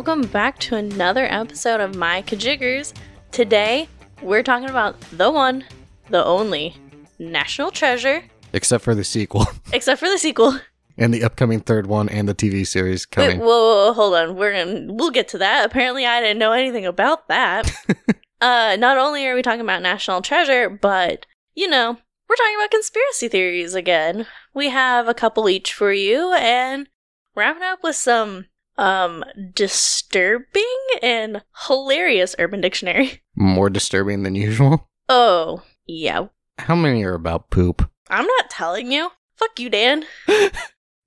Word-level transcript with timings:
welcome 0.00 0.22
back 0.28 0.58
to 0.58 0.76
another 0.76 1.26
episode 1.26 1.78
of 1.78 1.94
My 1.94 2.22
Kajiggers. 2.22 2.94
Today, 3.32 3.86
we're 4.22 4.42
talking 4.42 4.70
about 4.70 4.98
the 5.12 5.30
one, 5.30 5.62
the 6.08 6.24
only, 6.24 6.74
National 7.18 7.70
Treasure, 7.70 8.22
Except 8.54 8.82
for 8.82 8.94
the 8.94 9.04
sequel 9.04 9.44
except 9.74 10.00
for 10.00 10.08
the 10.08 10.16
sequel. 10.16 10.58
and 10.96 11.12
the 11.12 11.22
upcoming 11.22 11.60
third 11.60 11.86
one 11.86 12.08
and 12.08 12.26
the 12.26 12.34
TV 12.34 12.66
series 12.66 13.06
Wait, 13.08 13.10
coming. 13.10 13.40
whoa, 13.40 13.46
whoa, 13.46 13.86
whoa, 13.88 13.92
hold 13.92 14.14
on. 14.14 14.36
We're 14.36 14.64
gonna 14.64 14.90
we'll 14.90 15.10
get 15.10 15.28
to 15.28 15.38
that. 15.38 15.66
Apparently, 15.66 16.06
I 16.06 16.22
didn't 16.22 16.38
know 16.38 16.52
anything 16.52 16.86
about 16.86 17.28
that. 17.28 17.70
uh, 18.40 18.76
not 18.78 18.96
only 18.96 19.26
are 19.26 19.34
we 19.34 19.42
talking 19.42 19.60
about 19.60 19.82
National 19.82 20.22
Treasure, 20.22 20.70
but 20.70 21.26
you 21.54 21.68
know, 21.68 21.98
we're 22.26 22.36
talking 22.36 22.56
about 22.56 22.70
conspiracy 22.70 23.28
theories 23.28 23.74
again. 23.74 24.26
We 24.54 24.70
have 24.70 25.08
a 25.08 25.14
couple 25.14 25.46
each 25.50 25.74
for 25.74 25.92
you, 25.92 26.32
and 26.32 26.88
wrapping 27.36 27.64
up 27.64 27.80
with 27.82 27.96
some 27.96 28.46
um 28.80 29.22
disturbing 29.54 30.64
and 31.02 31.42
hilarious 31.68 32.34
Urban 32.38 32.60
Dictionary. 32.60 33.20
More 33.36 33.70
disturbing 33.70 34.22
than 34.24 34.34
usual. 34.34 34.88
Oh, 35.08 35.62
yeah. 35.86 36.26
How 36.58 36.74
many 36.74 37.04
are 37.04 37.14
about 37.14 37.50
poop? 37.50 37.88
I'm 38.08 38.26
not 38.26 38.50
telling 38.50 38.90
you. 38.90 39.10
Fuck 39.36 39.58
you, 39.60 39.70
Dan. 39.70 40.04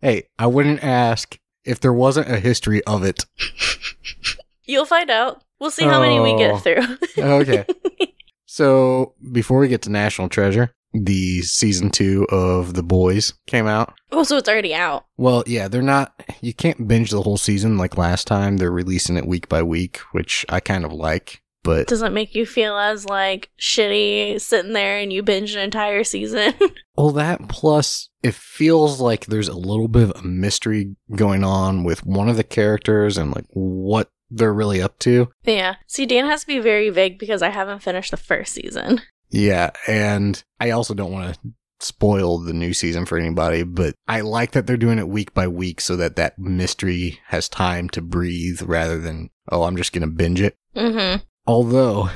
Hey, 0.01 0.27
I 0.37 0.47
wouldn't 0.47 0.83
ask 0.83 1.39
if 1.63 1.79
there 1.79 1.93
wasn't 1.93 2.29
a 2.29 2.37
history 2.37 2.83
of 2.83 3.03
it. 3.03 3.23
You'll 4.65 4.85
find 4.85 5.09
out. 5.09 5.41
We'll 5.61 5.71
see 5.71 5.85
how 5.85 6.01
many 6.01 6.19
we 6.19 6.33
Oh. 6.33 6.37
get 6.37 6.61
through. 6.61 6.97
Okay. 7.17 7.65
so 8.45 9.13
before 9.31 9.59
we 9.59 9.69
get 9.69 9.81
to 9.83 9.89
National 9.89 10.27
Treasure, 10.27 10.73
the 10.93 11.41
season 11.41 11.89
two 11.89 12.25
of 12.29 12.73
The 12.73 12.83
Boys 12.83 13.33
came 13.47 13.67
out. 13.67 13.93
oh, 14.11 14.23
so 14.23 14.37
it's 14.37 14.49
already 14.49 14.73
out. 14.73 15.05
Well, 15.17 15.43
yeah, 15.47 15.67
they're 15.67 15.81
not. 15.81 16.13
You 16.41 16.53
can't 16.53 16.87
binge 16.87 17.11
the 17.11 17.21
whole 17.23 17.37
season 17.37 17.77
like 17.77 17.97
last 17.97 18.27
time. 18.27 18.57
They're 18.57 18.71
releasing 18.71 19.17
it 19.17 19.27
week 19.27 19.49
by 19.49 19.63
week, 19.63 19.97
which 20.11 20.45
I 20.49 20.59
kind 20.59 20.85
of 20.85 20.93
like. 20.93 21.41
But 21.63 21.87
doesn't 21.87 22.13
make 22.13 22.35
you 22.35 22.45
feel 22.45 22.77
as 22.77 23.05
like 23.05 23.49
shitty 23.57 24.41
sitting 24.41 24.73
there 24.73 24.97
and 24.97 25.13
you 25.13 25.23
binge 25.23 25.55
an 25.55 25.61
entire 25.61 26.03
season. 26.03 26.53
well, 26.97 27.11
that 27.11 27.47
plus 27.47 28.09
it 28.21 28.33
feels 28.33 28.99
like 28.99 29.27
there's 29.27 29.47
a 29.47 29.55
little 29.57 29.87
bit 29.87 30.03
of 30.03 30.11
a 30.17 30.27
mystery 30.27 30.97
going 31.15 31.45
on 31.45 31.85
with 31.85 32.05
one 32.05 32.27
of 32.27 32.35
the 32.35 32.43
characters 32.43 33.17
and 33.17 33.33
like 33.33 33.45
what 33.51 34.11
they're 34.29 34.53
really 34.53 34.81
up 34.81 34.99
to. 34.99 35.29
yeah. 35.43 35.75
See, 35.87 36.05
Dan 36.05 36.25
has 36.25 36.41
to 36.41 36.47
be 36.47 36.59
very 36.59 36.89
vague 36.89 37.17
because 37.17 37.41
I 37.41 37.49
haven't 37.49 37.81
finished 37.83 38.11
the 38.11 38.17
first 38.17 38.53
season. 38.53 39.01
Yeah, 39.33 39.71
and 39.87 40.41
I 40.59 40.69
also 40.69 40.93
don't 40.93 41.11
want 41.11 41.33
to 41.33 41.53
spoil 41.79 42.37
the 42.37 42.53
new 42.53 42.71
season 42.73 43.05
for 43.05 43.17
anybody, 43.17 43.63
but 43.63 43.95
I 44.07 44.21
like 44.21 44.51
that 44.51 44.67
they're 44.67 44.77
doing 44.77 44.99
it 44.99 45.07
week 45.07 45.33
by 45.33 45.47
week 45.47 45.81
so 45.81 45.95
that 45.95 46.15
that 46.17 46.37
mystery 46.37 47.19
has 47.27 47.49
time 47.49 47.89
to 47.89 48.01
breathe 48.01 48.61
rather 48.61 48.99
than 48.99 49.31
oh, 49.51 49.63
I'm 49.63 49.75
just 49.75 49.91
going 49.91 50.07
to 50.07 50.15
binge 50.15 50.39
it. 50.39 50.55
Mm-hmm. 50.75 51.23
Although, 51.47 52.09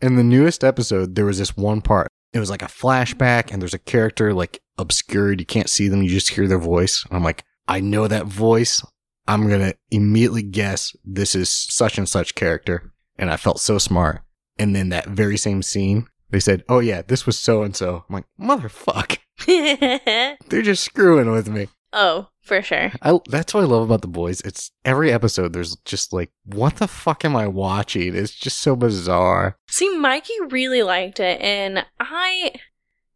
in 0.00 0.16
the 0.16 0.22
newest 0.22 0.64
episode, 0.64 1.16
there 1.16 1.26
was 1.26 1.38
this 1.38 1.56
one 1.56 1.82
part. 1.82 2.08
It 2.32 2.38
was 2.38 2.48
like 2.48 2.62
a 2.62 2.66
flashback, 2.66 3.52
and 3.52 3.60
there's 3.60 3.74
a 3.74 3.78
character 3.78 4.32
like 4.32 4.60
obscured. 4.78 5.40
You 5.40 5.46
can't 5.46 5.68
see 5.68 5.88
them, 5.88 6.02
you 6.02 6.08
just 6.08 6.30
hear 6.30 6.46
their 6.46 6.58
voice. 6.58 7.04
And 7.08 7.16
I'm 7.16 7.24
like, 7.24 7.44
I 7.66 7.80
know 7.80 8.06
that 8.06 8.26
voice. 8.26 8.84
I'm 9.26 9.48
going 9.48 9.60
to 9.60 9.76
immediately 9.90 10.42
guess 10.42 10.94
this 11.04 11.34
is 11.34 11.48
such 11.50 11.98
and 11.98 12.08
such 12.08 12.34
character. 12.34 12.92
And 13.18 13.30
I 13.30 13.36
felt 13.36 13.60
so 13.60 13.78
smart. 13.78 14.22
And 14.58 14.74
then 14.74 14.90
that 14.90 15.08
very 15.08 15.36
same 15.36 15.62
scene, 15.62 16.06
they 16.32 16.40
said, 16.40 16.64
Oh, 16.68 16.80
yeah, 16.80 17.02
this 17.02 17.24
was 17.26 17.38
so 17.38 17.62
and 17.62 17.76
so. 17.76 18.04
I'm 18.08 18.14
like, 18.14 18.24
Motherfuck. 18.40 19.18
They're 20.48 20.62
just 20.62 20.82
screwing 20.82 21.30
with 21.30 21.48
me. 21.48 21.68
oh, 21.92 22.28
for 22.40 22.60
sure. 22.62 22.90
I, 23.00 23.20
that's 23.28 23.54
what 23.54 23.62
I 23.62 23.66
love 23.66 23.82
about 23.84 24.02
the 24.02 24.08
boys. 24.08 24.40
It's 24.40 24.72
every 24.84 25.12
episode. 25.12 25.52
There's 25.52 25.76
just 25.84 26.12
like, 26.12 26.32
what 26.44 26.76
the 26.76 26.88
fuck 26.88 27.24
am 27.24 27.36
I 27.36 27.46
watching? 27.46 28.16
It's 28.16 28.34
just 28.34 28.58
so 28.58 28.74
bizarre. 28.74 29.56
See, 29.68 29.96
Mikey 29.96 30.34
really 30.50 30.82
liked 30.82 31.20
it, 31.20 31.40
and 31.40 31.86
I. 32.00 32.52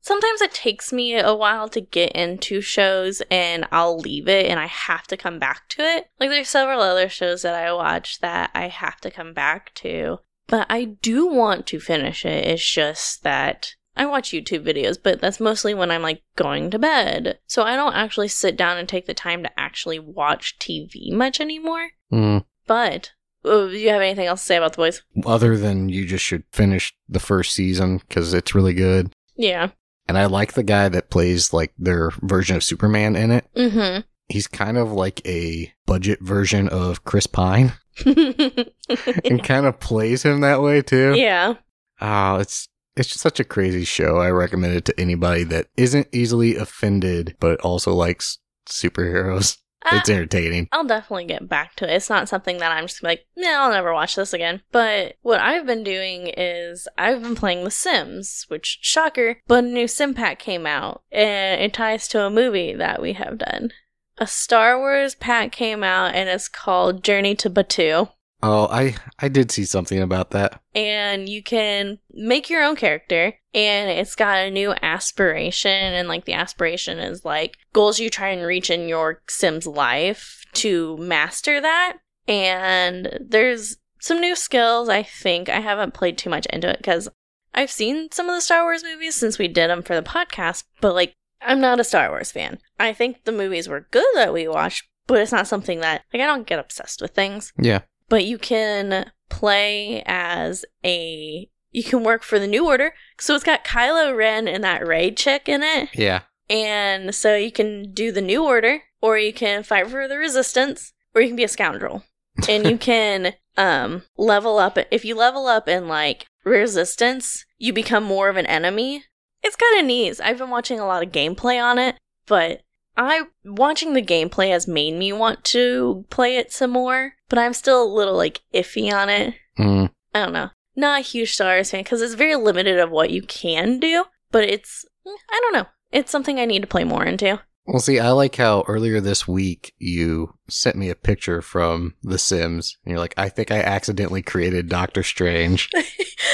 Sometimes 0.00 0.40
it 0.40 0.52
takes 0.52 0.92
me 0.92 1.18
a 1.18 1.34
while 1.34 1.68
to 1.70 1.80
get 1.80 2.12
into 2.12 2.60
shows 2.60 3.22
and 3.28 3.66
I'll 3.72 3.98
leave 3.98 4.28
it 4.28 4.46
and 4.46 4.60
I 4.60 4.66
have 4.66 5.04
to 5.08 5.16
come 5.16 5.40
back 5.40 5.68
to 5.70 5.82
it. 5.82 6.06
Like, 6.20 6.30
there's 6.30 6.48
several 6.48 6.80
other 6.80 7.08
shows 7.08 7.42
that 7.42 7.56
I 7.56 7.72
watch 7.72 8.20
that 8.20 8.52
I 8.54 8.68
have 8.68 9.00
to 9.00 9.10
come 9.10 9.32
back 9.34 9.74
to. 9.76 10.18
But 10.48 10.66
I 10.70 10.84
do 10.84 11.26
want 11.26 11.66
to 11.68 11.80
finish 11.80 12.24
it. 12.24 12.46
It's 12.46 12.68
just 12.68 13.22
that 13.24 13.74
I 13.96 14.06
watch 14.06 14.30
YouTube 14.30 14.64
videos, 14.64 14.98
but 15.02 15.20
that's 15.20 15.40
mostly 15.40 15.74
when 15.74 15.90
I'm 15.90 16.02
like 16.02 16.22
going 16.36 16.70
to 16.70 16.78
bed. 16.78 17.38
So 17.46 17.62
I 17.62 17.76
don't 17.76 17.94
actually 17.94 18.28
sit 18.28 18.56
down 18.56 18.78
and 18.78 18.88
take 18.88 19.06
the 19.06 19.14
time 19.14 19.42
to 19.42 19.60
actually 19.60 19.98
watch 19.98 20.58
TV 20.58 21.12
much 21.12 21.40
anymore. 21.40 21.90
Mm. 22.12 22.44
But, 22.66 23.12
oh, 23.44 23.68
do 23.68 23.76
you 23.76 23.88
have 23.88 24.02
anything 24.02 24.26
else 24.26 24.42
to 24.42 24.46
say 24.46 24.56
about 24.56 24.72
the 24.72 24.78
boys? 24.78 25.02
Other 25.24 25.56
than 25.56 25.88
you 25.88 26.06
just 26.06 26.24
should 26.24 26.44
finish 26.52 26.94
the 27.08 27.20
first 27.20 27.52
season 27.52 27.98
because 27.98 28.34
it's 28.34 28.54
really 28.54 28.74
good. 28.74 29.12
Yeah. 29.34 29.70
And 30.08 30.18
I 30.18 30.26
like 30.26 30.52
the 30.52 30.62
guy 30.62 30.88
that 30.88 31.10
plays 31.10 31.52
like 31.52 31.72
their 31.78 32.10
version 32.22 32.56
of 32.56 32.64
Superman 32.64 33.16
in 33.16 33.30
it. 33.30 33.46
Mm 33.56 34.04
He's 34.28 34.46
kind 34.48 34.76
of 34.76 34.90
like 34.92 35.26
a 35.26 35.72
budget 35.86 36.20
version 36.20 36.68
of 36.68 37.04
Chris 37.04 37.26
Pine 37.26 37.72
and 38.04 39.42
kind 39.42 39.66
of 39.66 39.80
plays 39.80 40.22
him 40.24 40.40
that 40.40 40.60
way 40.62 40.82
too. 40.82 41.14
yeah. 41.16 41.54
Oh, 42.00 42.36
it's 42.36 42.68
it's 42.96 43.08
just 43.08 43.20
such 43.20 43.40
a 43.40 43.44
crazy 43.44 43.84
show. 43.84 44.18
I 44.18 44.30
recommend 44.30 44.74
it 44.74 44.84
to 44.86 45.00
anybody 45.00 45.44
that 45.44 45.66
isn't 45.76 46.08
easily 46.12 46.56
offended 46.56 47.36
but 47.40 47.60
also 47.60 47.92
likes 47.94 48.38
superheroes. 48.68 49.58
Uh, 49.84 49.98
It's 50.00 50.08
entertaining. 50.10 50.66
I'll 50.72 50.84
definitely 50.84 51.26
get 51.26 51.48
back 51.48 51.76
to 51.76 51.84
it. 51.88 51.94
It's 51.94 52.10
not 52.10 52.28
something 52.28 52.58
that 52.58 52.72
I'm 52.72 52.86
just 52.88 53.02
like, 53.04 53.26
nah, 53.36 53.50
I'll 53.50 53.70
never 53.70 53.92
watch 53.94 54.16
this 54.16 54.32
again. 54.32 54.62
But 54.72 55.14
what 55.22 55.38
I've 55.40 55.64
been 55.66 55.84
doing 55.84 56.32
is 56.36 56.88
I've 56.98 57.22
been 57.22 57.36
playing 57.36 57.62
The 57.62 57.70
Sims, 57.70 58.46
which, 58.48 58.78
shocker, 58.80 59.36
but 59.46 59.62
a 59.62 59.66
new 59.68 59.86
Sim 59.86 60.12
pack 60.14 60.40
came 60.40 60.66
out, 60.66 61.02
and 61.12 61.60
it 61.60 61.72
ties 61.72 62.08
to 62.08 62.24
a 62.24 62.30
movie 62.30 62.74
that 62.74 63.00
we 63.00 63.12
have 63.12 63.38
done. 63.38 63.70
A 64.18 64.26
Star 64.26 64.78
Wars 64.78 65.14
pack 65.14 65.52
came 65.52 65.84
out, 65.84 66.14
and 66.14 66.28
it's 66.28 66.48
called 66.48 67.04
Journey 67.04 67.34
to 67.36 67.50
Batuu. 67.50 68.08
Oh, 68.42 68.68
I 68.70 68.94
I 69.18 69.28
did 69.28 69.50
see 69.50 69.64
something 69.64 70.00
about 70.00 70.30
that. 70.30 70.60
and 70.74 71.28
you 71.28 71.42
can 71.42 71.98
make 72.12 72.50
your 72.50 72.62
own 72.62 72.76
character 72.76 73.34
and 73.54 73.90
it's 73.90 74.14
got 74.14 74.38
a 74.38 74.50
new 74.50 74.74
aspiration 74.82 75.70
and 75.70 76.06
like 76.06 76.26
the 76.26 76.34
aspiration 76.34 76.98
is 76.98 77.24
like 77.24 77.56
goals 77.72 77.98
you 77.98 78.10
try 78.10 78.28
and 78.28 78.46
reach 78.46 78.68
in 78.68 78.88
your 78.88 79.22
sims 79.28 79.66
life 79.66 80.44
to 80.52 80.96
master 80.98 81.60
that 81.62 81.96
and 82.28 83.18
there's 83.26 83.76
some 84.00 84.20
new 84.20 84.36
skills 84.36 84.88
i 84.90 85.02
think 85.02 85.48
i 85.48 85.60
haven't 85.60 85.94
played 85.94 86.18
too 86.18 86.28
much 86.30 86.44
into 86.46 86.68
it 86.68 86.76
because 86.76 87.08
i've 87.54 87.70
seen 87.70 88.08
some 88.12 88.28
of 88.28 88.34
the 88.34 88.40
star 88.42 88.64
wars 88.64 88.84
movies 88.84 89.14
since 89.14 89.38
we 89.38 89.48
did 89.48 89.70
them 89.70 89.82
for 89.82 89.94
the 89.96 90.02
podcast 90.02 90.64
but 90.82 90.94
like 90.94 91.14
i'm 91.42 91.60
not 91.60 91.80
a 91.80 91.84
star 91.84 92.08
wars 92.10 92.32
fan. 92.32 92.58
I 92.78 92.92
think 92.92 93.24
the 93.24 93.32
movies 93.32 93.68
were 93.68 93.88
good 93.90 94.04
that 94.14 94.32
we 94.32 94.46
watched 94.48 94.84
but 95.06 95.18
it's 95.18 95.32
not 95.32 95.46
something 95.46 95.80
that 95.80 96.02
like 96.12 96.22
i 96.22 96.26
don't 96.26 96.46
get 96.46 96.58
obsessed 96.58 97.00
with 97.00 97.12
things. 97.12 97.52
Yeah. 97.58 97.80
but 98.08 98.24
you 98.24 98.38
can 98.38 99.10
play 99.28 100.02
as 100.06 100.64
a 100.84 101.48
you 101.72 101.82
can 101.84 102.02
work 102.04 102.22
for 102.22 102.38
the 102.38 102.46
new 102.46 102.66
order. 102.66 102.94
So 103.18 103.34
it's 103.34 103.44
got 103.44 103.64
kylo 103.64 104.16
ren 104.16 104.48
and 104.48 104.64
that 104.64 104.86
Rey 104.86 105.10
chick 105.10 105.48
in 105.48 105.62
it. 105.62 105.90
Yeah. 105.94 106.22
and 106.48 107.14
so 107.14 107.36
you 107.36 107.52
can 107.52 107.92
do 107.92 108.12
the 108.12 108.22
new 108.22 108.44
order 108.44 108.82
or 109.02 109.18
you 109.18 109.32
can 109.32 109.62
fight 109.62 109.88
for 109.88 110.08
the 110.08 110.16
resistance 110.16 110.92
or 111.14 111.20
you 111.20 111.28
can 111.28 111.36
be 111.36 111.44
a 111.44 111.48
scoundrel. 111.48 112.04
And 112.48 112.66
you 112.66 112.76
can 112.78 113.34
um 113.56 114.02
level 114.18 114.58
up 114.58 114.76
if 114.90 115.04
you 115.04 115.14
level 115.14 115.46
up 115.46 115.68
in 115.68 115.88
like 115.88 116.26
resistance 116.44 117.44
you 117.58 117.72
become 117.72 118.04
more 118.04 118.28
of 118.28 118.36
an 118.36 118.46
enemy 118.46 119.04
it's 119.46 119.56
kind 119.56 119.80
of 119.80 119.86
neat 119.86 120.20
i've 120.22 120.38
been 120.38 120.50
watching 120.50 120.78
a 120.78 120.86
lot 120.86 121.02
of 121.02 121.12
gameplay 121.12 121.62
on 121.62 121.78
it 121.78 121.96
but 122.26 122.62
I 122.96 123.24
watching 123.44 123.92
the 123.92 124.02
gameplay 124.02 124.50
has 124.50 124.66
made 124.66 124.94
me 124.94 125.12
want 125.12 125.44
to 125.44 126.06
play 126.08 126.36
it 126.36 126.52
some 126.52 126.70
more, 126.70 127.14
but 127.28 127.38
I'm 127.38 127.52
still 127.52 127.82
a 127.82 127.94
little 127.94 128.16
like 128.16 128.40
iffy 128.54 128.92
on 128.92 129.08
it. 129.08 129.34
Mm. 129.58 129.90
I 130.14 130.24
don't 130.24 130.32
know. 130.32 130.50
Not 130.74 131.00
a 131.00 131.02
huge 131.02 131.34
Star 131.34 131.54
Wars 131.54 131.70
fan 131.70 131.82
because 131.82 132.00
it's 132.00 132.14
very 132.14 132.36
limited 132.36 132.78
of 132.78 132.90
what 132.90 133.10
you 133.10 133.22
can 133.22 133.78
do, 133.78 134.04
but 134.30 134.44
it's 134.44 134.84
I 135.06 135.40
don't 135.42 135.52
know. 135.52 135.66
It's 135.92 136.10
something 136.10 136.40
I 136.40 136.46
need 136.46 136.62
to 136.62 136.68
play 136.68 136.84
more 136.84 137.04
into. 137.04 137.40
Well, 137.66 137.80
see, 137.80 137.98
I 137.98 138.10
like 138.10 138.36
how 138.36 138.64
earlier 138.68 139.00
this 139.00 139.26
week 139.26 139.74
you 139.78 140.34
sent 140.48 140.76
me 140.76 140.88
a 140.88 140.94
picture 140.94 141.42
from 141.42 141.94
The 142.02 142.18
Sims, 142.18 142.78
and 142.84 142.92
you're 142.92 143.00
like, 143.00 143.14
I 143.16 143.28
think 143.28 143.50
I 143.50 143.60
accidentally 143.60 144.22
created 144.22 144.68
Doctor 144.68 145.02
Strange. 145.02 145.68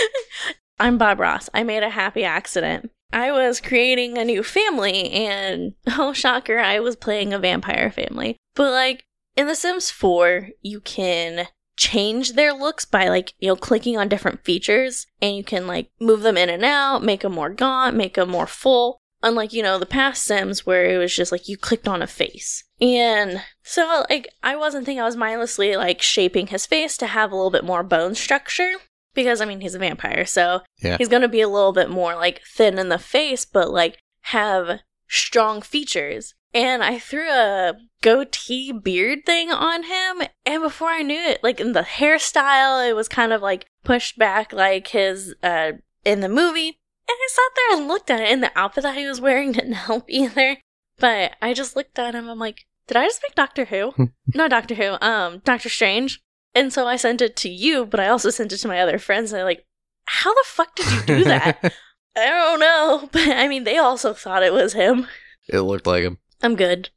I'm 0.79 0.99
Bob 0.99 1.21
Ross. 1.21 1.49
I 1.55 1.63
made 1.63 1.83
a 1.83 1.89
happy 1.89 2.23
accident. 2.25 2.91
I 3.13 3.31
was 3.31 3.61
creating 3.61 4.17
a 4.17 4.25
new 4.25 4.43
family, 4.43 5.11
and 5.11 5.75
oh, 5.87 6.13
shocker, 6.13 6.59
I 6.59 6.81
was 6.81 6.97
playing 6.97 7.33
a 7.33 7.39
vampire 7.39 7.91
family. 7.91 8.37
But, 8.55 8.73
like, 8.73 9.05
in 9.37 9.47
The 9.47 9.55
Sims 9.55 9.91
4, 9.91 10.51
you 10.63 10.81
can 10.81 11.49
change 11.77 12.33
their 12.33 12.53
looks 12.53 12.85
by, 12.85 13.09
like, 13.09 13.35
you 13.39 13.49
know, 13.49 13.57
clicking 13.57 13.97
on 13.99 14.09
different 14.09 14.45
features, 14.45 15.07
and 15.21 15.37
you 15.37 15.45
can, 15.45 15.67
like, 15.67 15.91
move 16.01 16.23
them 16.23 16.37
in 16.37 16.49
and 16.49 16.65
out, 16.65 17.03
make 17.03 17.21
them 17.21 17.33
more 17.33 17.51
gaunt, 17.51 17.97
make 17.97 18.15
them 18.15 18.31
more 18.31 18.47
full. 18.47 18.99
Unlike, 19.25 19.53
you 19.53 19.63
know, 19.63 19.79
the 19.79 19.87
past 19.87 20.25
Sims 20.25 20.67
where 20.67 20.85
it 20.85 20.99
was 20.99 21.15
just 21.15 21.31
like 21.31 21.49
you 21.49 21.57
clicked 21.57 21.87
on 21.87 22.03
a 22.03 22.09
face. 22.09 22.65
And 22.81 23.41
so, 23.63 24.05
like, 24.11 24.27
I 24.43 24.57
wasn't 24.57 24.85
thinking 24.85 25.01
I 25.01 25.05
was 25.05 25.15
mindlessly 25.15 25.77
like 25.77 26.03
shaping 26.03 26.49
his 26.49 26.67
face 26.67 26.97
to 26.97 27.07
have 27.07 27.31
a 27.31 27.37
little 27.37 27.53
bit 27.53 27.65
more 27.65 27.85
bone 27.85 28.17
structure 28.17 28.73
because, 29.15 29.41
I 29.41 29.45
mean, 29.45 29.61
he's 29.61 29.75
a 29.75 29.79
vampire. 29.79 30.25
So 30.25 30.63
Yeah. 30.83 30.97
he's 30.99 31.09
going 31.09 31.23
to 31.23 31.29
be 31.29 31.41
a 31.41 31.49
little 31.49 31.73
bit 31.73 31.91
more 31.91 32.15
like 32.15 32.43
thin 32.47 32.79
in 32.79 32.89
the 32.89 32.99
face, 32.99 33.45
but 33.45 33.71
like 33.71 33.99
have 34.27 34.81
strong 35.09 35.61
features. 35.63 36.35
And 36.55 36.83
I 36.85 36.99
threw 36.99 37.31
a 37.31 37.75
goatee 38.03 38.73
beard 38.73 39.21
thing 39.25 39.51
on 39.51 39.85
him, 39.85 40.29
and 40.45 40.63
before 40.63 40.89
I 40.89 41.01
knew 41.01 41.19
it, 41.19 41.43
like 41.43 41.61
in 41.61 41.73
the 41.73 41.81
hairstyle, 41.83 42.87
it 42.87 42.93
was 42.95 43.09
kind 43.09 43.33
of 43.33 43.41
like 43.41 43.65
pushed 43.85 44.19
back 44.19 44.53
like 44.53 44.89
his 44.89 45.35
uh 45.43 45.73
in 46.05 46.21
the 46.21 46.29
movie. 46.29 46.79
And 47.09 47.17
I 47.19 47.29
sat 47.31 47.53
there 47.57 47.79
and 47.79 47.89
looked 47.89 48.11
at 48.11 48.21
it, 48.21 48.31
and 48.31 48.43
the 48.43 48.53
outfit 48.55 48.83
that 48.83 48.97
he 48.99 49.07
was 49.07 49.21
wearing 49.21 49.53
didn't 49.53 49.73
help 49.89 50.05
either. 50.09 50.59
But 50.99 51.33
I 51.41 51.55
just 51.55 51.75
looked 51.75 51.99
at 51.99 52.15
him, 52.15 52.29
I'm 52.29 52.39
like, 52.39 52.67
did 52.87 52.97
I 52.99 53.05
just 53.07 53.23
make 53.27 53.35
Doctor 53.35 53.65
Who? 53.65 53.95
no, 54.35 54.47
Doctor 54.47 54.75
Who, 54.75 54.97
um, 55.01 55.41
Doctor 55.45 55.71
Strange. 55.71 56.21
And 56.55 56.73
so 56.73 56.87
I 56.87 56.97
sent 56.97 57.23
it 57.23 57.37
to 57.37 57.49
you, 57.49 57.87
but 57.87 58.01
I 58.01 58.09
also 58.09 58.31
sent 58.31 58.53
it 58.53 58.59
to 58.59 58.69
my 58.69 58.81
other 58.81 58.99
friends, 58.99 59.33
and 59.33 59.39
they're 59.39 59.45
like, 59.45 59.65
how 60.05 60.33
the 60.35 60.45
fuck 60.47 60.75
did 60.75 60.91
you 60.91 61.01
do 61.03 61.25
that? 61.25 61.59
I 62.17 62.27
don't 62.27 62.61
know, 62.61 63.09
but 63.13 63.29
I 63.29 63.49
mean, 63.49 63.65
they 63.65 63.79
also 63.79 64.13
thought 64.13 64.43
it 64.43 64.53
was 64.53 64.75
him. 64.75 65.07
it 65.49 65.61
looked 65.61 65.87
like 65.87 66.03
him. 66.03 66.19
I'm 66.43 66.57
good. 66.57 66.91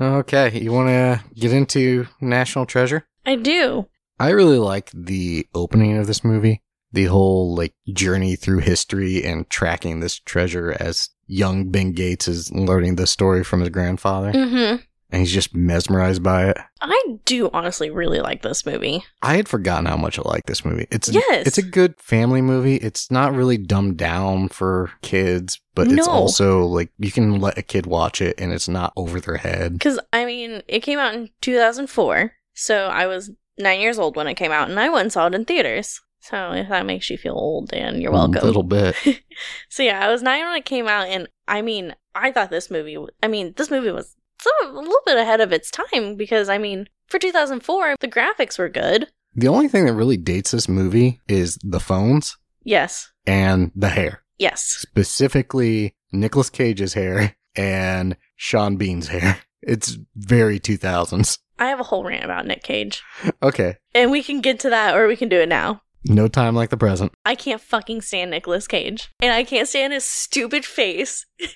Okay, 0.00 0.60
you 0.60 0.72
want 0.72 0.88
to 0.88 1.24
get 1.34 1.52
into 1.52 2.06
National 2.20 2.66
Treasure? 2.66 3.06
I 3.24 3.36
do. 3.36 3.88
I 4.18 4.30
really 4.30 4.58
like 4.58 4.90
the 4.92 5.46
opening 5.54 5.96
of 5.96 6.06
this 6.06 6.22
movie. 6.24 6.62
The 6.92 7.04
whole 7.06 7.54
like 7.54 7.74
journey 7.92 8.34
through 8.36 8.58
history 8.60 9.22
and 9.24 9.48
tracking 9.50 10.00
this 10.00 10.18
treasure 10.18 10.76
as 10.80 11.10
young 11.26 11.70
Ben 11.70 11.92
Gates 11.92 12.26
is 12.28 12.50
learning 12.52 12.96
the 12.96 13.06
story 13.06 13.44
from 13.44 13.60
his 13.60 13.68
grandfather 13.68 14.32
hmm 14.32 14.76
and 15.10 15.20
he's 15.20 15.32
just 15.32 15.54
mesmerized 15.54 16.22
by 16.22 16.50
it. 16.50 16.58
I 16.80 17.02
do 17.24 17.50
honestly 17.52 17.90
really 17.90 18.20
like 18.20 18.42
this 18.42 18.66
movie. 18.66 19.04
I 19.22 19.36
had 19.36 19.48
forgotten 19.48 19.86
how 19.86 19.96
much 19.96 20.18
I 20.18 20.22
like 20.22 20.46
this 20.46 20.64
movie. 20.64 20.86
It's 20.90 21.08
Yes. 21.08 21.46
it's 21.46 21.58
a 21.58 21.62
good 21.62 21.98
family 21.98 22.42
movie. 22.42 22.76
It's 22.76 23.10
not 23.10 23.34
really 23.34 23.56
dumbed 23.56 23.96
down 23.96 24.48
for 24.48 24.92
kids, 25.02 25.60
but 25.74 25.90
it's 25.90 26.08
also 26.08 26.64
like 26.66 26.90
you 26.98 27.10
can 27.10 27.40
let 27.40 27.58
a 27.58 27.62
kid 27.62 27.86
watch 27.86 28.20
it 28.20 28.38
and 28.38 28.52
it's 28.52 28.68
not 28.68 28.92
over 28.96 29.20
their 29.20 29.38
head. 29.38 29.72
Because, 29.74 29.98
I 30.12 30.24
mean, 30.24 30.62
it 30.68 30.80
came 30.80 30.98
out 30.98 31.14
in 31.14 31.30
2004, 31.40 32.32
so 32.54 32.86
I 32.86 33.06
was 33.06 33.30
nine 33.58 33.80
years 33.80 33.98
old 33.98 34.16
when 34.16 34.26
it 34.26 34.34
came 34.34 34.52
out, 34.52 34.68
and 34.70 34.78
I 34.78 34.88
went 34.88 35.02
and 35.02 35.12
saw 35.12 35.26
it 35.26 35.34
in 35.34 35.44
theaters. 35.44 36.00
So 36.20 36.52
if 36.52 36.68
that 36.68 36.84
makes 36.84 37.08
you 37.08 37.16
feel 37.16 37.34
old, 37.34 37.68
Dan, 37.68 38.00
you're 38.00 38.10
mm, 38.10 38.14
welcome. 38.14 38.42
A 38.42 38.44
little 38.44 38.62
bit. 38.62 38.96
so 39.68 39.82
yeah, 39.82 40.04
I 40.04 40.10
was 40.10 40.22
nine 40.22 40.44
when 40.44 40.56
it 40.56 40.64
came 40.64 40.88
out, 40.88 41.08
and 41.08 41.28
I 41.46 41.62
mean, 41.62 41.94
I 42.14 42.32
thought 42.32 42.50
this 42.50 42.70
movie. 42.70 42.98
I 43.22 43.28
mean, 43.28 43.54
this 43.56 43.70
movie 43.70 43.90
was 43.90 44.14
so 44.40 44.50
a 44.64 44.72
little 44.72 45.00
bit 45.06 45.16
ahead 45.18 45.40
of 45.40 45.52
its 45.52 45.70
time 45.70 46.14
because 46.16 46.48
I 46.48 46.58
mean, 46.58 46.88
for 47.08 47.18
2004, 47.18 47.96
the 48.00 48.08
graphics 48.08 48.58
were 48.58 48.68
good. 48.68 49.08
The 49.34 49.48
only 49.48 49.68
thing 49.68 49.86
that 49.86 49.94
really 49.94 50.16
dates 50.16 50.50
this 50.50 50.68
movie 50.68 51.20
is 51.28 51.58
the 51.62 51.80
phones 51.80 52.36
Yes, 52.64 53.10
and 53.26 53.70
the 53.74 53.88
hair. 53.88 54.22
yes. 54.38 54.62
Specifically 54.62 55.94
Nicolas 56.12 56.50
Cage's 56.50 56.94
hair 56.94 57.36
and 57.56 58.16
Sean 58.36 58.76
Bean's 58.76 59.08
hair. 59.08 59.38
It's 59.60 59.98
very 60.14 60.60
2000s. 60.60 61.38
I 61.58 61.66
have 61.66 61.80
a 61.80 61.82
whole 61.84 62.04
rant 62.04 62.24
about 62.24 62.46
Nick 62.46 62.62
Cage, 62.62 63.02
Okay. 63.42 63.74
and 63.92 64.12
we 64.12 64.22
can 64.22 64.40
get 64.40 64.60
to 64.60 64.70
that, 64.70 64.94
or 64.96 65.08
we 65.08 65.16
can 65.16 65.28
do 65.28 65.40
it 65.40 65.48
now. 65.48 65.82
No 66.04 66.28
time 66.28 66.54
like 66.54 66.70
the 66.70 66.76
present. 66.76 67.12
I 67.26 67.34
can't 67.34 67.60
fucking 67.60 68.02
stand 68.02 68.30
Nicolas 68.30 68.68
Cage, 68.68 69.10
and 69.20 69.32
I 69.32 69.42
can't 69.42 69.66
stand 69.68 69.92
his 69.92 70.04
stupid 70.04 70.64
face. 70.64 71.26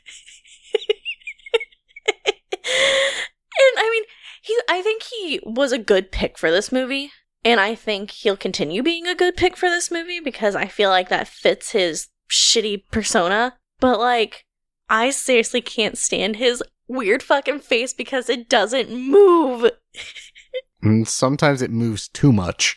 and 2.64 3.79
I 3.79 3.88
mean, 3.91 4.05
he. 4.43 4.59
I 4.69 4.82
think 4.82 5.03
he 5.03 5.41
was 5.44 5.73
a 5.73 5.79
good 5.79 6.12
pick 6.12 6.38
for 6.38 6.50
this 6.50 6.73
movie, 6.73 7.11
and 7.44 7.61
I 7.61 7.75
think 7.75 8.11
he'll 8.11 8.37
continue 8.37 8.82
being 8.82 9.06
a 9.06 9.14
good 9.14 9.37
pick 9.37 9.56
for 9.56 9.69
this 9.69 9.91
movie 9.91 10.20
because 10.20 10.55
I 10.55 10.67
feel 10.67 10.91
like 10.91 11.09
that 11.09 11.29
fits 11.29 11.73
his 11.73 12.09
shitty 12.31 12.85
persona. 12.91 13.55
But 13.81 13.99
like, 13.99 14.44
I 14.88 15.11
seriously 15.11 15.61
can't 15.61 15.99
stand 15.99 16.37
his 16.37 16.62
weird 16.88 17.23
fucking 17.23 17.61
face 17.61 17.93
because 17.93 18.29
it 18.29 18.49
doesn't 18.49 18.91
move. 18.91 19.70
Mm, 20.82 21.06
sometimes 21.06 21.62
it 21.62 21.70
moves 21.70 22.08
too 22.08 22.32
much. 22.32 22.76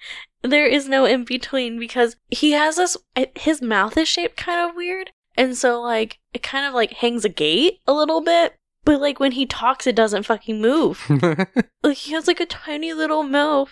there 0.42 0.66
is 0.66 0.88
no 0.88 1.04
in 1.04 1.24
between 1.24 1.78
because 1.78 2.16
he 2.30 2.52
has 2.52 2.76
this 2.76 2.96
his 3.34 3.60
mouth 3.60 3.96
is 3.96 4.08
shaped 4.08 4.36
kind 4.36 4.68
of 4.68 4.76
weird 4.76 5.10
and 5.36 5.56
so 5.56 5.80
like 5.80 6.18
it 6.32 6.42
kind 6.42 6.66
of 6.66 6.72
like 6.72 6.92
hangs 6.92 7.24
a 7.24 7.28
gate 7.28 7.80
a 7.86 7.92
little 7.92 8.22
bit 8.22 8.54
but 8.84 9.00
like 9.00 9.20
when 9.20 9.32
he 9.32 9.46
talks 9.46 9.86
it 9.86 9.96
doesn't 9.96 10.24
fucking 10.24 10.60
move. 10.60 11.06
Like 11.82 11.96
he 11.96 12.12
has 12.12 12.26
like 12.26 12.40
a 12.40 12.46
tiny 12.46 12.92
little 12.92 13.22
mouth 13.22 13.70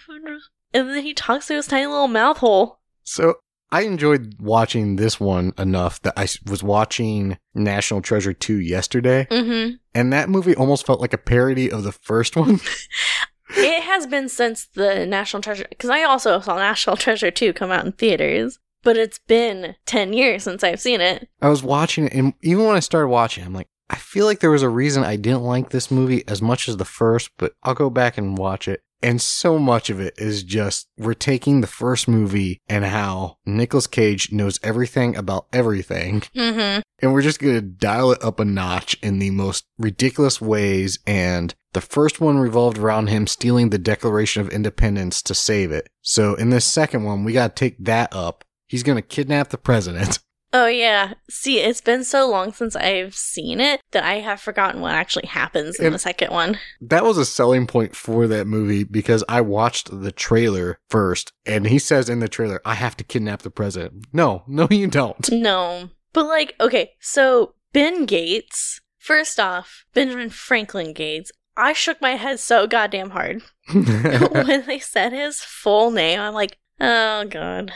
and 0.73 0.89
then 0.89 1.03
he 1.03 1.13
talks 1.13 1.47
through 1.47 1.57
his 1.57 1.67
tiny 1.67 1.87
little 1.87 2.09
mouth 2.09 2.39
hole. 2.39 2.81
So 3.05 3.35
I 3.71 3.83
enjoyed 3.83 4.37
watching 4.41 4.97
this 4.97 5.21
one 5.21 5.53
enough 5.59 6.01
that 6.03 6.15
I 6.17 6.27
was 6.51 6.63
watching 6.63 7.37
National 7.55 8.01
Treasure 8.01 8.33
2 8.33 8.61
yesterday, 8.61 9.27
mm-hmm. 9.31 9.75
and 9.95 10.13
that 10.13 10.31
movie 10.31 10.57
almost 10.57 10.87
felt 10.87 11.01
like 11.01 11.13
a 11.13 11.19
parody 11.19 11.71
of 11.71 11.83
the 11.83 11.93
first 11.93 12.35
one. 12.35 12.61
it 13.57 13.83
has 13.83 14.07
been 14.07 14.29
since 14.29 14.67
the 14.67 15.07
national 15.07 15.43
treasure 15.43 15.67
because 15.71 15.91
i 15.91 16.03
also 16.03 16.39
saw 16.41 16.57
national 16.57 16.97
treasure 16.99 17.31
2 17.31 17.55
come 17.55 17.71
out 17.71 17.87
in 17.87 17.93
theaters 17.93 18.59
but 18.83 18.97
it's 18.97 19.19
been 19.21 19.75
10 19.87 20.13
years 20.13 20.43
since 20.43 20.63
i've 20.63 20.81
seen 20.81 21.01
it. 21.01 21.29
I 21.43 21.49
was 21.49 21.63
watching 21.63 22.07
it, 22.07 22.13
and 22.15 22.35
even 22.43 22.65
when 22.65 22.77
I 22.77 22.81
started 22.81 23.09
watching, 23.09 23.45
I'm 23.45 23.53
like, 23.53 23.69
I 23.91 23.97
feel 23.97 24.27
like 24.27 24.41
there 24.41 24.51
was 24.51 24.63
a 24.63 24.69
reason 24.69 25.03
I 25.03 25.17
didn't 25.17 25.43
like 25.43 25.71
this 25.71 25.91
movie 25.91 26.27
as 26.29 26.43
much 26.43 26.69
as 26.69 26.77
the 26.77 26.85
first, 26.85 27.31
but 27.39 27.53
I'll 27.63 27.75
go 27.75 27.91
back 27.91 28.19
and 28.19 28.37
watch 28.37 28.69
it. 28.69 28.83
And 29.01 29.23
so 29.23 29.59
much 29.59 29.91
of 29.91 30.01
it 30.01 30.15
is 30.19 30.43
just 30.43 30.89
we're 30.99 31.15
taking 31.15 31.61
the 31.61 31.69
first 31.69 32.09
movie 32.09 32.61
and 32.69 32.85
how 32.85 33.39
Nicolas 33.47 33.87
Cage 33.87 34.33
knows 34.33 34.59
everything 34.63 35.17
about 35.17 35.47
everything, 35.53 36.23
mm-hmm 36.35 36.81
and 37.01 37.13
we're 37.13 37.23
just 37.23 37.41
gonna 37.41 37.61
dial 37.61 38.13
it 38.13 38.23
up 38.23 38.41
a 38.41 38.45
notch 38.45 38.97
in 39.03 39.19
the 39.19 39.31
most 39.31 39.65
ridiculous 39.79 40.41
ways. 40.41 40.99
And 41.07 41.55
the 41.73 41.81
first 41.81 42.21
one 42.21 42.39
revolved 42.39 42.79
around 42.79 43.09
him 43.09 43.27
stealing 43.27 43.71
the 43.71 43.79
Declaration 43.79 44.43
of 44.43 44.49
Independence 44.49 45.23
to 45.23 45.35
save 45.35 45.71
it. 45.71 45.89
So 46.03 46.35
in 46.35 46.51
this 46.51 46.65
second 46.65 47.05
one, 47.05 47.25
we 47.25 47.33
gotta 47.33 47.55
take 47.55 47.77
that 47.85 48.15
up. 48.15 48.45
He's 48.67 48.83
gonna 48.83 49.03
kidnap 49.03 49.51
the 49.51 49.59
president. 49.59 50.19
Oh 50.53 50.67
yeah. 50.67 51.15
See, 51.29 51.59
it's 51.61 51.81
been 51.83 52.05
so 52.05 52.29
long 52.29 52.53
since 52.53 52.75
I've 52.75 53.15
seen 53.15 53.61
it 53.61 53.83
that 53.91 54.05
I 54.05 54.15
have 54.21 54.41
forgotten 54.41 54.81
what 54.81 54.93
actually 54.95 55.27
happens 55.27 55.79
in 55.79 55.87
And- 55.87 55.95
the 55.95 55.99
second 55.99 56.31
one. 56.33 56.59
That 56.81 57.05
was 57.05 57.19
a 57.19 57.27
selling 57.27 57.67
point 57.67 57.95
for 57.95 58.27
that 58.29 58.47
movie 58.47 58.85
because 58.85 59.23
I 59.29 59.43
watched 59.43 59.91
the 60.03 60.13
trailer 60.13 60.79
first 60.89 61.33
and 61.45 61.67
he 61.67 61.79
says 61.79 62.09
in 62.09 62.21
the 62.21 62.29
trailer, 62.29 62.63
I 62.65 62.75
have 62.75 62.97
to 62.97 63.05
kidnap 63.05 63.43
the 63.43 63.51
president. 63.51 64.07
No, 64.13 64.43
no, 64.47 64.67
you 64.71 64.87
don't. 64.87 65.29
No. 65.39 65.91
But 66.15 66.25
like, 66.27 66.55
okay, 66.59 66.93
so 67.01 67.55
Ben 67.75 68.07
Gates, 68.07 68.81
first 68.99 69.39
off, 69.39 69.85
Benjamin 69.93 70.31
Franklin 70.31 70.95
Gates, 70.95 71.31
I 71.57 71.75
shook 71.75 72.01
my 72.01 72.13
head 72.13 72.41
so 72.41 72.67
goddamn 72.67 73.11
hard. 73.11 73.43
when 73.73 74.65
they 74.67 74.79
said 74.79 75.13
his 75.13 75.41
full 75.43 75.91
name, 75.91 76.19
I'm 76.19 76.33
like, 76.33 76.57
oh 76.81 77.27
god. 77.27 77.73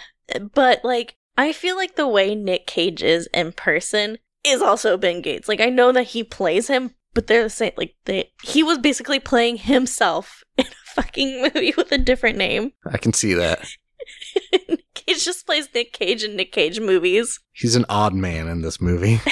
But 0.55 0.83
like, 0.85 1.17
I 1.37 1.53
feel 1.53 1.77
like 1.77 1.97
the 1.97 2.09
way 2.09 2.35
Nick 2.35 2.67
Cage 2.67 3.03
is 3.03 3.29
in 3.33 3.53
person 3.53 4.19
is 4.45 4.61
also 4.61 4.97
Ben 4.97 5.23
Gates. 5.23 5.49
Like, 5.49 5.61
I 5.61 5.69
know 5.69 5.93
that 5.93 6.09
he 6.09 6.25
plays 6.25 6.69
him, 6.69 6.95
but 7.15 7.27
they're 7.27 7.45
the 7.45 7.51
same. 7.51 7.73
Like, 7.77 7.95
they 8.05 8.33
he 8.43 8.63
was 8.63 8.79
basically 8.79 9.21
playing 9.21 9.59
himself 9.59 10.43
in 10.57 10.67
a 10.67 10.95
fucking 10.95 11.43
movie 11.43 11.75
with 11.77 11.93
a 11.93 11.99
different 11.99 12.39
name. 12.39 12.73
I 12.87 12.99
can 12.99 13.13
see 13.13 13.35
that. 13.35 13.67
Nick 14.69 14.95
Cage 14.95 15.25
just 15.25 15.47
plays 15.47 15.69
Nick 15.75 15.93
Cage 15.93 16.25
in 16.25 16.37
Nick 16.37 16.53
Cage 16.53 16.81
movies. 16.81 17.41
He's 17.53 17.77
an 17.77 17.87
odd 17.89 18.15
man 18.15 18.49
in 18.49 18.63
this 18.63 18.81
movie. 18.81 19.21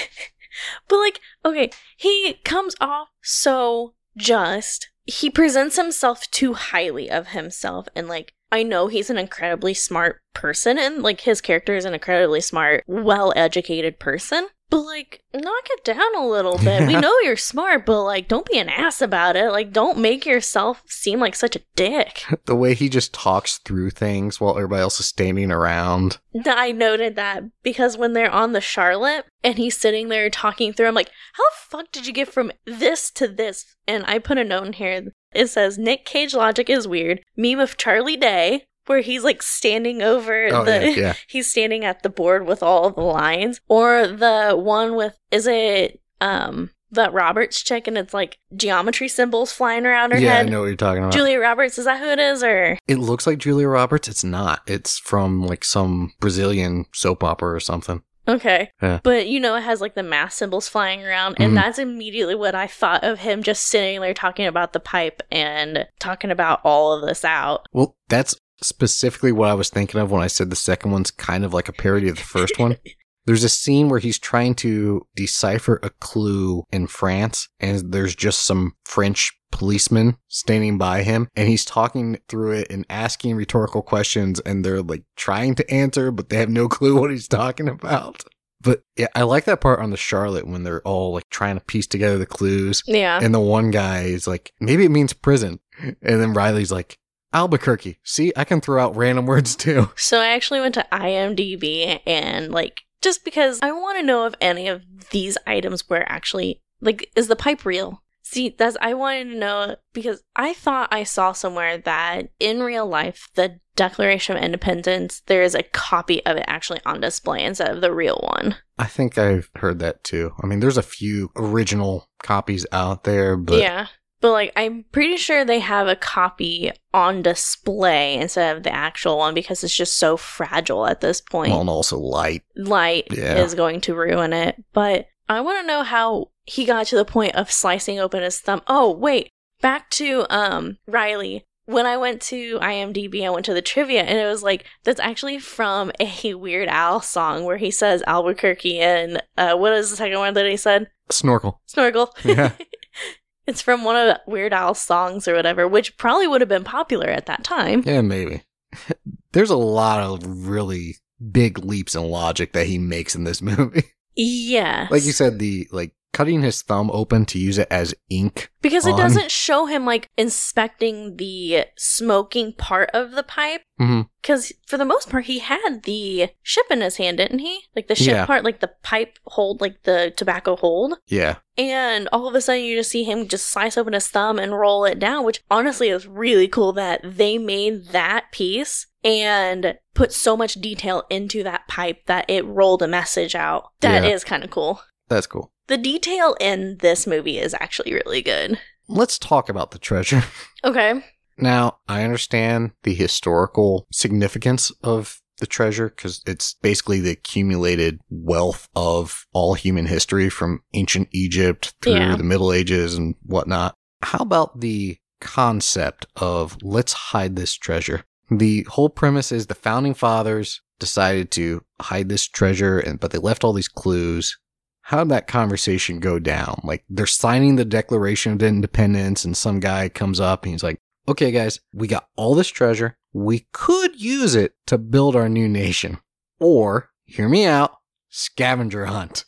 But 0.88 0.96
like, 0.96 1.20
okay, 1.44 1.70
he 1.96 2.34
comes 2.44 2.74
off 2.80 3.08
so 3.22 3.94
just. 4.16 4.90
He 5.04 5.30
presents 5.30 5.76
himself 5.76 6.30
too 6.30 6.54
highly 6.54 7.10
of 7.10 7.28
himself 7.28 7.88
and 7.96 8.08
like 8.08 8.34
I 8.52 8.62
know 8.62 8.88
he's 8.88 9.10
an 9.10 9.18
incredibly 9.18 9.74
smart 9.74 10.20
person 10.34 10.78
and 10.78 11.02
like 11.02 11.22
his 11.22 11.40
character 11.40 11.76
is 11.76 11.84
an 11.84 11.94
incredibly 11.94 12.40
smart, 12.40 12.84
well-educated 12.86 13.98
person. 13.98 14.48
But 14.70 14.82
like 14.82 15.24
knock 15.34 15.66
it 15.70 15.84
down 15.84 16.16
a 16.16 16.26
little 16.26 16.56
bit. 16.58 16.86
We 16.86 16.94
know 16.94 17.12
you're 17.24 17.36
smart, 17.36 17.84
but 17.84 18.04
like 18.04 18.28
don't 18.28 18.48
be 18.48 18.56
an 18.58 18.68
ass 18.68 19.02
about 19.02 19.34
it. 19.34 19.50
Like 19.50 19.72
don't 19.72 19.98
make 19.98 20.24
yourself 20.24 20.82
seem 20.86 21.18
like 21.18 21.34
such 21.34 21.56
a 21.56 21.62
dick. 21.74 22.24
the 22.44 22.54
way 22.54 22.74
he 22.74 22.88
just 22.88 23.12
talks 23.12 23.58
through 23.58 23.90
things 23.90 24.40
while 24.40 24.56
everybody 24.56 24.82
else 24.82 25.00
is 25.00 25.06
standing 25.06 25.50
around. 25.50 26.18
I 26.46 26.70
noted 26.70 27.16
that 27.16 27.42
because 27.64 27.98
when 27.98 28.12
they're 28.12 28.30
on 28.30 28.52
the 28.52 28.60
Charlotte 28.60 29.26
and 29.42 29.56
he's 29.56 29.76
sitting 29.76 30.08
there 30.08 30.30
talking 30.30 30.72
through, 30.72 30.86
I'm 30.86 30.94
like, 30.94 31.10
how 31.32 31.44
the 31.44 31.76
fuck 31.76 31.92
did 31.92 32.06
you 32.06 32.12
get 32.12 32.28
from 32.28 32.52
this 32.64 33.10
to 33.12 33.26
this? 33.26 33.74
And 33.88 34.04
I 34.06 34.20
put 34.20 34.38
a 34.38 34.44
note 34.44 34.66
in 34.68 34.72
here. 34.74 35.12
It 35.32 35.48
says 35.48 35.78
Nick 35.78 36.04
Cage 36.04 36.34
logic 36.34 36.68
is 36.68 36.88
weird. 36.88 37.22
Meme 37.36 37.60
of 37.60 37.76
Charlie 37.76 38.16
Day, 38.16 38.64
where 38.86 39.00
he's 39.00 39.24
like 39.24 39.42
standing 39.42 40.02
over 40.02 40.48
Oh, 40.52 40.64
the 40.64 40.90
yeah, 40.90 40.96
yeah. 40.96 41.14
he's 41.28 41.50
standing 41.50 41.84
at 41.84 42.02
the 42.02 42.08
board 42.08 42.46
with 42.46 42.62
all 42.62 42.90
the 42.90 43.02
lines. 43.02 43.60
Or 43.68 44.06
the 44.06 44.52
one 44.56 44.96
with 44.96 45.16
is 45.30 45.46
it 45.46 46.00
um 46.20 46.70
that 46.92 47.12
Roberts 47.12 47.62
chick 47.62 47.86
and 47.86 47.96
it's 47.96 48.12
like 48.12 48.38
geometry 48.56 49.06
symbols 49.06 49.52
flying 49.52 49.86
around 49.86 50.10
her 50.10 50.18
yeah, 50.18 50.34
head. 50.38 50.46
I 50.46 50.48
know 50.48 50.62
what 50.62 50.66
you're 50.66 50.74
talking 50.76 51.04
about. 51.04 51.12
Julia 51.12 51.38
Roberts, 51.38 51.78
is 51.78 51.84
that 51.84 52.00
who 52.00 52.08
it 52.08 52.18
is? 52.18 52.42
Or 52.42 52.76
it 52.88 52.96
looks 52.98 53.28
like 53.28 53.38
Julia 53.38 53.68
Roberts. 53.68 54.08
It's 54.08 54.24
not. 54.24 54.62
It's 54.66 54.98
from 54.98 55.46
like 55.46 55.64
some 55.64 56.12
Brazilian 56.18 56.86
soap 56.92 57.22
opera 57.22 57.54
or 57.54 57.60
something. 57.60 58.02
Okay. 58.30 58.70
Yeah. 58.82 59.00
But 59.02 59.28
you 59.28 59.40
know 59.40 59.54
it 59.56 59.62
has 59.62 59.80
like 59.80 59.94
the 59.94 60.02
mass 60.02 60.34
symbols 60.34 60.68
flying 60.68 61.04
around, 61.04 61.36
and 61.38 61.52
Mhm. 61.52 61.54
that's 61.56 61.78
immediately 61.78 62.34
what 62.34 62.54
I 62.54 62.66
thought 62.66 63.04
of 63.04 63.18
him 63.20 63.42
just 63.42 63.66
sitting 63.66 64.00
there 64.00 64.14
talking 64.14 64.46
about 64.46 64.72
the 64.72 64.80
pipe 64.80 65.22
and 65.30 65.86
talking 65.98 66.30
about 66.30 66.60
all 66.64 66.92
of 66.92 67.06
this 67.06 67.24
out. 67.24 67.66
Well, 67.72 67.96
that's 68.08 68.34
specifically 68.62 69.32
what 69.32 69.48
I 69.48 69.54
was 69.54 69.70
thinking 69.70 70.00
of 70.00 70.10
when 70.10 70.22
I 70.22 70.26
said 70.26 70.50
the 70.50 70.56
second 70.56 70.90
one's 70.90 71.10
kind 71.10 71.44
of 71.44 71.54
like 71.54 71.68
a 71.68 71.72
parody 71.72 72.08
of 72.08 72.16
the 72.16 72.22
first 72.22 72.58
one. 72.58 72.76
There's 73.26 73.44
a 73.44 73.48
scene 73.50 73.88
where 73.88 74.00
he's 74.00 74.18
trying 74.18 74.54
to 74.56 75.06
decipher 75.14 75.78
a 75.82 75.90
clue 75.90 76.64
in 76.72 76.86
France, 76.86 77.48
and 77.60 77.92
there's 77.92 78.16
just 78.16 78.44
some 78.44 78.72
French 78.86 79.32
policemen 79.50 80.16
standing 80.28 80.78
by 80.78 81.02
him, 81.02 81.28
and 81.36 81.48
he's 81.48 81.64
talking 81.64 82.18
through 82.28 82.52
it 82.52 82.70
and 82.70 82.86
asking 82.88 83.36
rhetorical 83.36 83.82
questions, 83.82 84.40
and 84.40 84.64
they're 84.64 84.82
like 84.82 85.04
trying 85.16 85.54
to 85.56 85.70
answer, 85.70 86.10
but 86.10 86.28
they 86.28 86.36
have 86.36 86.50
no 86.50 86.68
clue 86.68 86.98
what 86.98 87.10
he's 87.10 87.28
talking 87.28 87.68
about. 87.68 88.24
But 88.62 88.82
yeah, 88.96 89.08
I 89.14 89.22
like 89.22 89.44
that 89.44 89.60
part 89.60 89.80
on 89.80 89.90
the 89.90 89.96
Charlotte 89.96 90.46
when 90.46 90.64
they're 90.64 90.82
all 90.82 91.14
like 91.14 91.28
trying 91.30 91.58
to 91.58 91.64
piece 91.64 91.86
together 91.86 92.18
the 92.18 92.26
clues. 92.26 92.82
Yeah. 92.86 93.18
And 93.22 93.34
the 93.34 93.40
one 93.40 93.70
guy 93.70 94.02
is 94.02 94.26
like, 94.26 94.52
maybe 94.60 94.84
it 94.84 94.90
means 94.90 95.14
prison. 95.14 95.60
And 95.80 95.96
then 96.02 96.34
Riley's 96.34 96.70
like, 96.70 96.98
Albuquerque. 97.32 97.98
See, 98.02 98.32
I 98.36 98.44
can 98.44 98.60
throw 98.60 98.82
out 98.82 98.96
random 98.96 99.26
words 99.26 99.56
too. 99.56 99.90
So 99.96 100.20
I 100.20 100.28
actually 100.28 100.60
went 100.60 100.74
to 100.74 100.86
IMDb 100.92 102.00
and 102.06 102.50
like 102.50 102.82
just 103.00 103.24
because 103.24 103.60
I 103.62 103.72
want 103.72 103.98
to 103.98 104.04
know 104.04 104.26
if 104.26 104.34
any 104.40 104.68
of 104.68 104.82
these 105.10 105.38
items 105.46 105.88
were 105.88 106.04
actually 106.06 106.60
like 106.80 107.10
is 107.16 107.28
the 107.28 107.36
pipe 107.36 107.64
real? 107.64 108.02
See, 108.30 108.54
that's 108.56 108.76
I 108.80 108.94
wanted 108.94 109.24
to 109.30 109.36
know 109.36 109.76
because 109.92 110.22
I 110.36 110.54
thought 110.54 110.92
I 110.92 111.02
saw 111.02 111.32
somewhere 111.32 111.78
that 111.78 112.30
in 112.38 112.62
real 112.62 112.86
life 112.86 113.28
the 113.34 113.58
Declaration 113.74 114.36
of 114.36 114.42
Independence 114.44 115.22
there 115.26 115.42
is 115.42 115.56
a 115.56 115.64
copy 115.64 116.24
of 116.26 116.36
it 116.36 116.44
actually 116.46 116.80
on 116.86 117.00
display 117.00 117.42
instead 117.42 117.70
of 117.74 117.80
the 117.80 117.92
real 117.92 118.24
one. 118.36 118.54
I 118.78 118.84
think 118.84 119.18
I've 119.18 119.50
heard 119.56 119.80
that 119.80 120.04
too. 120.04 120.32
I 120.40 120.46
mean, 120.46 120.60
there's 120.60 120.76
a 120.76 120.82
few 120.82 121.32
original 121.34 122.08
copies 122.22 122.64
out 122.70 123.02
there, 123.02 123.36
but 123.36 123.58
yeah. 123.58 123.88
But 124.20 124.30
like 124.30 124.52
I'm 124.54 124.84
pretty 124.92 125.16
sure 125.16 125.44
they 125.44 125.58
have 125.58 125.88
a 125.88 125.96
copy 125.96 126.70
on 126.94 127.22
display 127.22 128.14
instead 128.16 128.56
of 128.56 128.62
the 128.62 128.72
actual 128.72 129.18
one 129.18 129.34
because 129.34 129.64
it's 129.64 129.74
just 129.74 129.96
so 129.96 130.16
fragile 130.16 130.86
at 130.86 131.00
this 131.00 131.20
point. 131.20 131.50
well, 131.50 131.62
and 131.62 131.70
also 131.70 131.98
light. 131.98 132.42
light 132.54 133.08
Yeah. 133.10 133.42
is 133.42 133.56
going 133.56 133.80
to 133.82 133.94
ruin 133.96 134.32
it. 134.32 134.62
But 134.72 135.06
I 135.30 135.40
want 135.42 135.60
to 135.60 135.66
know 135.66 135.84
how 135.84 136.30
he 136.44 136.64
got 136.64 136.86
to 136.86 136.96
the 136.96 137.04
point 137.04 137.36
of 137.36 137.52
slicing 137.52 138.00
open 138.00 138.22
his 138.22 138.40
thumb. 138.40 138.62
Oh, 138.66 138.90
wait. 138.92 139.30
Back 139.60 139.88
to 139.90 140.26
um 140.28 140.78
Riley. 140.86 141.44
When 141.66 141.86
I 141.86 141.96
went 141.98 142.20
to 142.22 142.58
IMDb, 142.58 143.24
I 143.24 143.30
went 143.30 143.46
to 143.46 143.54
the 143.54 143.62
trivia 143.62 144.02
and 144.02 144.18
it 144.18 144.26
was 144.26 144.42
like 144.42 144.64
that's 144.82 144.98
actually 144.98 145.38
from 145.38 145.92
a 146.00 146.34
Weird 146.34 146.68
Al 146.68 147.00
song 147.00 147.44
where 147.44 147.58
he 147.58 147.70
says 147.70 148.02
Albuquerque 148.06 148.80
and 148.80 149.22
uh 149.36 149.54
what 149.54 149.72
is 149.72 149.90
the 149.90 149.96
second 149.96 150.18
one 150.18 150.34
that 150.34 150.46
he 150.46 150.56
said? 150.56 150.90
Snorkel. 151.10 151.60
Snorkel. 151.66 152.12
Yeah. 152.24 152.52
it's 153.46 153.62
from 153.62 153.84
one 153.84 153.96
of 153.96 154.16
Weird 154.26 154.52
Al's 154.52 154.80
songs 154.80 155.28
or 155.28 155.34
whatever, 155.34 155.68
which 155.68 155.96
probably 155.96 156.26
would 156.26 156.40
have 156.40 156.48
been 156.48 156.64
popular 156.64 157.06
at 157.06 157.26
that 157.26 157.44
time. 157.44 157.84
Yeah, 157.86 158.00
maybe. 158.00 158.42
there's 159.32 159.50
a 159.50 159.56
lot 159.56 160.02
of 160.02 160.48
really 160.48 160.96
big 161.30 161.58
leaps 161.58 161.94
in 161.94 162.02
logic 162.02 162.52
that 162.52 162.66
he 162.66 162.78
makes 162.78 163.14
in 163.14 163.22
this 163.22 163.40
movie. 163.42 163.84
Yeah. 164.22 164.88
like 164.90 165.04
you 165.04 165.12
said, 165.12 165.38
the 165.38 165.68
like 165.72 165.94
cutting 166.12 166.42
his 166.42 166.60
thumb 166.62 166.90
open 166.92 167.24
to 167.24 167.38
use 167.38 167.56
it 167.56 167.68
as 167.70 167.94
ink. 168.08 168.50
Because 168.62 168.84
it 168.84 168.96
doesn't 168.96 169.30
show 169.30 169.66
him 169.66 169.86
like 169.86 170.08
inspecting 170.18 171.16
the 171.16 171.66
smoking 171.76 172.52
part 172.52 172.90
of 172.92 173.12
the 173.12 173.22
pipe. 173.22 173.62
Mm-hmm. 173.80 174.02
Because 174.20 174.52
for 174.66 174.76
the 174.76 174.84
most 174.84 175.08
part, 175.08 175.24
he 175.26 175.38
had 175.38 175.84
the 175.84 176.30
ship 176.42 176.66
in 176.70 176.80
his 176.80 176.96
hand, 176.96 177.18
didn't 177.18 177.38
he? 177.38 177.60
Like 177.76 177.86
the 177.86 177.94
ship 177.94 178.08
Yeah. 178.14 178.26
part, 178.26 178.44
like 178.44 178.60
the 178.60 178.72
pipe 178.82 179.18
hold, 179.26 179.60
like 179.60 179.84
the 179.84 180.12
tobacco 180.16 180.56
hold. 180.56 180.98
Yeah. 181.06 181.36
And 181.56 182.08
all 182.12 182.26
of 182.26 182.34
a 182.34 182.40
sudden, 182.40 182.64
you 182.64 182.76
just 182.76 182.90
see 182.90 183.04
him 183.04 183.28
just 183.28 183.46
slice 183.46 183.78
open 183.78 183.92
his 183.92 184.08
thumb 184.08 184.38
and 184.38 184.58
roll 184.58 184.84
it 184.84 184.98
down, 184.98 185.24
which 185.24 185.42
honestly 185.50 185.88
is 185.90 186.06
really 186.08 186.48
cool 186.48 186.72
that 186.72 187.00
they 187.04 187.38
made 187.38 187.86
that 187.88 188.32
piece 188.32 188.86
and 189.04 189.78
put 189.94 190.12
so 190.12 190.36
much 190.36 190.54
detail 190.54 191.04
into 191.10 191.42
that 191.42 191.66
pipe 191.68 192.06
that 192.06 192.26
it 192.28 192.44
rolled 192.46 192.82
a 192.82 192.88
message 192.88 193.34
out. 193.34 193.70
That 193.80 194.04
is 194.04 194.22
Yeah. 194.22 194.28
kind 194.28 194.44
of 194.44 194.50
cool. 194.50 194.82
That's 195.08 195.26
cool. 195.26 195.52
The 195.68 195.76
detail 195.78 196.36
in 196.40 196.78
this 196.78 197.06
movie 197.06 197.38
is 197.38 197.54
actually 197.60 197.92
really 197.94 198.22
good. 198.22 198.58
Let's 198.88 199.18
talk 199.18 199.48
about 199.48 199.70
the 199.70 199.78
treasure. 199.78 200.24
Okay. 200.62 201.02
Now, 201.38 201.78
I 201.88 202.02
understand 202.02 202.72
the 202.82 202.92
historical 202.92 203.86
significance 203.90 204.70
of 204.84 205.22
the 205.38 205.46
treasure 205.46 205.88
because 205.88 206.22
it's 206.26 206.52
basically 206.60 207.00
the 207.00 207.12
accumulated 207.12 207.98
wealth 208.10 208.68
of 208.76 209.24
all 209.32 209.54
human 209.54 209.86
history 209.86 210.28
from 210.28 210.60
ancient 210.74 211.08
Egypt 211.12 211.72
through 211.80 211.94
Yeah. 211.94 212.16
the 212.16 212.24
Middle 212.24 212.52
Ages 212.52 212.94
and 212.94 213.14
whatnot. 213.22 213.74
How 214.02 214.18
about 214.18 214.60
the 214.60 214.98
concept 215.22 216.04
of 216.16 216.58
let's 216.62 216.92
hide 216.92 217.36
this 217.36 217.54
treasure? 217.54 218.04
The 218.30 218.64
whole 218.68 218.88
premise 218.88 219.32
is 219.32 219.46
the 219.46 219.54
founding 219.54 219.94
fathers 219.94 220.60
decided 220.78 221.30
to 221.32 221.64
hide 221.80 222.08
this 222.08 222.26
treasure, 222.26 222.78
and 222.78 223.00
but 223.00 223.10
they 223.10 223.18
left 223.18 223.44
all 223.44 223.52
these 223.52 223.68
clues. 223.68 224.38
How 224.82 225.04
did 225.04 225.10
that 225.10 225.26
conversation 225.26 226.00
go 226.00 226.18
down? 226.18 226.60
Like 226.64 226.84
they're 226.88 227.06
signing 227.06 227.56
the 227.56 227.64
Declaration 227.64 228.32
of 228.32 228.42
Independence, 228.42 229.24
and 229.24 229.36
some 229.36 229.60
guy 229.60 229.88
comes 229.88 230.20
up 230.20 230.44
and 230.44 230.52
he's 230.52 230.62
like, 230.62 230.80
okay, 231.08 231.30
guys, 231.30 231.60
we 231.72 231.88
got 231.88 232.08
all 232.16 232.34
this 232.34 232.48
treasure. 232.48 232.96
We 233.12 233.46
could 233.52 234.00
use 234.00 234.34
it 234.34 234.54
to 234.66 234.78
build 234.78 235.16
our 235.16 235.28
new 235.28 235.48
nation. 235.48 235.98
Or, 236.38 236.90
hear 237.04 237.28
me 237.28 237.44
out, 237.44 237.76
scavenger 238.08 238.86
hunt. 238.86 239.24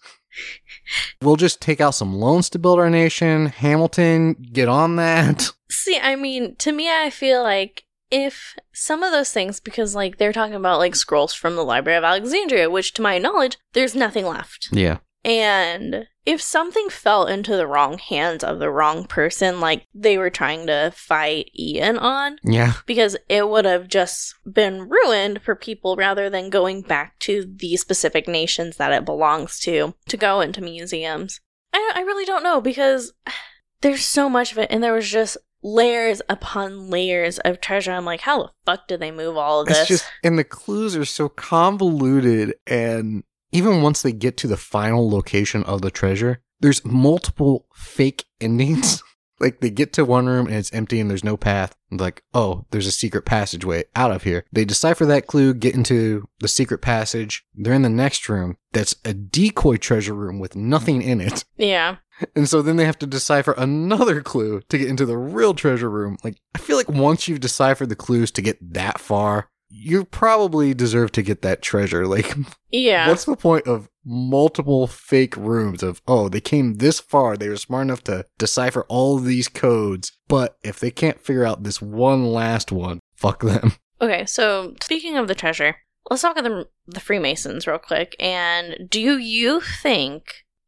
we'll 1.23 1.37
just 1.37 1.61
take 1.61 1.81
out 1.81 1.95
some 1.95 2.15
loans 2.15 2.49
to 2.51 2.59
build 2.59 2.79
our 2.79 2.91
nation. 2.91 3.47
Hamilton, 3.47 4.35
get 4.35 4.69
on 4.69 4.97
that. 4.97 5.51
See, 5.69 5.99
I 6.01 6.17
mean, 6.17 6.57
to 6.57 6.73
me, 6.73 6.89
I 6.91 7.11
feel 7.11 7.43
like 7.43 7.85
if 8.13 8.55
some 8.73 9.03
of 9.03 9.11
those 9.11 9.33
things, 9.33 9.59
because 9.59 9.95
like 9.97 10.19
they're 10.19 10.33
talking 10.33 10.55
about 10.55 10.79
like 10.79 10.95
scrolls 10.95 11.33
from 11.33 11.57
the 11.57 11.65
Library 11.65 11.97
of 11.97 12.05
Alexandria, 12.05 12.71
which 12.71 12.93
to 12.95 13.03
my 13.03 13.19
knowledge, 13.19 13.57
there's 13.73 13.97
nothing 13.97 14.27
left. 14.27 14.69
Yeah. 14.71 14.99
And 15.25 16.09
if 16.27 16.43
something 16.43 16.89
fell 16.89 17.27
into 17.27 17.57
the 17.57 17.67
wrong 17.67 17.99
hands 17.99 18.43
of 18.45 18.59
the 18.59 18.71
wrong 18.71 19.07
person, 19.07 19.61
like 19.61 19.87
they 19.95 20.19
were 20.19 20.31
trying 20.31 20.67
to 20.67 20.93
fight 20.95 21.51
Ian 21.59 21.97
on, 21.97 22.39
Yeah. 22.45 22.75
because 22.87 23.17
it 23.29 23.49
would 23.49 23.65
have 23.65 23.89
just 23.89 24.35
been 24.45 24.89
ruined 24.89 25.43
for 25.43 25.55
people 25.55 25.97
rather 25.97 26.29
than 26.29 26.51
going 26.51 26.83
back 26.83 27.19
to 27.21 27.51
the 27.57 27.77
specific 27.77 28.29
nations 28.29 28.77
that 28.77 28.93
it 28.93 29.05
belongs 29.05 29.59
to 29.61 29.95
to 30.09 30.17
go 30.17 30.41
into 30.41 30.61
museums. 30.61 31.41
I, 31.73 31.93
I 31.95 32.01
really 32.03 32.25
don't 32.25 32.43
know 32.45 32.61
because 32.61 33.13
there's 33.81 34.05
so 34.05 34.29
much 34.29 34.53
of 34.53 34.59
it, 34.59 34.71
and 34.71 34.83
there 34.83 34.93
was 34.93 35.09
just 35.09 35.37
layers 35.63 36.21
upon 36.29 36.91
layers 36.91 37.39
of 37.41 37.61
treasure. 37.61 37.93
I'm 37.93 38.05
like, 38.05 38.21
how 38.21 38.43
the 38.43 38.51
fuck 38.67 38.89
do 38.89 38.97
they 38.97 39.11
move 39.11 39.37
all 39.37 39.61
of 39.61 39.69
this? 39.69 39.79
It's 39.81 39.89
just, 39.89 40.05
and 40.25 40.39
the 40.39 40.45
clues 40.45 40.97
are 40.97 41.05
so 41.05 41.29
convoluted. 41.29 42.55
And 42.67 43.25
even 43.53 43.83
once 43.83 44.03
they 44.03 44.13
get 44.13 44.37
to 44.39 44.47
the 44.47 44.57
final 44.57 45.09
location 45.09 45.63
of 45.65 45.83
the 45.83 45.91
treasure, 45.91 46.43
there's 46.61 46.85
multiple 46.85 47.67
fake 47.75 48.25
endings. 48.41 49.03
like 49.41 49.61
they 49.61 49.71
get 49.71 49.93
to 49.93 50.05
one 50.05 50.27
room 50.27 50.47
and 50.47 50.55
it's 50.57 50.73
empty 50.73 51.01
and 51.01 51.11
there's 51.11 51.25
no 51.25 51.37
path. 51.37 51.75
And 51.91 52.01
like, 52.01 52.23
oh, 52.33 52.65
there's 52.71 52.87
a 52.87 52.93
secret 52.93 53.25
passageway 53.25 53.85
out 53.97 54.13
of 54.13 54.23
here. 54.23 54.45
They 54.53 54.65
decipher 54.65 55.05
that 55.07 55.27
clue, 55.27 55.53
get 55.53 55.75
into 55.75 56.29
the 56.39 56.49
secret 56.49 56.79
passage. 56.79 57.45
They're 57.55 57.75
in 57.75 57.83
the 57.83 57.91
next 57.91 58.29
room 58.29 58.57
that's 58.73 58.95
a 59.05 59.13
decoy 59.13 59.77
treasure 59.77 60.15
room 60.15 60.39
with 60.39 60.57
nothing 60.57 61.03
in 61.03 61.21
it. 61.21 61.45
yeah. 61.57 61.97
And 62.37 62.49
so 62.49 62.63
then 62.63 62.77
they 62.77 62.85
have 62.85 62.99
to 63.01 63.07
decipher 63.07 63.55
another 63.57 64.21
clue 64.23 64.61
to 64.69 64.79
get 64.79 64.89
into 64.89 65.07
the 65.07 65.17
real 65.19 65.55
treasure 65.55 65.91
room. 65.91 66.17
Like, 66.25 66.37
I 66.55 66.59
feel 66.59 66.77
like 66.77 66.89
once 66.89 67.29
you've 67.29 67.41
deciphered 67.41 67.89
the 67.89 67.97
clues 67.97 68.31
to 68.33 68.43
get 68.43 68.75
that 68.75 68.99
far, 69.01 69.49
you 69.69 70.05
probably 70.05 70.75
deserve 70.75 71.13
to 71.13 71.23
get 71.23 71.43
that 71.43 71.63
treasure. 71.63 72.07
Like, 72.13 72.35
Yeah. 72.71 73.09
what's 73.09 73.25
the 73.25 73.37
point 73.37 73.67
of 73.67 73.89
multiple 74.05 74.87
fake 74.87 75.37
rooms 75.37 75.83
of, 75.83 76.03
oh, 76.07 76.29
they 76.29 76.41
came 76.41 76.75
this 76.75 77.01
far, 77.01 77.37
they 77.37 77.49
were 77.49 77.57
smart 77.57 77.83
enough 77.87 78.05
to 78.05 78.27
decipher 78.39 78.83
all 78.89 79.17
of 79.17 79.25
these 79.25 79.49
codes, 79.49 80.13
but 80.29 80.57
if 80.63 80.79
they 80.81 80.91
can't 80.91 81.21
figure 81.21 81.45
out 81.45 81.63
this 81.63 81.81
one 81.81 82.27
last 82.27 82.71
one, 82.73 83.01
fuck 83.15 83.43
them. 83.43 83.73
Okay, 84.03 84.27
so 84.27 84.75
speaking 84.83 85.17
of 85.17 85.29
the 85.29 85.35
treasure, 85.37 85.77
let's 86.11 86.23
talk 86.23 86.37
about 86.37 86.43
the, 86.51 86.69
the 86.89 86.99
Freemasons 86.99 87.69
real 87.69 87.79
quick. 87.79 88.17
And 88.19 88.89
do 88.91 89.01
you 89.01 89.61
think, 89.61 90.25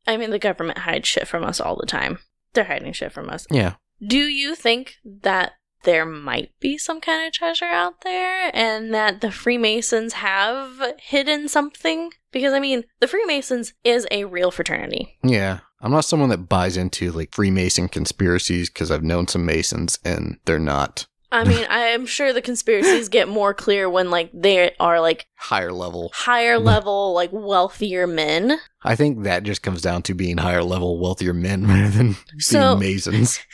I 0.06 0.16
mean, 0.16 0.30
the 0.30 0.38
government 0.38 0.78
hides 0.78 1.08
shit 1.08 1.28
from 1.28 1.44
us 1.44 1.60
all 1.60 1.76
the 1.76 1.86
time. 1.86 2.18
They're 2.52 2.64
hiding 2.64 2.92
shit 2.92 3.12
from 3.12 3.30
us. 3.30 3.46
Yeah. 3.50 3.74
Do 4.06 4.18
you 4.18 4.54
think 4.54 4.96
that 5.04 5.52
there 5.84 6.06
might 6.06 6.50
be 6.60 6.78
some 6.78 7.00
kind 7.00 7.26
of 7.26 7.32
treasure 7.32 7.66
out 7.66 8.00
there 8.02 8.50
and 8.54 8.92
that 8.94 9.20
the 9.20 9.30
Freemasons 9.30 10.14
have 10.14 10.80
hidden 10.98 11.48
something? 11.48 12.10
Because, 12.32 12.52
I 12.52 12.60
mean, 12.60 12.84
the 13.00 13.06
Freemasons 13.06 13.74
is 13.84 14.06
a 14.10 14.24
real 14.24 14.50
fraternity. 14.50 15.18
Yeah. 15.22 15.60
I'm 15.80 15.92
not 15.92 16.06
someone 16.06 16.30
that 16.30 16.48
buys 16.48 16.76
into 16.76 17.12
like 17.12 17.34
Freemason 17.34 17.88
conspiracies 17.88 18.70
because 18.70 18.90
I've 18.90 19.02
known 19.02 19.28
some 19.28 19.44
Masons 19.44 19.98
and 20.04 20.38
they're 20.46 20.58
not 20.58 21.06
I 21.34 21.44
mean, 21.44 21.66
I'm 21.68 22.06
sure 22.06 22.32
the 22.32 22.40
conspiracies 22.40 23.08
get 23.08 23.28
more 23.28 23.52
clear 23.52 23.90
when 23.90 24.10
like 24.10 24.30
they 24.32 24.72
are 24.78 25.00
like 25.00 25.26
higher 25.34 25.72
level. 25.72 26.10
higher 26.14 26.58
level, 26.72 27.12
like 27.12 27.30
wealthier 27.32 28.06
men. 28.06 28.58
I 28.82 28.94
think 28.94 29.24
that 29.24 29.42
just 29.42 29.62
comes 29.62 29.82
down 29.82 30.02
to 30.02 30.14
being 30.14 30.36
higher 30.38 30.62
level, 30.62 30.98
wealthier 31.00 31.34
men 31.34 31.66
rather 31.68 31.88
than 31.90 32.16
So- 32.38 32.76
being 32.76 32.94
Masons. 32.94 33.40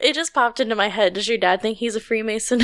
It 0.00 0.14
just 0.14 0.32
popped 0.32 0.60
into 0.60 0.74
my 0.74 0.88
head. 0.88 1.12
Does 1.12 1.28
your 1.28 1.36
dad 1.36 1.60
think 1.60 1.76
he's 1.76 1.94
a 1.94 2.00
Freemason? 2.00 2.62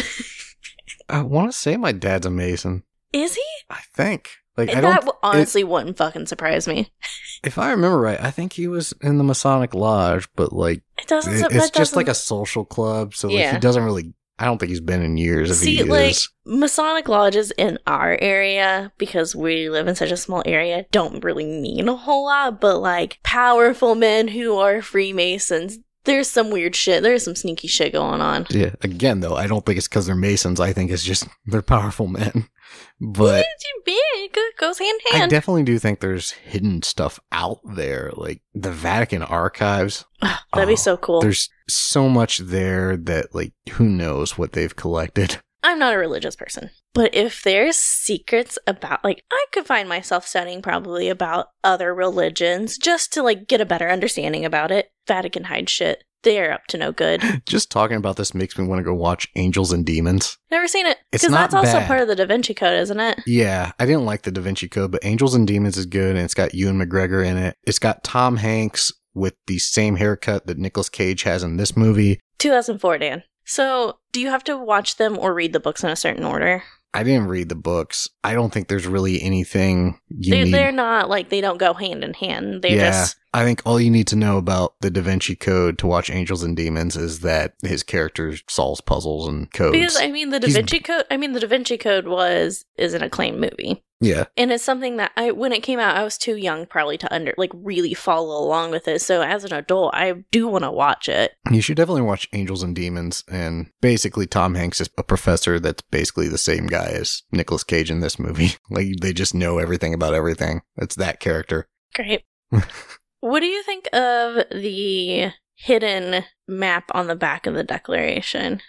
I 1.09 1.21
want 1.21 1.53
to 1.53 1.57
say 1.59 1.77
my 1.77 1.93
dad's 1.93 2.25
a 2.25 2.31
Mason. 2.31 2.83
Is 3.13 3.35
he? 3.35 3.45
I 3.69 3.81
think. 3.95 4.31
Like 4.59 4.71
I 4.71 4.75
that 4.75 4.81
don't. 4.83 4.95
w- 4.97 5.13
honestly 5.23 5.65
wouldn't 5.65 5.97
fucking 5.97 6.27
surprise 6.27 6.69
me. 6.69 6.93
If 7.45 7.57
I 7.57 7.71
remember 7.71 8.01
right, 8.01 8.21
I 8.21 8.33
think 8.33 8.53
he 8.55 8.67
was 8.67 8.93
in 9.01 9.17
the 9.17 9.23
Masonic 9.25 9.73
Lodge, 9.73 10.29
but 10.35 10.53
like 10.53 10.83
It 11.01 11.07
doesn't. 11.07 11.33
it- 11.33 11.39
that 11.43 11.53
it's 11.53 11.67
just 11.67 11.75
doesn't- 11.93 11.97
like 11.97 12.09
a 12.09 12.15
social 12.15 12.65
club, 12.65 13.15
so 13.15 13.29
like 13.29 13.37
Yeah. 13.39 13.53
he 13.55 13.61
doesn't 13.61 13.85
really. 13.85 14.13
I 14.41 14.45
don't 14.45 14.59
think 14.59 14.71
he's 14.71 14.81
been 14.81 15.03
in 15.03 15.17
years. 15.17 15.51
If 15.51 15.57
See, 15.59 15.77
he 15.77 15.83
like 15.85 16.11
is, 16.13 16.29
Masonic 16.47 17.09
lodges 17.09 17.51
in 17.53 17.79
our 17.89 18.17
area, 18.21 18.93
because 18.99 19.35
we 19.37 19.69
live 19.69 19.89
in 19.89 19.95
such 19.97 20.11
a 20.13 20.17
small 20.17 20.43
area, 20.47 20.87
don't 20.93 21.25
really 21.25 21.45
mean 21.47 21.89
a 21.89 21.97
whole 21.97 22.25
lot. 22.27 22.61
But 22.61 22.79
like 22.79 23.19
powerful 23.25 23.95
men 23.97 24.29
who 24.29 24.57
are 24.57 24.81
Freemasons, 24.83 25.79
there's 26.09 26.29
some 26.29 26.51
weird 26.51 26.75
shit. 26.75 27.03
There's 27.05 27.23
some 27.23 27.37
sneaky 27.37 27.69
shit 27.69 27.93
going 27.93 28.21
on. 28.21 28.47
yeah. 28.51 28.75
Again, 28.81 29.21
though, 29.21 29.37
I 29.37 29.47
don't 29.47 29.65
think 29.65 29.79
it's 29.79 29.87
because 29.87 30.07
they're 30.07 30.17
Masons. 30.17 30.59
I 30.59 30.73
think 30.73 30.91
it's 30.91 31.05
just 31.05 31.29
they're 31.47 31.63
powerful 31.63 32.09
men. 32.09 32.49
But 33.01 33.47
It 33.87 34.57
goes 34.59 34.79
hand 34.79 35.01
in 35.07 35.13
hand. 35.13 35.33
I 35.33 35.35
definitely 35.35 35.63
do 35.63 35.79
think 35.79 36.01
there's 36.01 36.33
hidden 36.33 36.83
stuff 36.83 37.19
out 37.33 37.61
there, 37.65 38.11
like 38.15 38.43
the 38.55 38.71
Vatican 38.73 39.23
archives. 39.23 40.05
That'd 40.53 40.69
be 40.69 40.73
Oh, 40.73 40.77
so 40.77 40.97
cool. 40.99 41.21
There's 41.23 41.49
so 41.69 42.09
much 42.11 42.39
there 42.39 42.97
that, 42.97 43.35
like, 43.35 43.53
who 43.71 43.89
knows 43.89 44.37
what 44.37 44.53
they've 44.53 44.75
collected. 44.77 45.39
I'm 45.63 45.79
not 45.79 45.95
a 45.95 45.99
religious 45.99 46.37
person, 46.37 46.71
but 46.95 47.15
if 47.15 47.43
there's 47.43 47.77
secrets 47.77 48.59
about, 48.67 49.03
like, 49.05 49.25
I 49.31 49.45
could 49.53 49.67
find 49.67 49.89
myself 49.89 50.27
studying 50.27 50.63
probably 50.63 51.09
about 51.09 51.47
other 51.65 51.95
religions 51.95 52.79
just 52.79 53.13
to, 53.15 53.23
like, 53.23 53.49
get 53.49 53.61
a 53.61 53.67
better 53.67 53.89
understanding 53.89 54.45
about 54.45 54.71
it. 54.71 54.91
Vatican 55.07 55.45
hide 55.45 55.69
shit. 55.69 56.05
They're 56.25 56.53
up 56.53 56.67
to 56.69 56.79
no 56.79 56.91
good. 56.91 57.23
Just 57.49 57.71
talking 57.71 57.97
about 57.97 58.17
this 58.17 58.35
makes 58.35 58.59
me 58.59 58.67
want 58.67 58.81
to 58.81 58.83
go 58.83 58.93
watch 58.93 59.29
Angels 59.37 59.71
and 59.73 59.87
Demons. 59.87 60.37
Never 60.51 60.67
seen 60.67 60.85
it. 60.85 60.99
It's 61.13 61.23
Because 61.23 61.31
not 61.33 61.51
that's 61.53 61.55
also 61.55 61.79
bad. 61.79 61.87
part 61.87 62.01
of 62.01 62.09
the 62.09 62.17
Da 62.17 62.27
Vinci 62.27 62.55
Code, 62.55 62.77
isn't 62.81 62.99
it? 62.99 63.21
Yeah, 63.25 63.71
I 63.79 63.87
didn't 63.87 64.05
like 64.05 64.23
the 64.23 64.33
Da 64.33 64.41
Vinci 64.41 64.69
Code, 64.69 64.91
but 64.91 65.05
Angels 65.05 65.37
and 65.37 65.47
Demons 65.47 65.77
is 65.77 65.87
good, 65.87 66.17
and 66.17 66.25
it's 66.25 66.35
got 66.35 66.55
Ewan 66.55 66.77
McGregor 66.81 67.25
in 67.25 67.37
it. 67.37 67.57
It's 67.65 67.79
got 67.79 68.03
Tom 68.03 68.39
Hanks 68.39 68.91
with 69.15 69.35
the 69.47 69.61
same 69.61 69.95
haircut 69.95 70.49
that 70.49 70.59
Nicolas 70.59 70.89
Cage 70.89 71.23
has 71.23 71.45
in 71.45 71.57
this 71.57 71.77
movie. 71.77 72.19
2004, 72.39 72.99
Dan. 72.99 73.23
So, 73.49 73.99
do 74.13 74.21
you 74.21 74.29
have 74.29 74.45
to 74.45 74.57
watch 74.57 74.97
them 74.97 75.19
or 75.19 75.33
read 75.35 75.53
the 75.53 75.61
books 75.61 75.83
in 75.83 75.91
a 75.91 75.97
certain 75.97 76.25
order? 76.25 76.63
I 76.95 77.03
didn't 77.03 77.29
read 77.29 77.49
the 77.49 77.55
books. 77.55 78.09
I 78.25 78.33
don't 78.35 78.53
think 78.53 78.69
there's 78.69 78.87
really 78.87 79.21
anything 79.23 80.01
you 80.09 80.31
They're, 80.35 80.45
need. 80.47 80.55
they're 80.55 80.73
not 80.73 81.09
like 81.09 81.29
they 81.29 81.41
don't 81.43 81.59
go 81.59 81.75
hand 81.75 82.03
in 82.03 82.15
hand. 82.15 82.63
They're 82.63 82.73
yeah, 82.77 82.91
just 82.91 83.17
I 83.35 83.45
think 83.45 83.61
all 83.67 83.79
you 83.79 83.91
need 83.91 84.07
to 84.09 84.17
know 84.17 84.39
about 84.39 84.75
the 84.81 84.91
Da 84.91 85.03
Vinci 85.03 85.37
Code 85.37 85.77
to 85.79 85.87
watch 85.87 86.09
Angels 86.11 86.43
and 86.43 86.57
Demons 86.57 86.97
is 86.97 87.21
that 87.21 87.55
his 87.63 87.83
character 87.83 88.35
solves 88.49 88.81
puzzles 88.81 89.29
and 89.29 89.53
codes. 89.53 89.73
because 89.73 89.97
I 90.01 90.11
mean 90.11 90.31
the 90.31 90.41
Da 90.41 90.47
He's- 90.47 90.57
Vinci 90.57 90.81
Code. 90.81 91.05
I 91.11 91.19
mean 91.19 91.33
the 91.35 91.41
Da 91.41 91.47
Vinci 91.47 91.77
Code 91.77 92.09
was 92.09 92.65
is 92.79 92.95
an 92.95 93.03
acclaimed 93.03 93.39
movie. 93.41 93.85
Yeah, 94.01 94.27
and 94.37 94.53
it's 94.53 94.63
something 94.63 94.97
that 94.99 95.11
I 95.17 95.33
when 95.33 95.53
it 95.53 95.63
came 95.63 95.81
out 95.81 95.97
I 95.97 96.05
was 96.05 96.17
too 96.17 96.37
young 96.37 96.67
probably 96.67 96.99
to 96.99 97.13
under 97.13 97.35
like 97.37 97.51
really 97.53 97.95
follow 97.95 98.43
along 98.45 98.71
with 98.71 98.87
it. 98.87 99.01
So 99.03 99.23
as 99.23 99.45
an 99.45 99.53
adult, 99.53 99.95
I 99.95 100.25
do 100.31 100.47
want 100.47 100.65
to 100.65 100.71
watch 100.71 101.09
it. 101.09 101.33
you 101.51 101.61
should 101.61 101.77
definitely 101.77 102.03
watch 102.03 102.29
Angels 102.33 102.63
and 102.63 102.77
Demons. 102.77 103.25
And 103.29 103.71
basically, 103.81 104.27
Tom 104.27 104.55
Hanks 104.55 104.81
is 104.81 104.91
a 104.97 105.03
professor 105.03 105.59
that's 105.59 105.83
basically 105.83 106.29
the 106.29 106.39
same 106.39 106.67
guy 106.67 106.91
as 106.91 107.23
Nicolas 107.33 107.65
Cage 107.65 107.91
in 107.91 108.01
this 108.01 108.19
movie. 108.19 108.53
Like 108.71 109.01
they 109.01 109.13
just 109.13 109.35
know 109.35 109.59
everything 109.59 109.95
about 109.95 110.15
everything. 110.15 110.61
It's 110.77 110.95
that 110.97 111.21
character. 111.21 111.69
Great. 111.95 112.25
what 113.21 113.41
do 113.41 113.47
you 113.47 113.63
think 113.63 113.89
of 113.95 114.45
the 114.51 115.33
hidden 115.55 116.25
map 116.47 116.91
on 116.93 117.07
the 117.07 117.17
back 117.17 117.47
of 117.47 117.55
the 117.55 117.65
Declaration? 117.65 118.61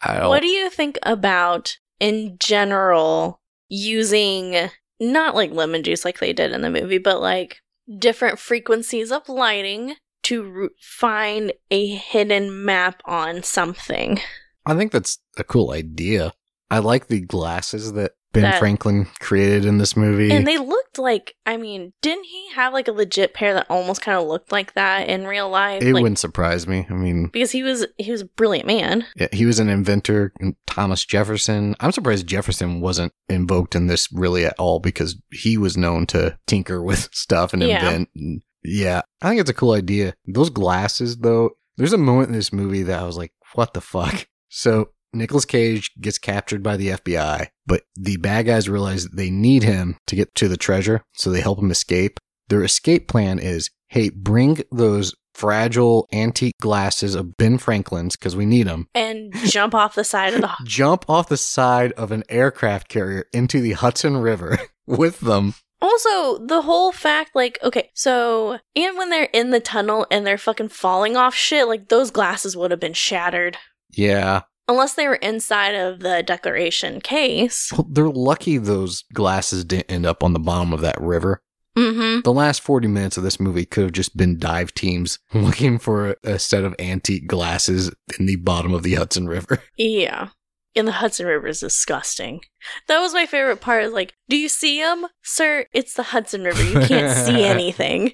I 0.00 0.18
don't. 0.18 0.28
What 0.28 0.42
do 0.42 0.48
you 0.48 0.70
think 0.70 0.96
about 1.02 1.76
in 1.98 2.36
general 2.38 3.40
using 3.68 4.70
not 5.00 5.34
like 5.34 5.52
lemon 5.52 5.82
juice 5.82 6.04
like 6.04 6.18
they 6.18 6.32
did 6.32 6.52
in 6.52 6.62
the 6.62 6.70
movie, 6.70 6.98
but 6.98 7.20
like 7.20 7.60
different 7.98 8.38
frequencies 8.38 9.12
of 9.12 9.28
lighting 9.28 9.94
to 10.24 10.70
find 10.80 11.52
a 11.70 11.86
hidden 11.86 12.64
map 12.64 13.00
on 13.04 13.42
something? 13.42 14.20
I 14.66 14.74
think 14.74 14.92
that's 14.92 15.18
a 15.38 15.44
cool 15.44 15.70
idea. 15.70 16.34
I 16.70 16.80
like 16.80 17.06
the 17.06 17.20
glasses 17.20 17.94
that 17.94 18.12
Ben 18.32 18.42
That- 18.42 18.58
Franklin 18.58 19.06
created 19.20 19.64
in 19.64 19.78
this 19.78 19.96
movie. 19.96 20.30
And 20.30 20.46
they 20.46 20.58
looked 20.58 20.98
like, 20.98 21.34
I 21.46 21.56
mean, 21.56 21.92
didn't 22.02 22.24
he 22.24 22.50
have 22.54 22.72
like 22.74 22.86
a 22.88 22.92
legit 22.92 23.32
pair 23.32 23.54
that 23.54 23.66
almost 23.70 24.02
kind 24.02 24.18
of 24.18 24.26
looked 24.26 24.52
like 24.52 24.74
that 24.74 25.08
in 25.08 25.26
real 25.26 25.48
life? 25.48 25.82
it 25.82 25.94
like, 25.94 26.02
wouldn't 26.02 26.18
surprise 26.18 26.66
me. 26.66 26.86
I 26.90 26.92
mean, 26.92 27.28
because 27.32 27.52
he 27.52 27.62
was 27.62 27.86
he 27.96 28.10
was 28.10 28.20
a 28.20 28.26
brilliant 28.26 28.66
man. 28.66 29.06
Yeah, 29.16 29.28
he 29.32 29.46
was 29.46 29.58
an 29.58 29.68
inventor, 29.70 30.32
and 30.40 30.56
Thomas 30.66 31.04
Jefferson. 31.06 31.74
I'm 31.80 31.92
surprised 31.92 32.26
Jefferson 32.26 32.80
wasn't 32.80 33.12
invoked 33.28 33.74
in 33.74 33.86
this 33.86 34.12
really 34.12 34.44
at 34.44 34.54
all 34.58 34.78
because 34.78 35.16
he 35.32 35.56
was 35.56 35.76
known 35.76 36.06
to 36.08 36.38
tinker 36.46 36.82
with 36.82 37.08
stuff 37.12 37.52
and 37.54 37.62
Yeah. 37.62 37.76
invent. 37.78 38.08
And 38.14 38.42
yeah, 38.62 39.02
I 39.22 39.28
think 39.30 39.40
it's 39.40 39.50
a 39.50 39.54
cool 39.54 39.72
idea. 39.72 40.14
Those 40.26 40.50
glasses, 40.50 41.16
though, 41.18 41.52
there's 41.78 41.92
a 41.94 41.98
moment 41.98 42.28
in 42.28 42.34
this 42.34 42.52
movie 42.52 42.82
that 42.82 43.00
I 43.00 43.04
was 43.04 43.16
like, 43.16 43.32
what 43.54 43.72
the 43.72 43.80
fuck? 43.80 44.26
So 44.50 44.90
Nicolas 45.18 45.44
Cage 45.44 45.90
gets 46.00 46.18
captured 46.18 46.62
by 46.62 46.76
the 46.76 46.88
FBI, 46.88 47.48
but 47.66 47.82
the 47.96 48.16
bad 48.16 48.46
guys 48.46 48.68
realize 48.68 49.08
they 49.08 49.30
need 49.30 49.62
him 49.62 49.96
to 50.06 50.16
get 50.16 50.34
to 50.36 50.48
the 50.48 50.56
treasure, 50.56 51.02
so 51.14 51.30
they 51.30 51.40
help 51.40 51.58
him 51.58 51.70
escape. 51.70 52.18
Their 52.48 52.62
escape 52.62 53.08
plan 53.08 53.38
is, 53.38 53.70
hey, 53.88 54.10
bring 54.10 54.62
those 54.72 55.14
fragile 55.34 56.08
antique 56.12 56.54
glasses 56.60 57.14
of 57.14 57.36
Ben 57.36 57.58
Franklin's 57.58 58.16
because 58.16 58.34
we 58.34 58.44
need 58.44 58.66
them. 58.66 58.88
And 58.94 59.32
jump 59.44 59.74
off 59.74 59.94
the 59.94 60.04
side 60.04 60.34
of 60.34 60.40
the 60.40 60.50
Jump 60.64 61.08
off 61.08 61.28
the 61.28 61.36
side 61.36 61.92
of 61.92 62.10
an 62.10 62.24
aircraft 62.28 62.88
carrier 62.88 63.26
into 63.32 63.60
the 63.60 63.72
Hudson 63.72 64.16
River 64.16 64.58
with 64.86 65.20
them. 65.20 65.54
Also, 65.80 66.44
the 66.44 66.62
whole 66.62 66.90
fact, 66.90 67.36
like, 67.36 67.56
okay, 67.62 67.90
so, 67.94 68.58
and 68.74 68.98
when 68.98 69.10
they're 69.10 69.28
in 69.32 69.50
the 69.50 69.60
tunnel 69.60 70.06
and 70.10 70.26
they're 70.26 70.36
fucking 70.36 70.70
falling 70.70 71.16
off 71.16 71.36
shit, 71.36 71.68
like, 71.68 71.88
those 71.88 72.10
glasses 72.10 72.56
would 72.56 72.72
have 72.72 72.80
been 72.80 72.94
shattered. 72.94 73.56
Yeah. 73.90 74.42
Unless 74.68 74.94
they 74.94 75.08
were 75.08 75.14
inside 75.16 75.74
of 75.74 76.00
the 76.00 76.22
Declaration 76.22 77.00
case. 77.00 77.72
Well, 77.72 77.86
they're 77.90 78.08
lucky 78.08 78.58
those 78.58 79.04
glasses 79.14 79.64
didn't 79.64 79.90
end 79.90 80.06
up 80.06 80.22
on 80.22 80.34
the 80.34 80.38
bottom 80.38 80.72
of 80.72 80.80
that 80.82 81.00
river. 81.00 81.42
Mm 81.76 82.22
The 82.24 82.32
last 82.32 82.60
40 82.60 82.88
minutes 82.88 83.16
of 83.16 83.22
this 83.22 83.38
movie 83.38 83.64
could 83.64 83.84
have 83.84 83.92
just 83.92 84.16
been 84.16 84.38
dive 84.38 84.74
teams 84.74 85.18
looking 85.34 85.78
for 85.78 86.10
a, 86.10 86.16
a 86.24 86.38
set 86.38 86.64
of 86.64 86.74
antique 86.78 87.26
glasses 87.26 87.90
in 88.18 88.26
the 88.26 88.36
bottom 88.36 88.74
of 88.74 88.82
the 88.82 88.94
Hudson 88.94 89.26
River. 89.28 89.62
Yeah. 89.76 90.28
And 90.76 90.86
the 90.86 90.92
Hudson 90.92 91.26
River 91.26 91.48
is 91.48 91.60
disgusting. 91.60 92.40
That 92.86 93.00
was 93.00 93.12
my 93.12 93.26
favorite 93.26 93.60
part. 93.60 93.92
Like, 93.92 94.12
do 94.28 94.36
you 94.36 94.48
see 94.48 94.78
him? 94.78 95.06
Sir, 95.22 95.66
it's 95.72 95.94
the 95.94 96.04
Hudson 96.04 96.44
River. 96.44 96.62
You 96.62 96.86
can't 96.86 97.16
see 97.16 97.42
anything. 97.44 98.12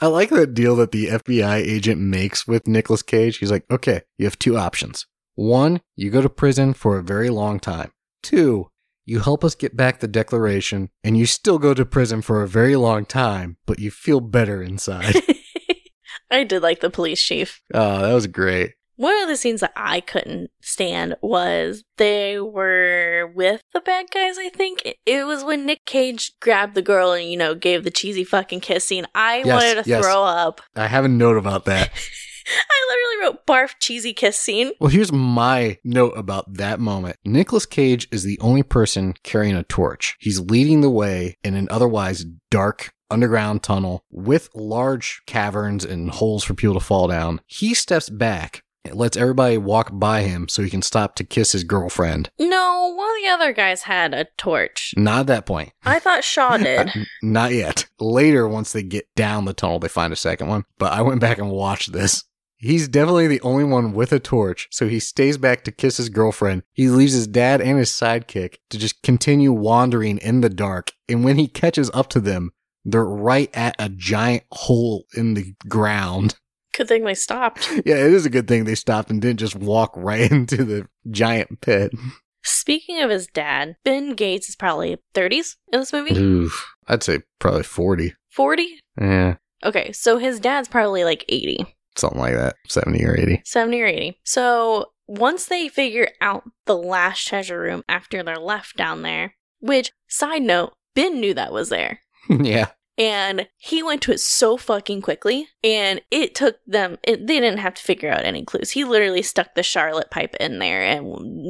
I 0.00 0.06
like 0.06 0.30
that 0.30 0.54
deal 0.54 0.74
that 0.76 0.90
the 0.90 1.06
FBI 1.06 1.56
agent 1.56 2.00
makes 2.00 2.46
with 2.46 2.66
Nicolas 2.66 3.02
Cage. 3.02 3.38
He's 3.38 3.50
like, 3.52 3.64
okay, 3.70 4.02
you 4.18 4.24
have 4.24 4.38
two 4.38 4.56
options. 4.56 5.06
One, 5.34 5.80
you 5.96 6.10
go 6.10 6.20
to 6.22 6.28
prison 6.28 6.74
for 6.74 6.98
a 6.98 7.02
very 7.02 7.30
long 7.30 7.58
time. 7.60 7.92
Two, 8.22 8.68
you 9.04 9.20
help 9.20 9.42
us 9.44 9.54
get 9.54 9.76
back 9.76 10.00
the 10.00 10.08
declaration 10.08 10.90
and 11.02 11.16
you 11.16 11.26
still 11.26 11.58
go 11.58 11.74
to 11.74 11.84
prison 11.84 12.22
for 12.22 12.42
a 12.42 12.48
very 12.48 12.76
long 12.76 13.04
time, 13.04 13.56
but 13.66 13.78
you 13.78 13.90
feel 13.90 14.20
better 14.20 14.62
inside. 14.62 15.14
I 16.30 16.44
did 16.44 16.62
like 16.62 16.80
the 16.80 16.90
police 16.90 17.20
chief. 17.22 17.62
oh, 17.74 18.02
that 18.02 18.12
was 18.14 18.26
great. 18.26 18.72
One 18.96 19.20
of 19.22 19.28
the 19.28 19.36
scenes 19.36 19.60
that 19.62 19.72
I 19.74 20.00
couldn't 20.00 20.50
stand 20.60 21.16
was 21.22 21.82
they 21.96 22.38
were 22.38 23.32
with 23.34 23.62
the 23.72 23.80
bad 23.80 24.06
guys, 24.12 24.38
I 24.38 24.48
think. 24.50 24.82
It- 25.06 25.24
was 25.26 25.42
when 25.44 25.64
Nick 25.66 25.84
Cage 25.86 26.32
grabbed 26.40 26.74
the 26.74 26.82
girl 26.82 27.12
and, 27.12 27.28
you 27.28 27.36
know, 27.36 27.54
gave 27.54 27.84
the 27.84 27.90
cheesy 27.90 28.22
fucking 28.22 28.60
kiss 28.60 28.84
scene. 28.86 29.06
I 29.14 29.38
Yes, 29.38 29.46
wanted 29.46 29.82
to 29.84 29.88
yes. 29.90 30.04
throw 30.04 30.22
up. 30.22 30.60
I 30.76 30.86
have 30.86 31.04
a 31.04 31.08
note 31.08 31.36
about 31.38 31.64
that. 31.64 31.90
I 32.46 32.86
literally 32.90 33.26
wrote 33.26 33.46
barf 33.46 33.74
cheesy 33.78 34.12
kiss 34.12 34.38
scene. 34.38 34.72
Well, 34.80 34.90
here's 34.90 35.12
my 35.12 35.78
note 35.84 36.12
about 36.16 36.54
that 36.54 36.80
moment. 36.80 37.16
Nicolas 37.24 37.66
Cage 37.66 38.08
is 38.10 38.24
the 38.24 38.38
only 38.40 38.62
person 38.62 39.14
carrying 39.22 39.56
a 39.56 39.62
torch. 39.62 40.16
He's 40.20 40.40
leading 40.40 40.80
the 40.80 40.90
way 40.90 41.36
in 41.44 41.54
an 41.54 41.68
otherwise 41.70 42.24
dark 42.50 42.92
underground 43.10 43.62
tunnel 43.62 44.04
with 44.10 44.48
large 44.54 45.20
caverns 45.26 45.84
and 45.84 46.10
holes 46.10 46.44
for 46.44 46.54
people 46.54 46.74
to 46.74 46.80
fall 46.80 47.08
down. 47.08 47.40
He 47.46 47.74
steps 47.74 48.08
back 48.08 48.62
It 48.84 48.96
lets 48.96 49.16
everybody 49.16 49.58
walk 49.58 49.90
by 49.92 50.22
him 50.22 50.48
so 50.48 50.62
he 50.62 50.70
can 50.70 50.82
stop 50.82 51.14
to 51.16 51.24
kiss 51.24 51.52
his 51.52 51.62
girlfriend. 51.62 52.30
No, 52.38 52.92
one 52.96 53.10
of 53.10 53.22
the 53.22 53.28
other 53.28 53.52
guys 53.52 53.82
had 53.82 54.12
a 54.12 54.26
torch. 54.38 54.92
Not 54.96 55.20
at 55.20 55.26
that 55.28 55.46
point. 55.46 55.72
I 55.84 55.98
thought 56.00 56.24
Shaw 56.24 56.48
uh, 56.54 56.58
did. 56.58 56.90
Not 57.22 57.52
yet. 57.52 57.86
Later, 58.00 58.48
once 58.48 58.72
they 58.72 58.82
get 58.82 59.06
down 59.14 59.44
the 59.44 59.52
tunnel, 59.52 59.78
they 59.78 59.88
find 59.88 60.12
a 60.12 60.16
second 60.16 60.48
one. 60.48 60.64
But 60.78 60.92
I 60.92 61.02
went 61.02 61.20
back 61.20 61.38
and 61.38 61.50
watched 61.50 61.92
this. 61.92 62.24
He's 62.62 62.86
definitely 62.86 63.26
the 63.26 63.40
only 63.40 63.64
one 63.64 63.92
with 63.92 64.12
a 64.12 64.20
torch, 64.20 64.68
so 64.70 64.86
he 64.86 65.00
stays 65.00 65.36
back 65.36 65.64
to 65.64 65.72
kiss 65.72 65.96
his 65.96 66.08
girlfriend. 66.08 66.62
He 66.72 66.88
leaves 66.88 67.12
his 67.12 67.26
dad 67.26 67.60
and 67.60 67.78
his 67.78 67.90
sidekick 67.90 68.58
to 68.70 68.78
just 68.78 69.02
continue 69.02 69.52
wandering 69.52 70.18
in 70.18 70.42
the 70.42 70.48
dark. 70.48 70.92
And 71.08 71.24
when 71.24 71.38
he 71.38 71.48
catches 71.48 71.90
up 71.92 72.08
to 72.10 72.20
them, 72.20 72.52
they're 72.84 73.04
right 73.04 73.50
at 73.52 73.74
a 73.78 73.88
giant 73.88 74.44
hole 74.52 75.06
in 75.14 75.34
the 75.34 75.54
ground. 75.68 76.36
Good 76.76 76.88
thing 76.88 77.04
they 77.04 77.14
stopped. 77.14 77.68
Yeah, 77.84 77.96
it 77.96 78.12
is 78.14 78.24
a 78.24 78.30
good 78.30 78.48
thing 78.48 78.64
they 78.64 78.74
stopped 78.74 79.10
and 79.10 79.20
didn't 79.20 79.40
just 79.40 79.54
walk 79.56 79.92
right 79.94 80.30
into 80.32 80.64
the 80.64 80.88
giant 81.10 81.60
pit. 81.60 81.92
Speaking 82.42 83.02
of 83.02 83.10
his 83.10 83.26
dad, 83.26 83.76
Ben 83.84 84.14
Gates 84.14 84.48
is 84.48 84.56
probably 84.56 84.96
30s 85.14 85.56
in 85.70 85.80
this 85.80 85.92
movie. 85.92 86.16
Oof. 86.16 86.66
I'd 86.88 87.02
say 87.02 87.20
probably 87.38 87.64
40. 87.64 88.14
40? 88.30 88.80
Yeah, 88.98 89.34
Okay, 89.64 89.92
so 89.92 90.18
his 90.18 90.40
dad's 90.40 90.68
probably 90.68 91.04
like 91.04 91.24
80. 91.28 91.66
Something 91.96 92.20
like 92.20 92.34
that. 92.34 92.56
70 92.68 93.04
or 93.04 93.18
80. 93.18 93.42
70 93.44 93.80
or 93.82 93.86
80. 93.86 94.18
So 94.24 94.92
once 95.06 95.46
they 95.46 95.68
figure 95.68 96.08
out 96.20 96.44
the 96.66 96.76
last 96.76 97.26
treasure 97.26 97.60
room 97.60 97.82
after 97.88 98.22
they're 98.22 98.36
left 98.36 98.76
down 98.76 99.02
there, 99.02 99.34
which, 99.60 99.92
side 100.08 100.42
note, 100.42 100.72
Ben 100.94 101.20
knew 101.20 101.34
that 101.34 101.52
was 101.52 101.68
there. 101.68 102.00
yeah. 102.28 102.68
And 102.98 103.48
he 103.56 103.82
went 103.82 104.02
to 104.02 104.12
it 104.12 104.20
so 104.20 104.58
fucking 104.58 105.00
quickly, 105.00 105.48
and 105.64 106.02
it 106.10 106.34
took 106.34 106.56
them, 106.66 106.98
it, 107.02 107.26
they 107.26 107.40
didn't 107.40 107.58
have 107.60 107.74
to 107.74 107.82
figure 107.82 108.10
out 108.10 108.24
any 108.24 108.44
clues. 108.44 108.70
He 108.70 108.84
literally 108.84 109.22
stuck 109.22 109.54
the 109.54 109.62
Charlotte 109.62 110.10
pipe 110.10 110.36
in 110.38 110.58
there 110.58 110.82
and 110.82 111.06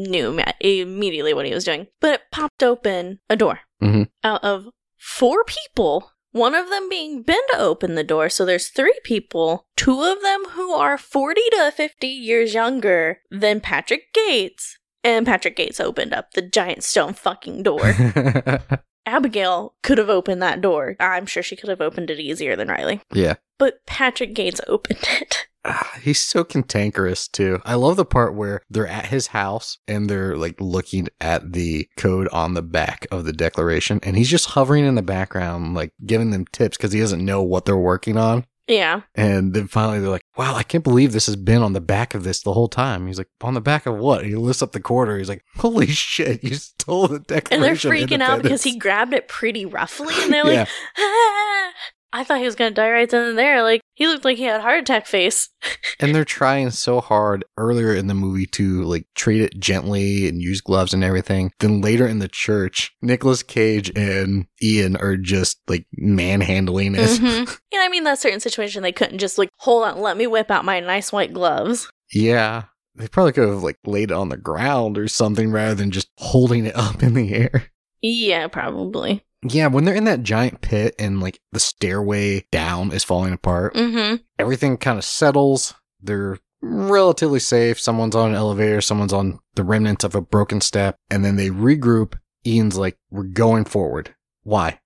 knew 0.09 0.40
immediately 0.61 1.35
what 1.35 1.46
he 1.46 1.52
was 1.52 1.64
doing. 1.64 1.88
But 2.00 2.14
it 2.14 2.20
popped 2.31 2.62
open 2.62 3.18
a 3.28 3.37
door. 3.37 3.61
Mhm. 3.83 4.09
Out 4.22 4.44
of 4.44 4.68
four 4.96 5.42
people, 5.44 6.12
one 6.32 6.54
of 6.54 6.68
them 6.70 6.88
being 6.88 7.22
Ben 7.22 7.40
to 7.52 7.58
open 7.58 7.94
the 7.94 8.04
door, 8.04 8.28
so 8.28 8.44
there's 8.44 8.68
three 8.68 8.98
people, 9.04 9.66
two 9.76 10.02
of 10.02 10.20
them 10.22 10.44
who 10.50 10.72
are 10.72 10.98
40 10.98 11.40
to 11.52 11.72
50 11.74 12.06
years 12.06 12.54
younger 12.54 13.20
than 13.30 13.60
Patrick 13.60 14.12
Gates. 14.12 14.78
And 15.04 15.26
Patrick 15.26 15.56
Gates 15.56 15.80
opened 15.80 16.14
up 16.14 16.32
the 16.32 16.42
giant 16.42 16.84
stone 16.84 17.12
fucking 17.14 17.62
door. 17.62 17.92
Abigail 19.06 19.74
could 19.82 19.98
have 19.98 20.08
opened 20.10 20.40
that 20.42 20.60
door. 20.60 20.96
I'm 21.00 21.26
sure 21.26 21.42
she 21.42 21.56
could 21.56 21.68
have 21.68 21.80
opened 21.80 22.10
it 22.10 22.20
easier 22.20 22.54
than 22.56 22.68
Riley. 22.68 23.00
yeah. 23.12 23.34
But 23.58 23.84
Patrick 23.86 24.34
Gates 24.34 24.60
opened 24.66 25.04
it. 25.20 25.46
Ah, 25.64 25.92
He's 26.03 26.20
so 26.20 26.44
cantankerous 26.44 27.29
too. 27.29 27.61
I 27.64 27.75
love 27.75 27.96
the 27.96 28.05
part 28.05 28.35
where 28.35 28.62
they're 28.68 28.87
at 28.87 29.07
his 29.07 29.29
house 29.29 29.79
and 29.87 30.09
they're 30.11 30.37
like 30.37 30.61
looking 30.61 31.09
at 31.20 31.53
the 31.53 31.88
code 31.96 32.29
on 32.29 32.55
the 32.55 32.62
back 32.62 33.07
of 33.11 33.25
the 33.25 33.33
declaration 33.33 34.01
and 34.03 34.16
he's 34.16 34.31
just 34.31 34.51
hovering 34.51 34.85
in 34.85 34.94
the 34.96 35.03
background 35.03 35.75
like 35.75 35.92
giving 36.05 36.31
them 36.31 36.46
tips 36.53 36.77
because 36.77 36.92
he 36.92 37.01
doesn't 37.01 37.25
know 37.25 37.42
what 37.42 37.64
they're 37.64 37.77
working 37.77 38.16
on. 38.16 38.44
Yeah. 38.68 39.03
And 39.14 39.55
then 39.55 39.66
finally 39.66 39.98
they're 40.01 40.09
like, 40.09 40.25
wow, 40.37 40.55
I 40.55 40.62
can't 40.62 40.85
believe 40.85 41.12
this 41.12 41.27
has 41.27 41.37
been 41.37 41.62
on 41.62 41.72
the 41.72 41.81
back 41.81 42.14
of 42.14 42.25
this 42.25 42.42
the 42.42 42.53
whole 42.53 42.68
time. 42.68 43.07
He's 43.07 43.18
like, 43.18 43.29
on 43.42 43.55
the 43.55 43.61
back 43.61 43.87
of 43.87 43.96
what? 43.98 44.25
He 44.25 44.35
lifts 44.37 44.62
up 44.62 44.72
the 44.72 44.81
quarter. 44.81 45.18
He's 45.18 45.29
like, 45.29 45.44
holy 45.57 45.88
shit, 45.88 46.42
you 46.42 46.55
stole 46.55 47.09
the 47.09 47.18
declaration. 47.18 47.53
And 47.53 47.62
they're 47.62 47.75
freaking 48.18 48.22
out 48.22 48.42
because 48.42 48.62
he 48.62 48.79
grabbed 48.79 49.12
it 49.14 49.29
pretty 49.29 49.66
roughly 49.66 50.14
and 50.22 50.33
they're 50.33 50.44
like, 50.44 50.55
Yeah. 50.55 50.66
ah. 50.98 51.72
I 52.14 52.25
thought 52.25 52.38
he 52.38 52.44
was 52.44 52.55
going 52.57 52.70
to 52.70 52.75
die 52.75 52.90
right 52.90 53.09
then 53.09 53.31
and 53.31 53.38
there. 53.38 53.62
Like, 53.62 53.81
he 54.02 54.08
looked 54.08 54.24
like 54.24 54.36
he 54.36 54.42
had 54.44 54.60
heart 54.60 54.80
attack 54.80 55.06
face. 55.06 55.48
And 56.00 56.12
they're 56.12 56.24
trying 56.24 56.70
so 56.70 57.00
hard 57.00 57.44
earlier 57.56 57.94
in 57.94 58.08
the 58.08 58.14
movie 58.14 58.46
to 58.46 58.82
like 58.82 59.06
treat 59.14 59.40
it 59.40 59.60
gently 59.60 60.26
and 60.26 60.42
use 60.42 60.60
gloves 60.60 60.92
and 60.92 61.04
everything. 61.04 61.52
Then 61.60 61.80
later 61.80 62.08
in 62.08 62.18
the 62.18 62.26
church, 62.26 62.92
Nicolas 63.02 63.44
Cage 63.44 63.92
and 63.96 64.46
Ian 64.60 64.96
are 64.96 65.16
just 65.16 65.60
like 65.68 65.86
manhandling 65.92 66.96
it. 66.96 67.08
Mhm. 67.08 67.58
Yeah, 67.72 67.80
I 67.82 67.88
mean, 67.88 68.02
that 68.04 68.18
certain 68.18 68.40
situation, 68.40 68.82
they 68.82 68.90
couldn't 68.90 69.18
just 69.18 69.38
like, 69.38 69.48
hold 69.58 69.84
on, 69.84 70.00
let 70.00 70.16
me 70.16 70.26
whip 70.26 70.50
out 70.50 70.64
my 70.64 70.80
nice 70.80 71.12
white 71.12 71.32
gloves. 71.32 71.88
Yeah. 72.12 72.64
They 72.96 73.06
probably 73.06 73.32
could 73.32 73.48
have 73.48 73.62
like 73.62 73.78
laid 73.86 74.10
it 74.10 74.16
on 74.16 74.28
the 74.28 74.36
ground 74.36 74.98
or 74.98 75.06
something 75.06 75.52
rather 75.52 75.76
than 75.76 75.92
just 75.92 76.08
holding 76.18 76.66
it 76.66 76.74
up 76.76 77.02
in 77.02 77.14
the 77.14 77.32
air. 77.32 77.66
Yeah, 78.02 78.48
probably. 78.48 79.24
Yeah, 79.44 79.66
when 79.68 79.85
they're 79.85 79.94
in 79.94 80.05
that 80.05 80.22
giant 80.22 80.61
pit 80.61 80.94
and 80.98 81.20
like 81.20 81.40
the 81.52 81.61
stairway 81.61 82.46
down 82.52 82.92
is 82.92 83.05
falling 83.05 83.33
apart, 83.33 83.74
Mm-hmm. 83.74 84.16
everything 84.38 84.76
kind 84.76 84.98
of 84.98 85.05
settles. 85.05 85.74
They're 86.00 86.38
relatively 86.61 87.40
safe. 87.40 87.81
Someone's 87.81 88.14
on 88.14 88.31
an 88.31 88.37
elevator, 88.37 88.81
someone's 88.81 89.12
on 89.12 89.40
the 89.55 89.64
remnants 89.64 90.05
of 90.05 90.14
a 90.14 90.20
broken 90.20 90.61
step, 90.61 90.96
and 91.11 91.24
then 91.24 91.37
they 91.37 91.48
regroup. 91.50 92.14
Ian's 92.46 92.76
like, 92.76 92.98
We're 93.11 93.24
going 93.24 93.64
forward. 93.64 94.14
Why? 94.42 94.81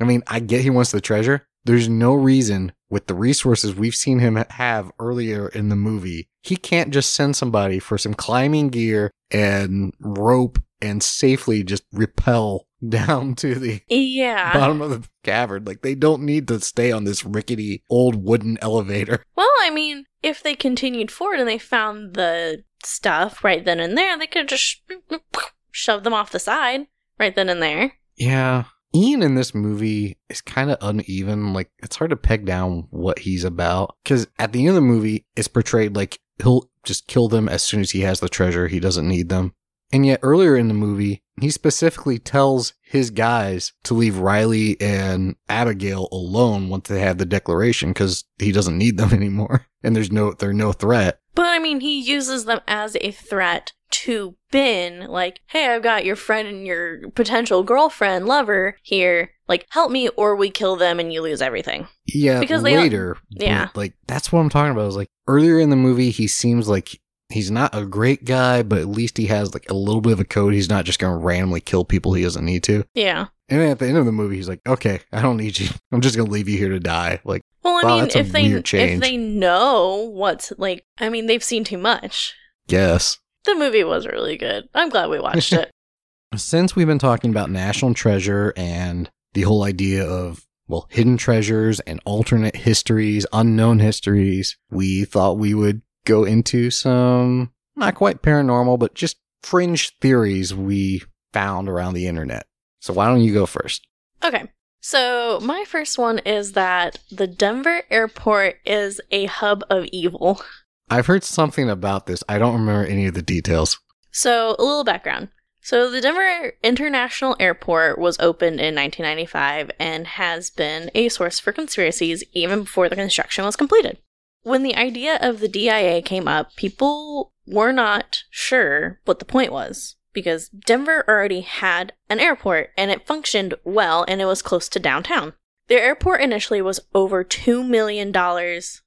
I 0.00 0.04
mean, 0.04 0.22
I 0.26 0.40
get 0.40 0.62
he 0.62 0.70
wants 0.70 0.92
the 0.92 1.00
treasure. 1.00 1.46
There's 1.64 1.88
no 1.88 2.14
reason 2.14 2.72
with 2.88 3.06
the 3.06 3.14
resources 3.14 3.74
we've 3.74 3.94
seen 3.94 4.18
him 4.18 4.36
have 4.36 4.90
earlier 4.98 5.48
in 5.48 5.68
the 5.68 5.76
movie, 5.76 6.28
he 6.42 6.56
can't 6.56 6.90
just 6.90 7.12
send 7.14 7.36
somebody 7.36 7.78
for 7.78 7.98
some 7.98 8.14
climbing 8.14 8.68
gear 8.70 9.10
and 9.30 9.92
rope 10.00 10.58
and 10.80 11.02
safely 11.02 11.62
just 11.62 11.84
repel 11.92 12.66
down 12.88 13.34
to 13.36 13.54
the 13.54 13.80
Yeah. 13.88 14.52
bottom 14.52 14.80
of 14.80 14.90
the 14.90 15.08
cavern. 15.22 15.64
Like 15.64 15.82
they 15.82 15.94
don't 15.94 16.22
need 16.22 16.48
to 16.48 16.60
stay 16.60 16.90
on 16.92 17.04
this 17.04 17.24
rickety 17.24 17.82
old 17.90 18.16
wooden 18.24 18.58
elevator. 18.62 19.24
Well, 19.36 19.48
I 19.62 19.70
mean, 19.70 20.04
if 20.22 20.42
they 20.42 20.54
continued 20.54 21.10
forward 21.10 21.38
and 21.40 21.48
they 21.48 21.56
found 21.58 22.12
the 22.14 22.62
stuff 22.84 23.42
right 23.42 23.64
then 23.64 23.80
and 23.80 23.96
there, 23.96 24.18
they 24.18 24.26
could 24.26 24.48
just 24.48 24.82
shove 25.70 26.04
them 26.04 26.12
off 26.14 26.30
the 26.32 26.38
side 26.38 26.86
right 27.18 27.34
then 27.34 27.48
and 27.48 27.62
there. 27.62 27.92
Yeah. 28.16 28.64
Ian 28.94 29.22
in 29.22 29.34
this 29.36 29.54
movie 29.54 30.18
is 30.28 30.40
kind 30.40 30.70
of 30.70 30.76
uneven. 30.80 31.52
Like 31.54 31.70
it's 31.82 31.96
hard 31.96 32.10
to 32.10 32.16
peg 32.16 32.44
down 32.44 32.86
what 32.90 33.20
he's 33.20 33.44
about 33.44 33.96
because 34.04 34.26
at 34.38 34.52
the 34.52 34.60
end 34.60 34.70
of 34.70 34.74
the 34.74 34.80
movie, 34.80 35.24
it's 35.36 35.48
portrayed 35.48 35.94
like 35.96 36.18
he'll 36.42 36.68
just 36.84 37.06
kill 37.06 37.28
them 37.28 37.48
as 37.48 37.62
soon 37.62 37.80
as 37.80 37.92
he 37.92 38.00
has 38.00 38.20
the 38.20 38.28
treasure. 38.28 38.68
He 38.68 38.80
doesn't 38.80 39.08
need 39.08 39.28
them. 39.28 39.52
And 39.92 40.04
yet 40.04 40.20
earlier 40.22 40.56
in 40.56 40.68
the 40.68 40.74
movie, 40.74 41.22
he 41.42 41.50
specifically 41.50 42.18
tells 42.18 42.74
his 42.82 43.10
guys 43.10 43.72
to 43.84 43.94
leave 43.94 44.18
Riley 44.18 44.80
and 44.80 45.36
Abigail 45.48 46.08
alone 46.12 46.68
once 46.68 46.88
they 46.88 47.00
have 47.00 47.18
the 47.18 47.24
declaration 47.26 47.90
because 47.90 48.24
he 48.38 48.52
doesn't 48.52 48.76
need 48.78 48.96
them 48.98 49.12
anymore. 49.14 49.66
And 49.82 49.94
there's 49.96 50.12
no, 50.12 50.32
they're 50.32 50.52
no 50.52 50.72
threat. 50.72 51.20
But 51.34 51.46
I 51.46 51.58
mean, 51.58 51.80
he 51.80 52.00
uses 52.00 52.44
them 52.44 52.60
as 52.66 52.96
a 53.00 53.12
threat 53.12 53.72
to 53.90 54.36
Ben, 54.52 55.06
like, 55.08 55.40
hey, 55.46 55.68
I've 55.68 55.82
got 55.82 56.04
your 56.04 56.16
friend 56.16 56.46
and 56.46 56.66
your 56.66 57.08
potential 57.10 57.62
girlfriend, 57.62 58.26
lover 58.26 58.76
here. 58.82 59.32
Like, 59.48 59.66
help 59.70 59.90
me 59.90 60.08
or 60.10 60.36
we 60.36 60.50
kill 60.50 60.76
them 60.76 61.00
and 61.00 61.12
you 61.12 61.22
lose 61.22 61.42
everything. 61.42 61.88
Yeah, 62.06 62.38
Because 62.40 62.62
later. 62.62 63.16
but, 63.32 63.42
yeah. 63.42 63.68
like 63.74 63.94
that's 64.06 64.30
what 64.32 64.40
I'm 64.40 64.48
talking 64.48 64.72
about. 64.72 64.88
Is 64.88 64.96
like 64.96 65.10
earlier 65.26 65.58
in 65.58 65.70
the 65.70 65.76
movie, 65.76 66.10
he 66.10 66.28
seems 66.28 66.68
like 66.68 67.00
he's 67.30 67.50
not 67.50 67.74
a 67.74 67.84
great 67.86 68.24
guy, 68.24 68.62
but 68.62 68.78
at 68.78 68.88
least 68.88 69.16
he 69.18 69.26
has 69.26 69.54
like 69.54 69.68
a 69.70 69.74
little 69.74 70.00
bit 70.00 70.12
of 70.12 70.20
a 70.20 70.24
code. 70.24 70.52
He's 70.54 70.68
not 70.68 70.84
just 70.84 70.98
going 70.98 71.12
to 71.18 71.24
randomly 71.24 71.60
kill 71.60 71.84
people 71.84 72.12
he 72.14 72.22
doesn't 72.22 72.44
need 72.44 72.62
to. 72.64 72.84
Yeah. 72.94 73.26
And 73.48 73.60
then 73.60 73.70
at 73.70 73.78
the 73.78 73.86
end 73.86 73.96
of 73.98 74.06
the 74.06 74.12
movie, 74.12 74.36
he's 74.36 74.48
like, 74.48 74.60
"Okay, 74.66 75.00
I 75.12 75.22
don't 75.22 75.36
need 75.36 75.58
you. 75.58 75.68
I'm 75.92 76.00
just 76.00 76.16
going 76.16 76.26
to 76.26 76.32
leave 76.32 76.48
you 76.48 76.56
here 76.58 76.68
to 76.68 76.78
die." 76.80 77.20
Like, 77.24 77.42
Well, 77.64 77.78
I 77.78 77.82
Wow, 77.82 77.96
mean, 78.02 78.10
a 78.14 78.18
if 78.18 78.32
they 78.32 78.42
weird 78.48 78.72
if 78.74 79.00
they 79.00 79.16
know 79.16 80.08
what's 80.12 80.52
like, 80.58 80.84
I 80.98 81.08
mean, 81.08 81.26
they've 81.26 81.42
seen 81.42 81.64
too 81.64 81.78
much. 81.78 82.34
yes. 82.68 83.18
The 83.46 83.54
movie 83.54 83.84
was 83.84 84.06
really 84.06 84.36
good. 84.36 84.68
I'm 84.74 84.90
glad 84.90 85.08
we 85.08 85.18
watched 85.18 85.54
it. 85.54 85.70
Since 86.36 86.76
we've 86.76 86.86
been 86.86 86.98
talking 86.98 87.30
about 87.30 87.50
national 87.50 87.94
treasure 87.94 88.52
and 88.54 89.10
the 89.32 89.42
whole 89.42 89.64
idea 89.64 90.06
of 90.06 90.44
well, 90.68 90.86
hidden 90.90 91.16
treasures 91.16 91.80
and 91.80 92.00
alternate 92.04 92.54
histories, 92.54 93.26
unknown 93.32 93.78
histories, 93.80 94.56
we 94.70 95.04
thought 95.04 95.38
we 95.38 95.54
would 95.54 95.80
go 96.10 96.24
into 96.24 96.70
some 96.70 97.52
not 97.76 97.94
quite 97.94 98.22
paranormal, 98.22 98.78
but 98.78 98.94
just 98.94 99.16
fringe 99.42 99.96
theories 100.00 100.54
we 100.54 101.02
found 101.32 101.68
around 101.68 101.94
the 101.94 102.06
internet. 102.06 102.46
So 102.80 102.92
why 102.92 103.06
don't 103.06 103.22
you 103.22 103.32
go 103.32 103.46
first? 103.46 103.86
Okay. 104.22 104.44
So, 104.82 105.38
my 105.42 105.64
first 105.66 105.98
one 105.98 106.20
is 106.20 106.52
that 106.52 106.98
the 107.10 107.26
Denver 107.26 107.82
airport 107.90 108.56
is 108.64 108.98
a 109.10 109.26
hub 109.26 109.62
of 109.68 109.84
evil. 109.92 110.40
I've 110.88 111.06
heard 111.06 111.22
something 111.22 111.68
about 111.68 112.06
this. 112.06 112.24
I 112.30 112.38
don't 112.38 112.54
remember 112.54 112.86
any 112.86 113.06
of 113.06 113.12
the 113.12 113.20
details. 113.20 113.78
So, 114.10 114.56
a 114.58 114.64
little 114.64 114.84
background. 114.84 115.28
So, 115.60 115.90
the 115.90 116.00
Denver 116.00 116.54
International 116.62 117.36
Airport 117.38 117.98
was 117.98 118.18
opened 118.20 118.58
in 118.58 118.74
1995 118.74 119.70
and 119.78 120.06
has 120.06 120.48
been 120.48 120.90
a 120.94 121.10
source 121.10 121.38
for 121.38 121.52
conspiracies 121.52 122.24
even 122.32 122.60
before 122.60 122.88
the 122.88 122.96
construction 122.96 123.44
was 123.44 123.56
completed. 123.56 123.98
When 124.42 124.62
the 124.62 124.76
idea 124.76 125.18
of 125.20 125.40
the 125.40 125.48
DIA 125.48 126.02
came 126.02 126.26
up, 126.26 126.56
people 126.56 127.32
were 127.46 127.72
not 127.72 128.22
sure 128.30 129.00
what 129.04 129.18
the 129.18 129.24
point 129.24 129.52
was 129.52 129.96
because 130.12 130.48
Denver 130.48 131.04
already 131.08 131.40
had 131.40 131.92
an 132.08 132.20
airport 132.20 132.70
and 132.76 132.90
it 132.90 133.06
functioned 133.06 133.54
well 133.64 134.04
and 134.08 134.20
it 134.20 134.26
was 134.26 134.42
close 134.42 134.68
to 134.70 134.78
downtown. 134.78 135.34
Their 135.68 135.82
airport 135.82 136.20
initially 136.20 136.60
was 136.60 136.80
over 136.94 137.22
$2 137.22 137.66
million 137.66 138.14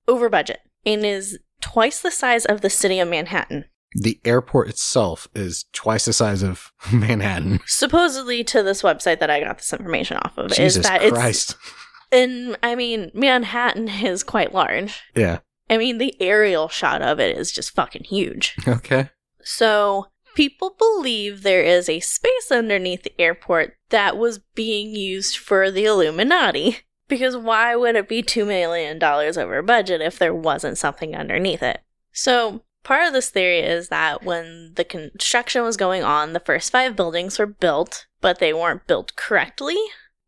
over 0.08 0.30
budget 0.30 0.60
and 0.86 1.06
is 1.06 1.40
twice 1.62 2.02
the 2.02 2.12
size 2.12 2.46
of 2.46 2.62
the 2.62 2.70
city 2.70 3.00
of 3.00 3.08
Manhattan. 3.08 3.66
The 3.96 4.20
airport 4.26 4.70
itself 4.70 5.28
is 5.36 5.66
twice 5.72 6.06
the 6.06 6.14
size 6.14 6.42
of 6.42 6.72
Manhattan. 6.92 7.62
Supposedly, 7.68 8.44
to 8.46 8.64
this 8.64 8.82
website 8.82 9.20
that 9.20 9.30
I 9.30 9.40
got 9.40 9.60
this 9.60 9.72
information 9.72 10.18
off 10.18 10.38
of, 10.38 10.50
Jesus 10.50 10.78
is 10.78 10.84
that 10.84 11.04
it's 11.04 11.14
Christ. 11.14 11.56
and 12.14 12.58
I 12.64 12.76
mean 12.76 13.12
Manhattan 13.14 13.90
is 14.04 14.24
quite 14.24 14.54
large. 14.54 15.02
Yeah. 15.16 15.40
I 15.70 15.78
mean 15.78 15.98
the 15.98 16.16
aerial 16.22 16.70
shot 16.70 17.02
of 17.02 17.20
it 17.20 17.38
is 17.38 17.52
just 17.52 17.76
fucking 17.76 18.06
huge. 18.06 18.56
Okay. 18.68 19.10
So 19.44 20.08
people 20.36 20.76
believe 20.78 21.44
there 21.44 21.64
is 21.64 21.90
a 21.90 22.00
space 22.00 22.52
underneath 22.52 23.04
the 23.04 23.20
airport 23.20 23.78
that 23.90 24.18
was 24.18 24.40
being 24.56 24.96
used 24.96 25.38
for 25.38 25.70
the 25.72 25.86
Illuminati. 25.86 26.80
Because 27.08 27.36
why 27.36 27.76
would 27.76 27.96
it 27.96 28.08
be 28.08 28.24
$2 28.24 28.48
million 28.48 29.04
over 29.04 29.62
budget 29.62 30.02
if 30.02 30.18
there 30.18 30.34
wasn't 30.34 30.78
something 30.78 31.16
underneath 31.16 31.62
it? 31.62 31.82
So, 32.12 32.64
part 32.84 33.06
of 33.06 33.14
this 33.14 33.30
theory 33.30 33.60
is 33.60 33.90
that 33.90 34.24
when 34.24 34.72
the 34.76 34.86
construction 34.86 35.64
was 35.64 35.78
going 35.78 36.04
on, 36.04 36.34
the 36.34 36.40
first 36.40 36.72
five 36.72 36.96
buildings 36.96 37.38
were 37.38 37.46
built, 37.46 38.08
but 38.22 38.40
they 38.40 38.54
weren't 38.54 38.88
built 38.88 39.16
correctly. 39.16 39.78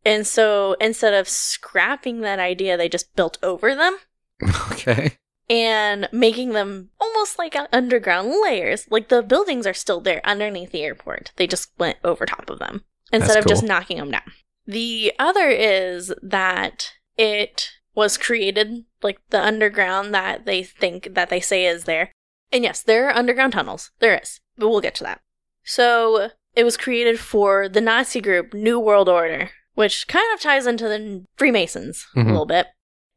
And 0.06 0.24
so, 0.24 0.76
instead 0.80 1.14
of 1.14 1.28
scrapping 1.28 2.20
that 2.20 2.38
idea, 2.38 2.76
they 2.76 2.88
just 2.88 3.16
built 3.16 3.38
over 3.42 3.74
them 3.74 3.98
Okay. 4.70 5.16
and 5.50 6.08
making 6.12 6.50
them 6.52 6.90
almost 7.00 7.40
like 7.40 7.56
underground 7.72 8.32
layers. 8.44 8.86
Like 8.88 9.08
the 9.08 9.20
buildings 9.20 9.66
are 9.66 9.74
still 9.74 10.00
there 10.00 10.20
underneath 10.24 10.70
the 10.70 10.84
airport. 10.84 11.32
They 11.34 11.48
just 11.48 11.70
went 11.76 11.98
over 12.04 12.24
top 12.24 12.48
of 12.48 12.60
them 12.60 12.84
instead 13.12 13.34
That's 13.34 13.46
of 13.46 13.48
just 13.48 13.64
knocking 13.64 13.96
them 13.96 14.12
down. 14.12 14.30
The 14.64 15.12
other 15.18 15.48
is 15.48 16.12
that 16.22 16.92
it 17.16 17.70
was 17.96 18.16
created 18.16 18.84
like 19.02 19.18
the 19.30 19.42
underground 19.42 20.14
that 20.14 20.46
they 20.46 20.62
think 20.62 21.14
that 21.14 21.30
they 21.30 21.40
say 21.40 21.66
is 21.66 21.82
there. 21.84 22.12
And 22.52 22.62
yes, 22.62 22.80
there 22.80 23.08
are 23.08 23.16
underground 23.16 23.54
tunnels. 23.54 23.90
There 23.98 24.16
is. 24.22 24.38
But 24.56 24.68
we'll 24.68 24.80
get 24.80 24.94
to 24.96 25.04
that. 25.04 25.20
So 25.64 26.30
it 26.54 26.62
was 26.62 26.76
created 26.76 27.18
for 27.18 27.68
the 27.68 27.80
Nazi 27.80 28.20
group 28.20 28.54
New 28.54 28.78
World 28.78 29.08
Order, 29.08 29.50
which 29.76 30.08
kind 30.08 30.26
of 30.34 30.40
ties 30.40 30.66
into 30.66 30.88
the 30.88 31.24
Freemasons 31.36 32.04
Mhm. 32.16 32.24
a 32.24 32.28
little 32.28 32.44
bit. 32.46 32.66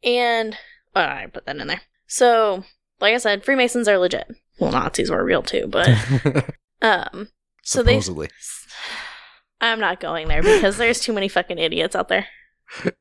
And 0.03 0.55
I 0.95 1.25
put 1.33 1.45
that 1.47 1.57
in 1.57 1.67
there. 1.67 1.81
So, 2.07 2.63
like 3.01 3.13
I 3.13 3.17
said, 3.17 3.43
Freemasons 3.43 3.87
are 3.87 3.97
legit. 3.97 4.27
Well, 4.59 4.71
Nazis 4.71 5.09
were 5.09 5.23
real 5.25 5.41
too, 5.41 5.67
but 5.67 5.89
um, 6.81 7.29
so 7.63 7.81
they. 7.81 7.99
Supposedly. 7.99 8.29
I'm 9.61 9.79
not 9.79 9.99
going 9.99 10.27
there 10.27 10.41
because 10.43 10.77
there's 10.77 10.99
too 11.01 11.11
many 11.13 11.27
fucking 11.27 11.57
idiots 11.57 11.95
out 11.95 12.07
there. 12.07 12.27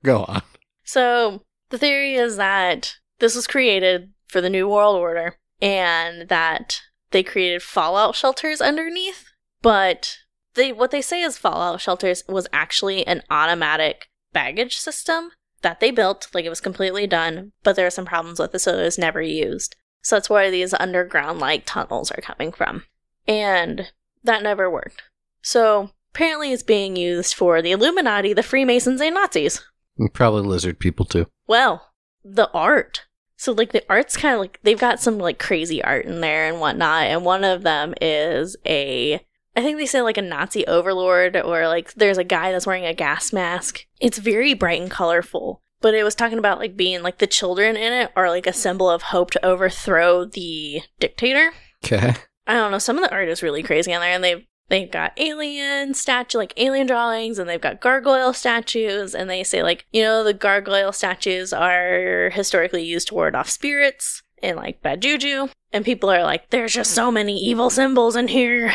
Go 0.04 0.24
on. 0.24 0.42
So 0.84 1.42
the 1.70 1.78
theory 1.78 2.14
is 2.14 2.36
that 2.36 2.94
this 3.20 3.34
was 3.36 3.46
created 3.46 4.10
for 4.26 4.40
the 4.40 4.50
New 4.50 4.68
World 4.68 4.96
Order 4.96 5.36
and 5.62 6.28
that 6.28 6.80
they 7.10 7.22
created 7.22 7.62
fallout 7.62 8.14
shelters 8.16 8.60
underneath, 8.60 9.24
but 9.62 10.16
they 10.58 10.72
what 10.72 10.90
they 10.90 11.00
say 11.00 11.22
is 11.22 11.38
fallout 11.38 11.80
shelters 11.80 12.22
was 12.28 12.46
actually 12.52 13.06
an 13.06 13.22
automatic 13.30 14.08
baggage 14.32 14.76
system 14.76 15.30
that 15.62 15.80
they 15.80 15.90
built, 15.90 16.28
like 16.34 16.44
it 16.44 16.50
was 16.50 16.60
completely 16.60 17.06
done, 17.06 17.52
but 17.62 17.76
there 17.76 17.86
are 17.86 17.90
some 17.90 18.04
problems 18.04 18.38
with 18.38 18.54
it, 18.54 18.58
so 18.58 18.78
it 18.78 18.82
was 18.82 18.98
never 18.98 19.22
used. 19.22 19.74
So 20.02 20.16
that's 20.16 20.30
where 20.30 20.50
these 20.50 20.74
underground 20.74 21.40
like 21.40 21.64
tunnels 21.66 22.10
are 22.10 22.20
coming 22.20 22.52
from. 22.52 22.84
And 23.26 23.90
that 24.22 24.42
never 24.42 24.70
worked. 24.70 25.02
So 25.42 25.90
apparently 26.14 26.52
it's 26.52 26.62
being 26.62 26.96
used 26.96 27.34
for 27.34 27.60
the 27.60 27.72
Illuminati, 27.72 28.32
the 28.32 28.42
Freemasons, 28.42 29.00
and 29.00 29.14
Nazis. 29.14 29.64
And 29.98 30.12
Probably 30.12 30.42
lizard 30.42 30.78
people 30.78 31.04
too. 31.04 31.26
Well, 31.46 31.90
the 32.24 32.50
art. 32.52 33.06
So 33.36 33.52
like 33.52 33.72
the 33.72 33.84
art's 33.88 34.16
kind 34.16 34.34
of 34.34 34.40
like 34.40 34.60
they've 34.62 34.78
got 34.78 35.00
some 35.00 35.18
like 35.18 35.38
crazy 35.38 35.82
art 35.82 36.06
in 36.06 36.20
there 36.20 36.48
and 36.48 36.60
whatnot, 36.60 37.04
and 37.04 37.24
one 37.24 37.44
of 37.44 37.62
them 37.62 37.94
is 38.00 38.56
a 38.66 39.20
I 39.58 39.60
think 39.60 39.76
they 39.76 39.86
say 39.86 40.02
like 40.02 40.16
a 40.16 40.22
Nazi 40.22 40.64
overlord 40.68 41.36
or 41.36 41.66
like 41.66 41.92
there's 41.94 42.16
a 42.16 42.22
guy 42.22 42.52
that's 42.52 42.64
wearing 42.64 42.86
a 42.86 42.94
gas 42.94 43.32
mask. 43.32 43.86
It's 44.00 44.18
very 44.18 44.54
bright 44.54 44.80
and 44.80 44.88
colorful. 44.88 45.62
But 45.80 45.94
it 45.94 46.04
was 46.04 46.14
talking 46.14 46.38
about 46.38 46.60
like 46.60 46.76
being 46.76 47.02
like 47.02 47.18
the 47.18 47.26
children 47.26 47.76
in 47.76 47.92
it 47.92 48.12
are 48.14 48.28
like 48.28 48.46
a 48.46 48.52
symbol 48.52 48.88
of 48.88 49.02
hope 49.02 49.32
to 49.32 49.44
overthrow 49.44 50.24
the 50.26 50.82
dictator. 51.00 51.50
Okay. 51.84 52.14
I 52.46 52.54
don't 52.54 52.70
know. 52.70 52.78
Some 52.78 52.98
of 52.98 53.02
the 53.02 53.12
art 53.12 53.28
is 53.28 53.42
really 53.42 53.64
crazy 53.64 53.92
on 53.92 54.00
there, 54.00 54.12
and 54.12 54.22
they've 54.22 54.46
they've 54.68 54.90
got 54.92 55.12
alien 55.16 55.92
statue 55.92 56.38
like 56.38 56.54
alien 56.56 56.86
drawings, 56.86 57.40
and 57.40 57.48
they've 57.50 57.60
got 57.60 57.80
gargoyle 57.80 58.34
statues, 58.34 59.12
and 59.12 59.28
they 59.28 59.42
say 59.42 59.64
like 59.64 59.86
you 59.90 60.04
know 60.04 60.22
the 60.22 60.34
gargoyle 60.34 60.92
statues 60.92 61.52
are 61.52 62.30
historically 62.32 62.84
used 62.84 63.08
to 63.08 63.14
ward 63.14 63.34
off 63.34 63.50
spirits 63.50 64.22
and 64.40 64.56
like 64.56 64.82
bad 64.82 65.02
juju, 65.02 65.48
and 65.72 65.84
people 65.84 66.10
are 66.10 66.22
like, 66.22 66.50
there's 66.50 66.74
just 66.74 66.92
so 66.92 67.10
many 67.10 67.36
evil 67.36 67.70
symbols 67.70 68.14
in 68.14 68.28
here. 68.28 68.72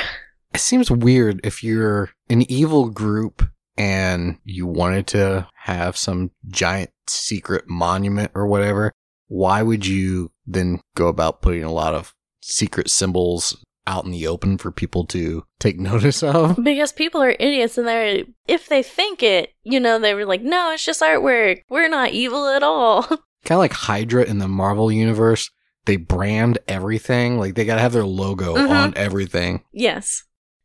It 0.53 0.59
seems 0.59 0.91
weird 0.91 1.41
if 1.43 1.63
you're 1.63 2.09
an 2.29 2.49
evil 2.51 2.89
group 2.89 3.47
and 3.77 4.37
you 4.43 4.67
wanted 4.67 5.07
to 5.07 5.47
have 5.63 5.97
some 5.97 6.31
giant 6.47 6.91
secret 7.07 7.67
monument 7.67 8.31
or 8.35 8.45
whatever. 8.47 8.91
Why 9.27 9.63
would 9.63 9.85
you 9.87 10.31
then 10.45 10.79
go 10.95 11.07
about 11.07 11.41
putting 11.41 11.63
a 11.63 11.71
lot 11.71 11.95
of 11.95 12.13
secret 12.41 12.89
symbols 12.89 13.57
out 13.87 14.05
in 14.05 14.11
the 14.11 14.27
open 14.27 14.57
for 14.57 14.71
people 14.71 15.05
to 15.07 15.43
take 15.59 15.79
notice 15.79 16.21
of? 16.21 16.59
Because 16.63 16.91
people 16.91 17.21
are 17.23 17.35
idiots, 17.39 17.77
and 17.77 17.87
they're 17.87 18.23
if 18.47 18.67
they 18.67 18.83
think 18.83 19.23
it, 19.23 19.49
you 19.63 19.79
know, 19.79 19.97
they 19.97 20.13
were 20.13 20.25
like, 20.25 20.41
no, 20.43 20.71
it's 20.71 20.85
just 20.85 21.01
artwork. 21.01 21.61
We're 21.69 21.89
not 21.89 22.11
evil 22.11 22.47
at 22.47 22.61
all. 22.63 23.01
kind 23.07 23.17
of 23.51 23.57
like 23.57 23.73
Hydra 23.73 24.23
in 24.25 24.37
the 24.37 24.47
Marvel 24.47 24.91
universe. 24.91 25.49
They 25.85 25.97
brand 25.97 26.59
everything. 26.67 27.39
Like 27.39 27.55
they 27.55 27.65
got 27.65 27.75
to 27.75 27.81
have 27.81 27.91
their 27.93 28.05
logo 28.05 28.55
Mhm. 28.55 28.69
on 28.69 28.93
everything. 28.95 29.63
Yes. 29.73 30.23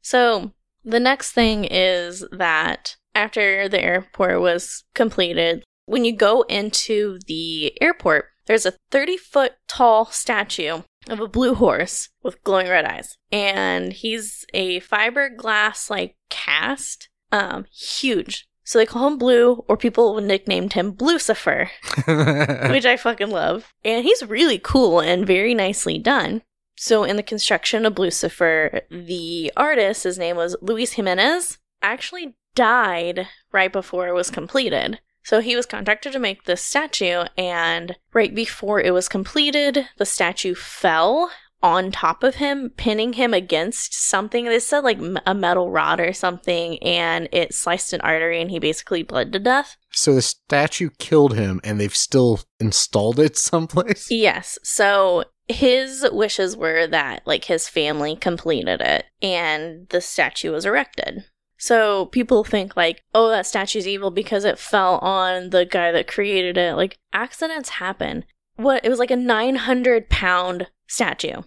So 0.09 0.53
the 0.87 1.01
next 1.01 1.33
thing 1.33 1.67
is 1.67 2.25
that 2.33 2.97
after 3.15 3.69
the 3.69 3.79
airport 3.79 4.41
was 4.41 4.85
completed, 4.95 5.65
when 5.85 6.07
you 6.07 6.17
go 6.17 6.47
into 6.49 7.19
the 7.27 7.75
airport, 7.83 8.31
there's 8.47 8.65
a 8.65 8.73
30 8.91 9.19
foot 9.19 9.57
tall 9.69 10.07
statue 10.07 10.81
of 11.11 11.21
a 11.21 11.29
blue 11.29 11.53
horse 11.53 12.09
with 12.23 12.43
glowing 12.43 12.71
red 12.71 12.87
eyes. 12.87 13.19
And 13.31 13.93
he's 13.93 14.47
a 14.55 14.81
fiberglass 14.81 15.91
like 15.91 16.17
cast, 16.31 17.11
um, 17.31 17.67
huge. 17.71 18.49
So 18.65 18.79
they 18.79 18.87
call 18.87 19.09
him 19.09 19.19
Blue, 19.19 19.63
or 19.69 19.77
people 19.77 20.19
nicknamed 20.23 20.73
him 20.73 20.95
Blucifer 20.95 21.69
which 22.71 22.87
I 22.87 22.97
fucking 22.97 23.31
love. 23.31 23.75
And 23.85 24.07
he's 24.07 24.23
really 24.25 24.59
cool 24.59 25.01
and 25.01 25.27
very 25.27 25.53
nicely 25.53 25.99
done. 25.99 26.41
So, 26.79 27.05
in 27.05 27.17
the 27.17 27.23
construction 27.23 27.85
of 27.85 27.99
Lucifer, 27.99 28.83
the 28.91 29.53
artist, 29.57 30.05
his 30.05 30.19
name 30.19 30.37
was 30.37 30.57
Luis 30.63 30.93
Jimenez, 30.93 31.59
actually 31.83 32.37
died 32.55 33.27
right 33.53 33.73
before 33.73 34.09
it 34.09 34.15
was 34.15 34.31
completed. 34.31 35.01
So, 35.25 35.41
he 35.41 35.57
was 35.57 35.67
contracted 35.67 36.13
to 36.13 36.19
make 36.19 36.45
this 36.45 36.63
statue, 36.63 37.25
and 37.37 37.97
right 38.13 38.35
before 38.35 38.81
it 38.81 38.93
was 38.93 39.09
completed, 39.09 39.89
the 39.99 40.07
statue 40.07 40.55
fell 40.55 41.31
on 41.61 41.91
top 41.91 42.23
of 42.23 42.37
him, 42.37 42.71
pinning 42.77 43.15
him 43.15 43.35
against 43.35 43.93
something. 43.93 44.45
They 44.45 44.61
said 44.61 44.85
like 44.85 45.01
a 45.27 45.35
metal 45.35 45.71
rod 45.71 45.99
or 45.99 46.13
something, 46.13 46.79
and 46.83 47.29
it 47.33 47.53
sliced 47.53 47.93
an 47.93 48.01
artery, 48.03 48.41
and 48.41 48.51
he 48.51 48.61
basically 48.61 49.03
bled 49.03 49.33
to 49.33 49.41
death. 49.41 49.77
so 49.91 50.15
the 50.15 50.23
statue 50.23 50.91
killed 50.99 51.35
him 51.35 51.61
and 51.65 51.81
they've 51.81 51.95
still 51.95 52.41
installed 52.61 53.19
it 53.19 53.37
someplace? 53.51 54.11
Yes. 54.11 54.59
So 54.63 55.25
his 55.49 56.07
wishes 56.13 56.57
were 56.57 56.87
that 56.87 57.27
like 57.27 57.45
his 57.45 57.69
family 57.69 58.15
completed 58.17 58.81
it 58.81 59.07
and 59.23 59.89
the 59.89 60.01
statue 60.01 60.53
was 60.53 60.67
erected. 60.67 61.25
So 61.57 62.07
people 62.07 62.45
think 62.45 62.77
like, 62.77 63.03
oh, 63.15 63.31
that 63.31 63.47
statue's 63.47 63.89
evil 63.89 64.11
because 64.11 64.45
it 64.45 64.59
fell 64.59 64.99
on 64.99 65.51
the 65.51 65.65
guy 65.65 65.91
that 65.91 66.07
created 66.07 66.57
it. 66.57 66.75
Like 66.77 66.99
accidents 67.13 67.71
happen. 67.71 68.25
What 68.57 68.85
it 68.85 68.89
was 68.89 68.99
like 68.99 69.11
a 69.11 69.17
900 69.17 70.09
pound 70.09 70.69
statue. 70.87 71.43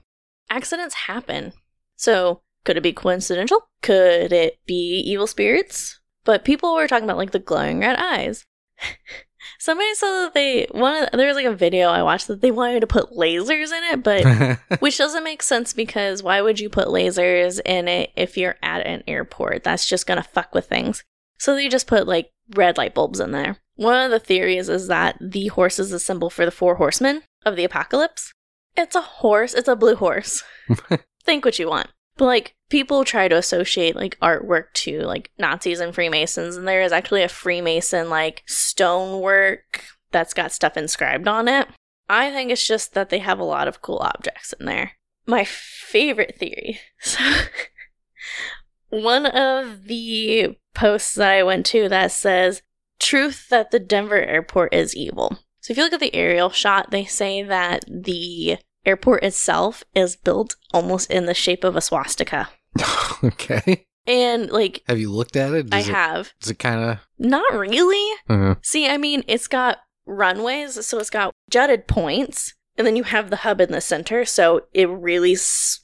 Accidents 0.50 0.96
happen. 0.96 1.54
So 1.96 2.42
could 2.66 2.78
it 2.78 2.84
be 2.84 2.94
coincidental? 2.94 3.70
Could 3.82 4.34
it 4.34 4.60
be 4.66 5.02
evil 5.06 5.28
spirits? 5.28 6.00
But 6.24 6.46
people 6.46 6.76
were 6.76 6.88
talking 6.88 7.06
about 7.06 7.18
like 7.18 7.32
the 7.32 7.40
glowing 7.40 7.80
red 7.80 7.98
eyes. 7.98 8.46
Somebody 9.62 9.94
said 9.94 10.10
that 10.10 10.34
they 10.34 10.66
one 10.72 11.04
of, 11.04 11.10
there 11.12 11.28
was 11.28 11.36
like 11.36 11.46
a 11.46 11.54
video 11.54 11.90
I 11.90 12.02
watched 12.02 12.28
that 12.30 12.42
they 12.42 12.50
wanted 12.50 12.80
to 12.80 12.88
put 12.88 13.12
lasers 13.12 13.72
in 13.72 13.84
it, 13.92 14.02
but 14.02 14.58
which 14.82 14.98
doesn't 14.98 15.24
make 15.24 15.44
sense 15.44 15.72
because 15.72 16.24
why 16.24 16.42
would 16.42 16.60
you 16.60 16.68
put 16.68 16.88
lasers 16.88 17.62
in 17.64 17.88
it 17.88 18.10
if 18.16 18.40
you're 18.40 18.56
at 18.64 18.88
an 18.88 19.04
airport? 19.06 19.64
That's 19.64 19.88
just 19.88 20.08
gonna 20.08 20.24
fuck 20.24 20.56
with 20.56 20.66
things. 20.66 21.04
So 21.38 21.54
they 21.54 21.70
just 21.70 21.86
put 21.86 22.08
like 22.08 22.32
red 22.56 22.80
light 22.80 22.96
bulbs 22.96 23.20
in 23.20 23.34
there. 23.34 23.58
One 23.76 24.04
of 24.04 24.10
the 24.10 24.18
theories 24.18 24.68
is 24.68 24.88
that 24.88 25.16
the 25.22 25.50
horse 25.50 25.78
is 25.78 25.92
a 25.92 26.00
symbol 26.00 26.32
for 26.32 26.44
the 26.44 26.50
four 26.50 26.78
horsemen 26.78 27.22
of 27.46 27.56
the 27.56 27.64
apocalypse. 27.64 28.34
It's 28.76 28.96
a 28.96 29.02
horse, 29.02 29.54
it's 29.54 29.68
a 29.68 29.76
blue 29.76 29.96
horse. 29.96 30.42
Think 31.24 31.46
what 31.46 31.60
you 31.60 31.70
want. 31.70 31.92
But 32.18 32.26
like 32.26 32.56
people 32.70 33.04
try 33.04 33.28
to 33.28 33.38
associate 33.38 33.96
like 33.96 34.20
artwork 34.20 34.74
to 34.74 35.02
like 35.02 35.32
Nazis 35.38 35.80
and 35.80 35.94
Freemasons, 35.94 36.56
and 36.56 36.68
there 36.68 36.82
is 36.82 36.92
actually 36.92 37.24
a 37.24 37.30
Freemason 37.30 38.10
like 38.10 38.44
stonework 38.48 39.84
that's 40.12 40.34
got 40.34 40.52
stuff 40.52 40.78
inscribed 40.78 41.28
on 41.28 41.48
it. 41.48 41.68
I 42.10 42.30
think 42.30 42.52
it's 42.52 42.68
just 42.68 42.94
that 42.94 43.10
they 43.10 43.20
have 43.20 43.40
a 43.40 43.46
lot 43.46 43.68
of 43.68 43.82
cool 43.82 44.00
objects 44.00 44.54
in 44.60 44.66
there. 44.66 44.94
My 45.26 45.46
favorite 45.46 46.38
theory. 46.38 46.80
So, 47.00 47.24
one 48.90 49.26
of 49.26 49.86
the 49.86 50.58
posts 50.74 51.16
that 51.16 51.32
I 51.32 51.44
went 51.44 51.66
to 51.68 51.88
that 51.88 52.12
says, 52.12 52.62
Truth 53.00 53.48
that 53.50 53.72
the 53.72 53.80
Denver 53.80 54.22
airport 54.22 54.74
is 54.74 54.96
evil. 54.96 55.40
So, 55.62 55.72
if 55.72 55.78
you 55.78 55.84
look 55.84 55.94
at 55.94 56.02
the 56.02 56.14
aerial 56.14 56.50
shot, 56.50 56.92
they 56.92 57.06
say 57.06 57.44
that 57.44 57.86
the 57.88 58.58
airport 58.86 59.24
itself 59.24 59.84
is 59.94 60.16
built 60.16 60.56
almost 60.74 61.10
in 61.12 61.26
the 61.26 61.34
shape 61.34 61.64
of 61.64 61.76
a 61.76 61.82
swastika. 61.82 62.50
okay. 63.24 63.86
And, 64.08 64.50
like, 64.50 64.82
Have 64.88 65.00
you 65.00 65.12
looked 65.12 65.36
at 65.36 65.54
it? 65.54 65.68
I 65.72 65.80
it, 65.80 65.86
have. 65.86 66.34
Does 66.40 66.50
it 66.50 66.60
kind 66.60 66.82
of? 66.82 66.98
Not 67.20 67.54
really. 67.54 68.16
Uh, 68.28 68.56
See, 68.62 68.88
I 68.88 68.98
mean, 68.98 69.24
it's 69.28 69.48
got 69.48 69.78
runways, 70.06 70.86
so 70.86 70.98
it's 71.00 71.12
got 71.12 71.34
jutted 71.50 71.88
points, 71.88 72.56
and 72.78 72.88
then 72.88 72.96
you 72.96 73.04
have 73.04 73.30
the 73.30 73.38
hub 73.38 73.62
in 73.62 73.72
the 73.72 73.82
center, 73.82 74.26
so 74.26 74.64
it 74.74 74.90
really 74.90 75.34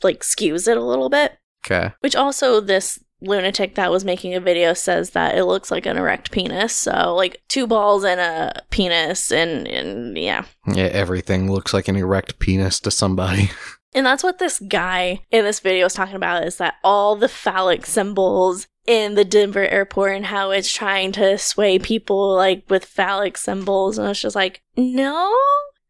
like 0.01 0.21
skews 0.21 0.67
it 0.67 0.77
a 0.77 0.83
little 0.83 1.09
bit. 1.09 1.37
okay. 1.65 1.93
Which 1.99 2.15
also, 2.15 2.59
this 2.59 2.99
lunatic 3.21 3.75
that 3.75 3.91
was 3.91 4.05
making 4.05 4.35
a 4.35 4.39
video 4.39 4.73
says 4.73 5.11
that 5.11 5.37
it 5.37 5.45
looks 5.45 5.71
like 5.71 5.85
an 5.85 5.97
erect 5.97 6.31
penis. 6.31 6.73
So, 6.73 7.15
like 7.15 7.41
two 7.47 7.67
balls 7.67 8.03
and 8.03 8.19
a 8.19 8.63
penis, 8.69 9.31
and, 9.31 9.67
and 9.67 10.17
yeah. 10.17 10.45
Yeah, 10.67 10.85
everything 10.85 11.51
looks 11.51 11.73
like 11.73 11.87
an 11.87 11.95
erect 11.95 12.39
penis 12.39 12.79
to 12.81 12.91
somebody. 12.91 13.51
And 13.93 14.05
that's 14.05 14.21
what 14.21 14.37
this 14.37 14.59
guy 14.59 15.21
in 15.31 15.43
this 15.43 15.59
video 15.59 15.87
is 15.87 15.93
talking 15.93 16.17
about 16.17 16.43
is 16.43 16.57
that 16.57 16.75
all 16.83 17.15
the 17.15 17.29
phallic 17.29 17.85
symbols 17.85 18.67
in 18.85 19.15
the 19.15 19.25
Denver 19.25 19.67
airport 19.67 20.15
and 20.15 20.25
how 20.25 20.51
it's 20.51 20.71
trying 20.71 21.11
to 21.13 21.37
sway 21.37 21.79
people 21.79 22.35
like 22.35 22.63
with 22.69 22.85
phallic 22.85 23.37
symbols. 23.37 23.97
And 23.97 24.07
it's 24.09 24.21
just 24.21 24.35
like, 24.35 24.61
no. 24.75 25.35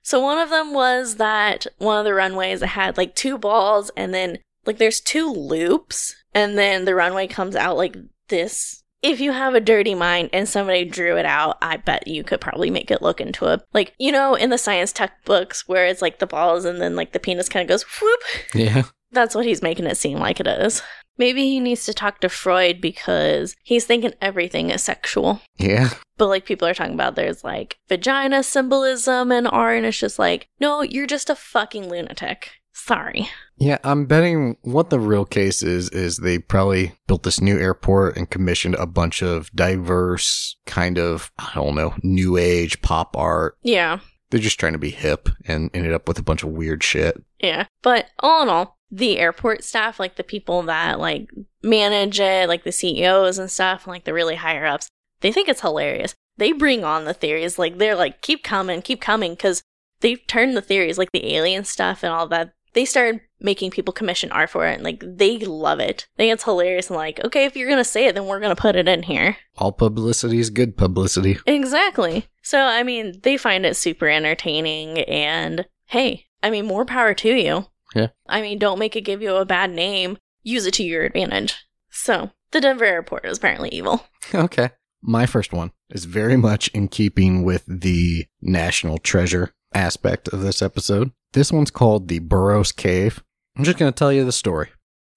So 0.03 0.21
one 0.21 0.37
of 0.37 0.49
them 0.49 0.73
was 0.73 1.15
that 1.15 1.67
one 1.79 1.99
of 1.99 2.05
the 2.05 2.13
runways 2.13 2.61
that 2.61 2.67
had 2.67 2.97
like 2.97 3.13
two 3.13 3.37
balls 3.37 3.91
and 3.97 4.13
then 4.13 4.39
like 4.65 4.77
there's 4.77 5.01
two 5.01 5.29
loops 5.29 6.15
and 6.37 6.55
then 6.55 6.85
the 6.85 6.93
runway 6.93 7.25
comes 7.25 7.55
out 7.55 7.77
like 7.77 7.97
this. 8.27 8.83
If 9.01 9.19
you 9.19 9.31
have 9.31 9.55
a 9.55 9.59
dirty 9.59 9.95
mind 9.95 10.29
and 10.33 10.47
somebody 10.47 10.85
drew 10.85 11.17
it 11.17 11.25
out, 11.25 11.57
I 11.61 11.77
bet 11.77 12.07
you 12.07 12.23
could 12.23 12.41
probably 12.41 12.69
make 12.69 12.91
it 12.91 13.01
look 13.01 13.19
into 13.19 13.45
a 13.45 13.61
like 13.73 13.93
you 13.97 14.11
know 14.11 14.35
in 14.35 14.51
the 14.51 14.57
science 14.57 14.91
tech 14.91 15.25
books 15.25 15.67
where 15.67 15.87
it's 15.87 16.01
like 16.01 16.19
the 16.19 16.27
balls 16.27 16.63
and 16.65 16.79
then 16.79 16.95
like 16.95 17.11
the 17.11 17.19
penis 17.19 17.49
kind 17.49 17.63
of 17.63 17.69
goes 17.69 17.83
whoop. 17.83 18.19
Yeah. 18.53 18.83
That's 19.11 19.33
what 19.33 19.45
he's 19.45 19.61
making 19.61 19.87
it 19.87 19.97
seem 19.97 20.19
like 20.19 20.39
it 20.39 20.47
is. 20.47 20.83
Maybe 21.17 21.45
he 21.45 21.59
needs 21.59 21.85
to 21.85 21.93
talk 21.93 22.19
to 22.19 22.29
Freud 22.29 22.79
because 22.79 23.55
he's 23.63 23.85
thinking 23.85 24.13
everything 24.21 24.69
is 24.69 24.83
sexual. 24.83 25.41
Yeah. 25.57 25.89
But 26.17 26.27
like 26.27 26.45
people 26.45 26.67
are 26.67 26.73
talking 26.73 26.93
about 26.93 27.15
there's 27.15 27.43
like 27.43 27.77
vagina 27.89 28.43
symbolism 28.43 29.31
and 29.31 29.47
art, 29.47 29.77
and 29.77 29.85
it's 29.85 29.97
just 29.97 30.19
like, 30.19 30.47
no, 30.59 30.81
you're 30.83 31.07
just 31.07 31.29
a 31.29 31.35
fucking 31.35 31.89
lunatic. 31.89 32.51
Sorry. 32.77 33.27
Yeah, 33.57 33.79
I'm 33.83 34.05
betting 34.05 34.57
what 34.61 34.91
the 34.91 34.99
real 34.99 35.25
case 35.25 35.63
is 35.63 35.89
is 35.89 36.17
they 36.17 36.37
probably 36.37 36.93
built 37.07 37.23
this 37.23 37.41
new 37.41 37.57
airport 37.57 38.15
and 38.15 38.29
commissioned 38.29 38.75
a 38.75 38.85
bunch 38.85 39.21
of 39.21 39.51
diverse 39.53 40.55
kind 40.65 40.97
of 40.97 41.31
I 41.39 41.51
don't 41.55 41.75
know, 41.75 41.95
new 42.03 42.37
age 42.37 42.81
pop 42.81 43.17
art. 43.17 43.57
Yeah. 43.63 43.99
They're 44.29 44.39
just 44.39 44.59
trying 44.59 44.73
to 44.73 44.79
be 44.79 44.91
hip 44.91 45.27
and 45.45 45.71
ended 45.73 45.93
up 45.93 46.07
with 46.07 46.19
a 46.19 46.23
bunch 46.23 46.43
of 46.43 46.49
weird 46.49 46.83
shit. 46.83 47.21
Yeah. 47.39 47.65
But 47.81 48.09
all 48.19 48.43
in 48.43 48.49
all, 48.49 48.77
the 48.91 49.17
airport 49.17 49.63
staff, 49.63 49.99
like 49.99 50.15
the 50.15 50.23
people 50.23 50.61
that 50.63 50.99
like 50.99 51.29
manage 51.63 52.19
it, 52.19 52.47
like 52.47 52.63
the 52.63 52.71
CEOs 52.71 53.39
and 53.39 53.49
stuff, 53.49 53.87
like 53.87 54.03
the 54.03 54.13
really 54.13 54.35
higher 54.35 54.65
ups, 54.65 54.87
they 55.21 55.31
think 55.31 55.49
it's 55.49 55.61
hilarious. 55.61 56.13
They 56.37 56.51
bring 56.51 56.83
on 56.83 57.05
the 57.05 57.13
theories. 57.13 57.57
Like 57.57 57.79
they're 57.79 57.95
like, 57.95 58.21
keep 58.21 58.43
coming, 58.43 58.81
keep 58.83 59.01
coming, 59.01 59.31
because 59.31 59.61
they've 60.01 60.25
turned 60.27 60.55
the 60.55 60.61
theories, 60.61 60.97
like 60.97 61.11
the 61.11 61.33
alien 61.35 61.65
stuff 61.65 62.03
and 62.03 62.13
all 62.13 62.27
that. 62.27 62.53
They 62.77 62.85
started 62.85 63.21
making 63.39 63.71
people 63.71 63.91
commission 63.91 64.31
art 64.31 64.51
for 64.51 64.67
it, 64.67 64.75
and 64.75 64.83
like 64.83 65.03
they 65.03 65.39
love 65.39 65.79
it. 65.79 66.05
They 66.15 66.25
think 66.25 66.35
it's 66.35 66.43
hilarious, 66.43 66.91
and 66.91 66.95
like, 66.95 67.19
okay, 67.25 67.45
if 67.45 67.55
you're 67.55 67.67
gonna 67.67 67.83
say 67.83 68.05
it, 68.05 68.13
then 68.13 68.27
we're 68.27 68.39
gonna 68.39 68.55
put 68.55 68.75
it 68.75 68.87
in 68.87 69.01
here. 69.01 69.35
All 69.57 69.71
publicity 69.71 70.37
is 70.37 70.51
good 70.51 70.77
publicity. 70.77 71.39
Exactly. 71.47 72.27
So, 72.43 72.61
I 72.61 72.83
mean, 72.83 73.13
they 73.23 73.35
find 73.35 73.65
it 73.65 73.77
super 73.77 74.07
entertaining, 74.07 74.99
and 74.99 75.65
hey, 75.85 76.27
I 76.43 76.51
mean, 76.51 76.67
more 76.67 76.85
power 76.85 77.15
to 77.15 77.29
you. 77.33 77.65
Yeah. 77.95 78.09
I 78.29 78.43
mean, 78.43 78.59
don't 78.59 78.77
make 78.77 78.95
it 78.95 79.01
give 79.01 79.23
you 79.23 79.37
a 79.37 79.43
bad 79.43 79.71
name. 79.71 80.19
Use 80.43 80.67
it 80.67 80.75
to 80.75 80.83
your 80.83 81.03
advantage. 81.03 81.55
So, 81.89 82.29
the 82.51 82.61
Denver 82.61 82.85
airport 82.85 83.25
is 83.25 83.39
apparently 83.39 83.69
evil. 83.69 84.05
Okay. 84.35 84.69
My 85.01 85.25
first 85.25 85.51
one 85.51 85.71
is 85.89 86.05
very 86.05 86.37
much 86.37 86.67
in 86.75 86.89
keeping 86.89 87.43
with 87.43 87.63
the 87.65 88.25
national 88.39 88.99
treasure 88.99 89.55
aspect 89.73 90.27
of 90.27 90.41
this 90.41 90.61
episode. 90.61 91.11
This 91.33 91.51
one's 91.51 91.71
called 91.71 92.07
the 92.07 92.19
Burrows 92.19 92.71
Cave. 92.71 93.23
I'm 93.57 93.63
just 93.63 93.77
going 93.77 93.91
to 93.91 93.97
tell 93.97 94.13
you 94.13 94.23
the 94.25 94.31
story. 94.31 94.69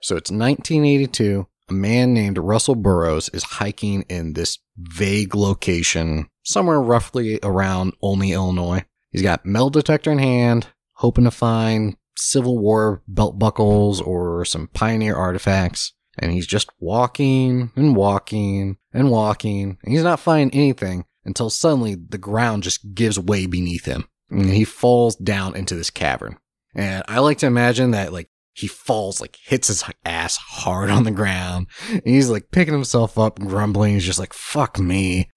So 0.02 0.16
it's 0.16 0.30
1982. 0.30 1.46
A 1.68 1.72
man 1.72 2.12
named 2.12 2.38
Russell 2.38 2.74
Burrows 2.74 3.28
is 3.28 3.44
hiking 3.44 4.02
in 4.08 4.32
this 4.32 4.58
vague 4.76 5.34
location 5.34 6.28
somewhere 6.42 6.80
roughly 6.80 7.38
around 7.42 7.94
Olney, 8.02 8.32
Illinois. 8.32 8.84
He's 9.12 9.22
got 9.22 9.46
metal 9.46 9.70
detector 9.70 10.10
in 10.10 10.18
hand, 10.18 10.68
hoping 10.94 11.24
to 11.24 11.30
find 11.30 11.96
Civil 12.16 12.58
War 12.58 13.02
belt 13.06 13.38
buckles 13.38 14.00
or 14.00 14.44
some 14.44 14.68
pioneer 14.68 15.14
artifacts. 15.14 15.92
And 16.18 16.32
he's 16.32 16.46
just 16.46 16.70
walking 16.80 17.70
and 17.76 17.94
walking 17.94 18.78
and 18.92 19.10
walking. 19.10 19.78
And 19.82 19.92
he's 19.92 20.02
not 20.02 20.20
finding 20.20 20.58
anything 20.58 21.04
until 21.24 21.50
suddenly 21.50 21.94
the 21.94 22.18
ground 22.18 22.64
just 22.64 22.94
gives 22.94 23.18
way 23.18 23.46
beneath 23.46 23.84
him. 23.84 24.06
And 24.30 24.50
he 24.50 24.64
falls 24.64 25.16
down 25.16 25.56
into 25.56 25.74
this 25.74 25.90
cavern. 25.90 26.38
And 26.74 27.02
I 27.08 27.18
like 27.18 27.38
to 27.38 27.46
imagine 27.46 27.90
that 27.92 28.12
like 28.12 28.30
he 28.52 28.66
falls, 28.66 29.20
like 29.20 29.36
hits 29.42 29.68
his 29.68 29.84
ass 30.04 30.36
hard 30.36 30.90
on 30.90 31.04
the 31.04 31.10
ground. 31.10 31.66
And 31.90 32.02
he's 32.04 32.30
like 32.30 32.50
picking 32.50 32.74
himself 32.74 33.18
up, 33.18 33.38
grumbling. 33.38 33.94
He's 33.94 34.06
just 34.06 34.18
like, 34.18 34.32
fuck 34.32 34.78
me. 34.78 35.30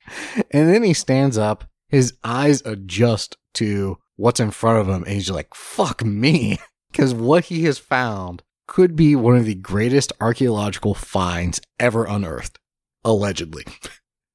And 0.52 0.70
then 0.70 0.84
he 0.84 0.94
stands 0.94 1.38
up. 1.38 1.66
His 1.88 2.14
eyes 2.24 2.62
adjust 2.66 3.38
to 3.56 3.98
what's 4.16 4.40
in 4.40 4.52
front 4.52 4.80
of 4.80 4.88
him. 4.88 5.04
And 5.04 5.14
he's 5.14 5.30
like, 5.30 5.54
fuck 5.54 6.04
me. 6.04 6.60
Because 6.92 7.16
what 7.16 7.46
he 7.46 7.64
has 7.64 7.80
found 7.80 8.44
could 8.68 8.96
be 8.96 9.16
one 9.16 9.36
of 9.36 9.46
the 9.46 9.56
greatest 9.56 10.14
archaeological 10.22 10.94
finds 10.94 11.60
ever 11.80 12.06
unearthed. 12.06 12.60
Allegedly. 13.04 13.66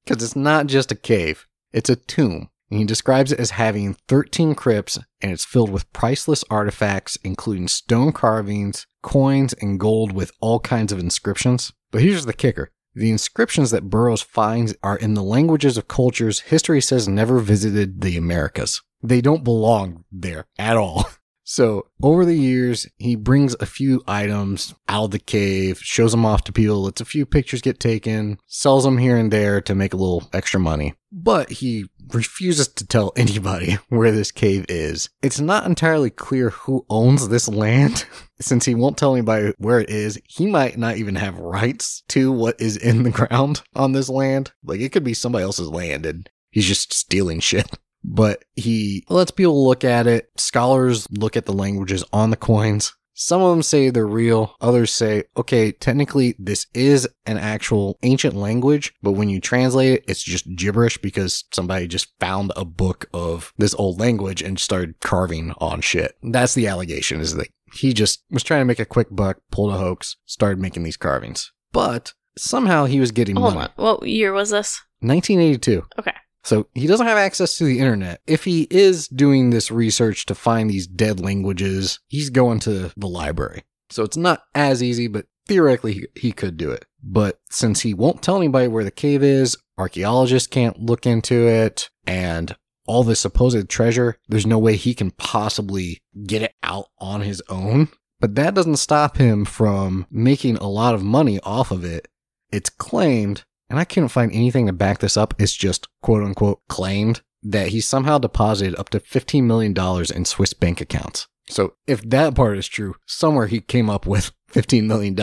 Because 0.03 0.23
it's 0.23 0.35
not 0.35 0.67
just 0.67 0.91
a 0.91 0.95
cave, 0.95 1.45
it's 1.71 1.89
a 1.89 1.95
tomb. 1.95 2.49
And 2.69 2.79
he 2.79 2.85
describes 2.85 3.31
it 3.31 3.39
as 3.39 3.51
having 3.51 3.95
13 4.07 4.55
crypts 4.55 4.99
and 5.21 5.31
it's 5.31 5.45
filled 5.45 5.71
with 5.71 5.91
priceless 5.91 6.43
artifacts, 6.49 7.17
including 7.23 7.67
stone 7.67 8.11
carvings, 8.11 8.85
coins, 9.01 9.53
and 9.53 9.79
gold 9.79 10.11
with 10.11 10.31
all 10.39 10.59
kinds 10.59 10.91
of 10.91 10.99
inscriptions. 10.99 11.71
But 11.91 12.01
here's 12.01 12.25
the 12.25 12.33
kicker. 12.33 12.71
The 12.93 13.11
inscriptions 13.11 13.71
that 13.71 13.89
Burrows 13.89 14.21
finds 14.21 14.73
are 14.83 14.97
in 14.97 15.13
the 15.13 15.23
languages 15.23 15.77
of 15.77 15.87
cultures 15.87 16.41
history 16.41 16.81
says 16.81 17.07
never 17.07 17.39
visited 17.39 18.01
the 18.01 18.17
Americas. 18.17 18.81
They 19.01 19.21
don't 19.21 19.43
belong 19.43 20.03
there 20.11 20.45
at 20.57 20.77
all. 20.77 21.09
So 21.49 21.87
over 22.03 22.25
the 22.25 22.35
years, 22.35 22.87
he 22.99 23.15
brings 23.15 23.55
a 23.59 23.65
few 23.65 24.03
items 24.07 24.75
out 24.87 25.05
of 25.05 25.11
the 25.11 25.17
cave, 25.17 25.79
shows 25.81 26.11
them 26.11 26.23
off 26.23 26.43
to 26.43 26.53
people, 26.53 26.83
lets 26.83 27.01
a 27.01 27.05
few 27.05 27.25
pictures 27.25 27.63
get 27.63 27.79
taken, 27.79 28.37
sells 28.45 28.83
them 28.83 28.99
here 28.99 29.17
and 29.17 29.33
there 29.33 29.59
to 29.61 29.73
make 29.73 29.91
a 29.91 29.97
little 29.97 30.29
extra 30.31 30.59
money. 30.59 30.93
But 31.11 31.49
he 31.49 31.85
refuses 32.13 32.67
to 32.67 32.85
tell 32.85 33.13
anybody 33.15 33.79
where 33.89 34.11
this 34.11 34.31
cave 34.31 34.67
is. 34.69 35.09
It's 35.23 35.39
not 35.39 35.65
entirely 35.65 36.11
clear 36.11 36.51
who 36.51 36.85
owns 36.87 37.29
this 37.29 37.47
land. 37.47 38.05
Since 38.39 38.65
he 38.65 38.75
won't 38.75 38.99
tell 38.99 39.15
anybody 39.15 39.51
where 39.57 39.79
it 39.79 39.89
is, 39.89 40.21
he 40.25 40.45
might 40.45 40.77
not 40.77 40.97
even 40.97 41.15
have 41.15 41.39
rights 41.39 42.03
to 42.09 42.31
what 42.31 42.61
is 42.61 42.77
in 42.77 43.01
the 43.01 43.09
ground 43.27 43.63
on 43.73 43.93
this 43.93 44.07
land. 44.07 44.51
Like 44.63 44.81
it 44.81 44.91
could 44.91 45.03
be 45.03 45.15
somebody 45.15 45.45
else's 45.45 45.69
land 45.69 46.05
and 46.05 46.29
he's 46.51 46.67
just 46.67 46.93
stealing 46.93 47.39
shit 47.39 47.75
but 48.03 48.43
he 48.55 49.03
lets 49.09 49.31
people 49.31 49.65
look 49.67 49.83
at 49.83 50.07
it. 50.07 50.29
Scholars 50.37 51.07
look 51.11 51.35
at 51.37 51.45
the 51.45 51.53
languages 51.53 52.03
on 52.13 52.29
the 52.29 52.37
coins. 52.37 52.93
Some 53.13 53.41
of 53.41 53.49
them 53.51 53.63
say 53.63 53.89
they're 53.89 54.07
real. 54.07 54.55
Others 54.61 54.91
say, 54.93 55.23
okay, 55.35 55.73
technically 55.73 56.35
this 56.39 56.67
is 56.73 57.05
an 57.25 57.37
actual 57.37 57.97
ancient 58.01 58.33
language, 58.33 58.93
but 59.03 59.11
when 59.11 59.27
you 59.27 59.41
translate 59.41 59.95
it, 59.95 60.05
it's 60.07 60.23
just 60.23 60.55
gibberish 60.55 60.97
because 60.99 61.43
somebody 61.51 61.85
just 61.85 62.13
found 62.21 62.53
a 62.55 62.63
book 62.63 63.09
of 63.13 63.53
this 63.57 63.75
old 63.75 63.99
language 63.99 64.41
and 64.41 64.57
started 64.57 65.01
carving 65.01 65.51
on 65.57 65.81
shit. 65.81 66.15
That's 66.23 66.53
the 66.53 66.67
allegation 66.67 67.19
is 67.19 67.35
that 67.35 67.49
he 67.73 67.91
just 67.91 68.23
was 68.31 68.41
trying 68.41 68.61
to 68.61 68.65
make 68.65 68.79
a 68.79 68.85
quick 68.85 69.07
buck, 69.11 69.39
pulled 69.51 69.73
a 69.73 69.77
hoax, 69.77 70.15
started 70.25 70.59
making 70.59 70.83
these 70.83 70.95
carvings. 70.97 71.51
But 71.73 72.13
somehow 72.37 72.85
he 72.85 73.01
was 73.01 73.11
getting 73.11 73.35
Hold 73.35 73.55
money. 73.55 73.69
on. 73.77 73.83
What 73.83 74.07
year 74.07 74.31
was 74.31 74.51
this? 74.51 74.81
1982. 75.01 75.83
Okay. 75.99 76.13
So 76.49 76.65
he 76.73 76.87
doesn't 76.87 77.05
have 77.05 77.19
access 77.19 77.59
to 77.59 77.63
the 77.63 77.77
internet. 77.77 78.21
If 78.25 78.43
he 78.43 78.65
is 78.71 79.07
doing 79.07 79.51
this 79.51 79.69
research 79.69 80.25
to 80.25 80.33
find 80.33 80.67
these 80.67 80.87
dead 80.87 81.19
languages, 81.19 81.99
he's 82.07 82.31
going 82.31 82.59
to 82.61 82.91
the 82.97 83.07
library. 83.07 83.65
So 83.91 84.01
it's 84.01 84.17
not 84.17 84.41
as 84.55 84.81
easy, 84.81 85.07
but 85.07 85.27
theoretically 85.45 86.07
he, 86.15 86.31
could 86.31 86.57
do 86.57 86.71
it. 86.71 86.85
But 87.03 87.39
since 87.51 87.81
he 87.81 87.93
won't 87.93 88.23
tell 88.23 88.35
anybody 88.35 88.67
where 88.67 88.83
the 88.83 88.89
cave 88.89 89.21
is, 89.21 89.57
archaeologists 89.77 90.47
can't 90.47 90.81
look 90.81 91.05
into 91.05 91.47
it, 91.47 91.91
and 92.07 92.55
all 92.87 93.03
this 93.03 93.19
supposed 93.19 93.69
treasure. 93.69 94.17
There's 94.27 94.47
no 94.47 94.57
way 94.57 94.75
he 94.75 94.95
can 94.95 95.11
possibly 95.11 96.01
get 96.25 96.41
it 96.41 96.55
out 96.63 96.87
on 96.97 97.21
his 97.21 97.43
own. 97.47 97.89
But 98.19 98.33
that 98.33 98.55
doesn't 98.55 98.77
stop 98.77 99.17
him 99.17 99.45
from 99.45 100.07
making 100.09 100.57
a 100.57 100.67
lot 100.67 100.95
of 100.95 101.03
money 101.03 101.39
off 101.41 101.69
of 101.69 101.85
it. 101.85 102.07
It's 102.51 102.71
claimed, 102.71 103.43
and 103.69 103.79
I 103.79 103.85
couldn't 103.85 104.09
find 104.09 104.31
anything 104.33 104.67
to 104.67 104.73
back 104.73 104.99
this 104.99 105.17
up. 105.17 105.33
It's 105.39 105.53
just 105.53 105.87
quote 106.01 106.23
unquote 106.23 106.61
claimed 106.67 107.21
that 107.43 107.69
he 107.69 107.81
somehow 107.81 108.17
deposited 108.17 108.77
up 108.77 108.89
to 108.89 108.99
$15 108.99 109.43
million 109.43 109.73
in 110.13 110.25
Swiss 110.25 110.53
bank 110.53 110.81
accounts. 110.81 111.27
So 111.47 111.73
if 111.87 112.01
that 112.09 112.35
part 112.35 112.57
is 112.57 112.67
true, 112.67 112.95
somewhere 113.05 113.47
he 113.47 113.61
came 113.61 113.89
up 113.89 114.05
with 114.05 114.31
$15 114.51 114.85
million. 114.85 115.17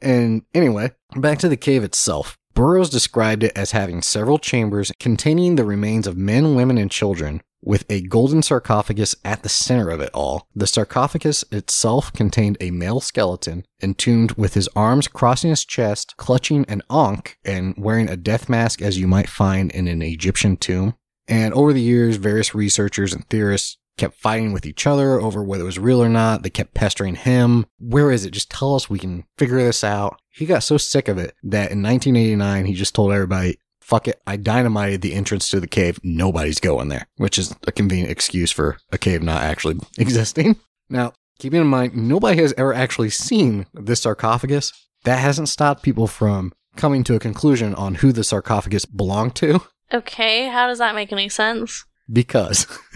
And 0.00 0.42
anyway, 0.54 0.92
back 1.16 1.38
to 1.40 1.48
the 1.48 1.56
cave 1.56 1.84
itself. 1.84 2.36
Burrows 2.54 2.90
described 2.90 3.44
it 3.44 3.52
as 3.56 3.70
having 3.70 4.02
several 4.02 4.38
chambers 4.38 4.92
containing 4.98 5.56
the 5.56 5.64
remains 5.64 6.06
of 6.06 6.16
men, 6.16 6.54
women, 6.56 6.78
and 6.78 6.90
children, 6.90 7.40
with 7.62 7.84
a 7.90 8.02
golden 8.02 8.42
sarcophagus 8.42 9.14
at 9.24 9.42
the 9.42 9.48
center 9.48 9.90
of 9.90 10.00
it 10.00 10.10
all. 10.14 10.46
The 10.54 10.66
sarcophagus 10.66 11.44
itself 11.50 12.12
contained 12.12 12.56
a 12.60 12.70
male 12.70 13.00
skeleton, 13.00 13.64
entombed 13.82 14.32
with 14.32 14.54
his 14.54 14.68
arms 14.74 15.08
crossing 15.08 15.50
his 15.50 15.64
chest, 15.64 16.16
clutching 16.16 16.64
an 16.68 16.82
ankh, 16.90 17.38
and 17.44 17.74
wearing 17.76 18.08
a 18.08 18.16
death 18.16 18.48
mask 18.48 18.82
as 18.82 18.98
you 18.98 19.06
might 19.06 19.28
find 19.28 19.70
in 19.72 19.88
an 19.88 20.02
Egyptian 20.02 20.56
tomb. 20.56 20.94
And 21.28 21.54
over 21.54 21.72
the 21.72 21.80
years, 21.80 22.16
various 22.16 22.54
researchers 22.54 23.12
and 23.12 23.28
theorists 23.28 23.76
kept 24.00 24.16
fighting 24.16 24.52
with 24.52 24.64
each 24.64 24.86
other 24.86 25.20
over 25.20 25.44
whether 25.44 25.62
it 25.62 25.66
was 25.66 25.78
real 25.78 26.02
or 26.02 26.08
not. 26.08 26.42
They 26.42 26.50
kept 26.50 26.74
pestering 26.74 27.16
him. 27.16 27.66
Where 27.78 28.10
is 28.10 28.24
it? 28.24 28.30
Just 28.30 28.50
tell 28.50 28.74
us 28.74 28.88
we 28.88 28.98
can 28.98 29.24
figure 29.36 29.58
this 29.58 29.84
out. 29.84 30.18
He 30.30 30.46
got 30.46 30.62
so 30.62 30.78
sick 30.78 31.06
of 31.06 31.18
it 31.18 31.34
that 31.42 31.70
in 31.70 31.82
1989, 31.82 32.64
he 32.64 32.72
just 32.72 32.94
told 32.94 33.12
everybody, 33.12 33.58
fuck 33.90 34.06
it, 34.06 34.22
I 34.24 34.36
dynamited 34.36 35.02
the 35.02 35.14
entrance 35.14 35.50
to 35.50 35.58
the 35.58 35.66
cave. 35.66 35.98
Nobody's 36.04 36.60
going 36.60 36.88
there, 36.88 37.08
which 37.16 37.38
is 37.38 37.54
a 37.66 37.72
convenient 37.72 38.10
excuse 38.10 38.52
for 38.52 38.78
a 38.92 38.98
cave 38.98 39.20
not 39.22 39.42
actually 39.42 39.80
existing. 39.98 40.56
Now, 40.88 41.12
keeping 41.40 41.60
in 41.60 41.66
mind, 41.66 41.96
nobody 41.96 42.40
has 42.40 42.54
ever 42.56 42.72
actually 42.72 43.10
seen 43.10 43.66
this 43.74 44.02
sarcophagus. 44.02 44.72
That 45.04 45.18
hasn't 45.18 45.48
stopped 45.48 45.82
people 45.82 46.06
from 46.06 46.52
coming 46.76 47.02
to 47.04 47.16
a 47.16 47.20
conclusion 47.20 47.74
on 47.74 47.96
who 47.96 48.12
the 48.12 48.22
sarcophagus 48.22 48.84
belonged 48.84 49.34
to. 49.36 49.62
Okay, 49.92 50.46
how 50.46 50.68
does 50.68 50.78
that 50.78 50.94
make 50.94 51.10
any 51.12 51.28
sense? 51.28 51.84
Because 52.12 52.66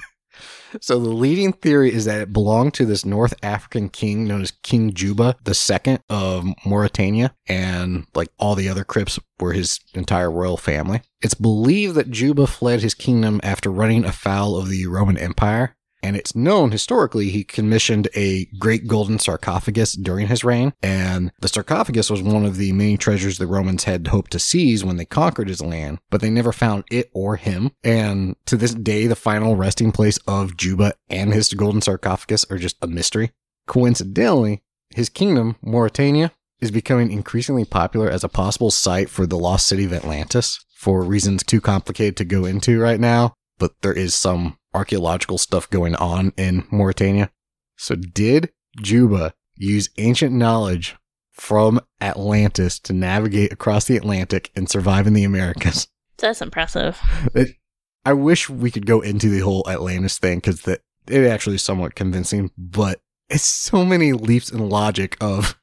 So 0.80 0.98
the 0.98 1.08
leading 1.08 1.52
theory 1.52 1.92
is 1.92 2.04
that 2.04 2.20
it 2.20 2.32
belonged 2.32 2.74
to 2.74 2.86
this 2.86 3.04
North 3.04 3.34
African 3.42 3.88
king 3.88 4.26
known 4.26 4.42
as 4.42 4.50
King 4.50 4.92
Juba 4.92 5.36
II 5.46 5.98
of 6.08 6.46
Mauritania, 6.64 7.34
and 7.46 8.06
like 8.14 8.28
all 8.38 8.54
the 8.54 8.68
other 8.68 8.84
crypts 8.84 9.18
were 9.38 9.52
his 9.52 9.80
entire 9.94 10.30
royal 10.30 10.56
family. 10.56 11.02
It's 11.22 11.34
believed 11.34 11.94
that 11.94 12.10
Juba 12.10 12.46
fled 12.46 12.80
his 12.80 12.94
kingdom 12.94 13.40
after 13.42 13.70
running 13.70 14.04
afoul 14.04 14.56
of 14.56 14.68
the 14.68 14.86
Roman 14.86 15.16
Empire, 15.16 15.76
and 16.04 16.16
it's 16.16 16.36
known 16.36 16.70
historically 16.70 17.30
he 17.30 17.42
commissioned 17.42 18.08
a 18.14 18.44
great 18.58 18.86
golden 18.86 19.18
sarcophagus 19.18 19.94
during 19.94 20.26
his 20.26 20.44
reign. 20.44 20.74
And 20.82 21.32
the 21.40 21.48
sarcophagus 21.48 22.10
was 22.10 22.20
one 22.20 22.44
of 22.44 22.58
the 22.58 22.72
many 22.72 22.98
treasures 22.98 23.38
the 23.38 23.46
Romans 23.46 23.84
had 23.84 24.08
hoped 24.08 24.30
to 24.32 24.38
seize 24.38 24.84
when 24.84 24.98
they 24.98 25.06
conquered 25.06 25.48
his 25.48 25.62
land, 25.62 25.98
but 26.10 26.20
they 26.20 26.28
never 26.28 26.52
found 26.52 26.84
it 26.90 27.10
or 27.14 27.36
him. 27.36 27.70
And 27.82 28.36
to 28.44 28.58
this 28.58 28.74
day, 28.74 29.06
the 29.06 29.16
final 29.16 29.56
resting 29.56 29.92
place 29.92 30.18
of 30.28 30.58
Juba 30.58 30.92
and 31.08 31.32
his 31.32 31.54
golden 31.54 31.80
sarcophagus 31.80 32.44
are 32.50 32.58
just 32.58 32.76
a 32.82 32.86
mystery. 32.86 33.32
Coincidentally, 33.66 34.62
his 34.94 35.08
kingdom, 35.08 35.56
Mauritania, 35.62 36.32
is 36.60 36.70
becoming 36.70 37.10
increasingly 37.10 37.64
popular 37.64 38.10
as 38.10 38.22
a 38.22 38.28
possible 38.28 38.70
site 38.70 39.08
for 39.08 39.24
the 39.24 39.38
lost 39.38 39.66
city 39.66 39.86
of 39.86 39.92
Atlantis 39.94 40.66
for 40.74 41.02
reasons 41.02 41.42
too 41.42 41.62
complicated 41.62 42.14
to 42.18 42.26
go 42.26 42.44
into 42.44 42.78
right 42.78 43.00
now, 43.00 43.32
but 43.58 43.72
there 43.80 43.94
is 43.94 44.14
some 44.14 44.58
archaeological 44.74 45.38
stuff 45.38 45.68
going 45.70 45.94
on 45.96 46.32
in 46.36 46.66
Mauritania. 46.70 47.30
So 47.76 47.94
did 47.94 48.50
Juba 48.76 49.34
use 49.56 49.88
ancient 49.98 50.32
knowledge 50.32 50.96
from 51.32 51.80
Atlantis 52.00 52.78
to 52.80 52.92
navigate 52.92 53.52
across 53.52 53.86
the 53.86 53.96
Atlantic 53.96 54.50
and 54.54 54.68
survive 54.68 55.06
in 55.06 55.14
the 55.14 55.24
Americas? 55.24 55.88
That's 56.18 56.40
impressive. 56.42 57.00
It, 57.34 57.56
I 58.04 58.12
wish 58.12 58.48
we 58.48 58.70
could 58.70 58.86
go 58.86 59.00
into 59.00 59.28
the 59.28 59.40
whole 59.40 59.64
Atlantis 59.68 60.18
thing 60.18 60.38
because 60.38 60.62
that 60.62 60.82
it 61.08 61.26
actually 61.26 61.56
is 61.56 61.62
somewhat 61.62 61.94
convincing, 61.94 62.50
but 62.56 63.00
it's 63.28 63.42
so 63.42 63.84
many 63.84 64.12
leaps 64.12 64.50
in 64.50 64.68
logic 64.68 65.16
of 65.20 65.58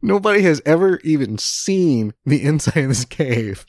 nobody 0.00 0.42
has 0.42 0.62
ever 0.64 0.98
even 1.04 1.36
seen 1.38 2.14
the 2.24 2.42
inside 2.42 2.78
of 2.78 2.88
this 2.88 3.04
cave. 3.04 3.66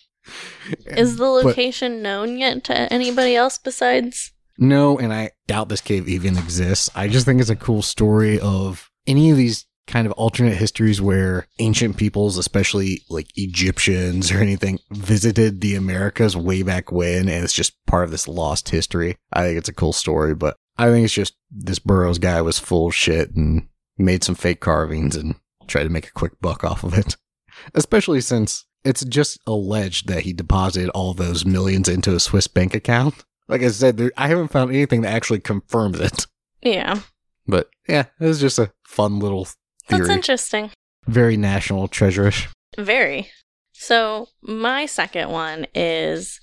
Is 0.85 1.17
the 1.17 1.23
But- 1.23 1.45
location 1.45 2.01
known 2.01 2.37
yet 2.37 2.63
to 2.65 2.93
anybody 2.93 3.35
else 3.35 3.57
besides? 3.57 4.30
No, 4.57 4.97
and 4.97 5.13
I 5.13 5.31
doubt 5.47 5.69
this 5.69 5.81
cave 5.81 6.07
even 6.07 6.37
exists. 6.37 6.89
I 6.95 7.07
just 7.07 7.25
think 7.25 7.41
it's 7.41 7.49
a 7.49 7.55
cool 7.55 7.81
story 7.81 8.39
of 8.39 8.89
any 9.07 9.31
of 9.31 9.37
these 9.37 9.65
kind 9.87 10.05
of 10.07 10.13
alternate 10.13 10.55
histories 10.55 11.01
where 11.01 11.47
ancient 11.59 11.97
peoples, 11.97 12.37
especially 12.37 13.01
like 13.09 13.27
Egyptians 13.35 14.31
or 14.31 14.37
anything, 14.37 14.79
visited 14.91 15.61
the 15.61 15.75
Americas 15.75 16.37
way 16.37 16.63
back 16.63 16.91
when, 16.91 17.27
and 17.27 17.43
it's 17.43 17.53
just 17.53 17.73
part 17.87 18.05
of 18.05 18.11
this 18.11 18.27
lost 18.27 18.69
history. 18.69 19.17
I 19.33 19.43
think 19.43 19.57
it's 19.57 19.69
a 19.69 19.73
cool 19.73 19.93
story, 19.93 20.35
but 20.35 20.55
I 20.77 20.89
think 20.89 21.05
it's 21.05 21.13
just 21.13 21.35
this 21.49 21.79
Burrows 21.79 22.19
guy 22.19 22.41
was 22.41 22.59
full 22.59 22.87
of 22.87 22.95
shit 22.95 23.35
and 23.35 23.67
made 23.97 24.23
some 24.23 24.35
fake 24.35 24.61
carvings 24.61 25.15
and 25.15 25.35
tried 25.67 25.83
to 25.83 25.89
make 25.89 26.07
a 26.07 26.11
quick 26.11 26.39
buck 26.41 26.63
off 26.63 26.83
of 26.83 26.97
it. 26.97 27.17
Especially 27.73 28.21
since 28.21 28.65
it's 28.83 29.03
just 29.05 29.39
alleged 29.45 30.07
that 30.07 30.23
he 30.23 30.33
deposited 30.33 30.89
all 30.89 31.13
those 31.13 31.45
millions 31.45 31.87
into 31.87 32.15
a 32.15 32.19
Swiss 32.19 32.47
bank 32.47 32.73
account. 32.73 33.25
Like 33.51 33.63
I 33.63 33.67
said, 33.67 33.97
there, 33.97 34.11
I 34.17 34.29
haven't 34.29 34.47
found 34.47 34.71
anything 34.71 35.01
that 35.01 35.13
actually 35.13 35.41
confirms 35.41 35.99
it. 35.99 36.25
Yeah, 36.63 37.01
But 37.47 37.69
yeah, 37.87 38.05
it 38.19 38.25
was 38.25 38.39
just 38.39 38.57
a 38.59 38.71
fun 38.87 39.19
little 39.19 39.45
theory. 39.87 40.01
that's 40.01 40.09
interesting. 40.09 40.71
Very 41.07 41.35
national 41.35 41.87
treasure-ish. 41.87 42.47
Very. 42.77 43.29
So, 43.73 44.27
my 44.41 44.85
second 44.85 45.29
one 45.31 45.65
is 45.73 46.39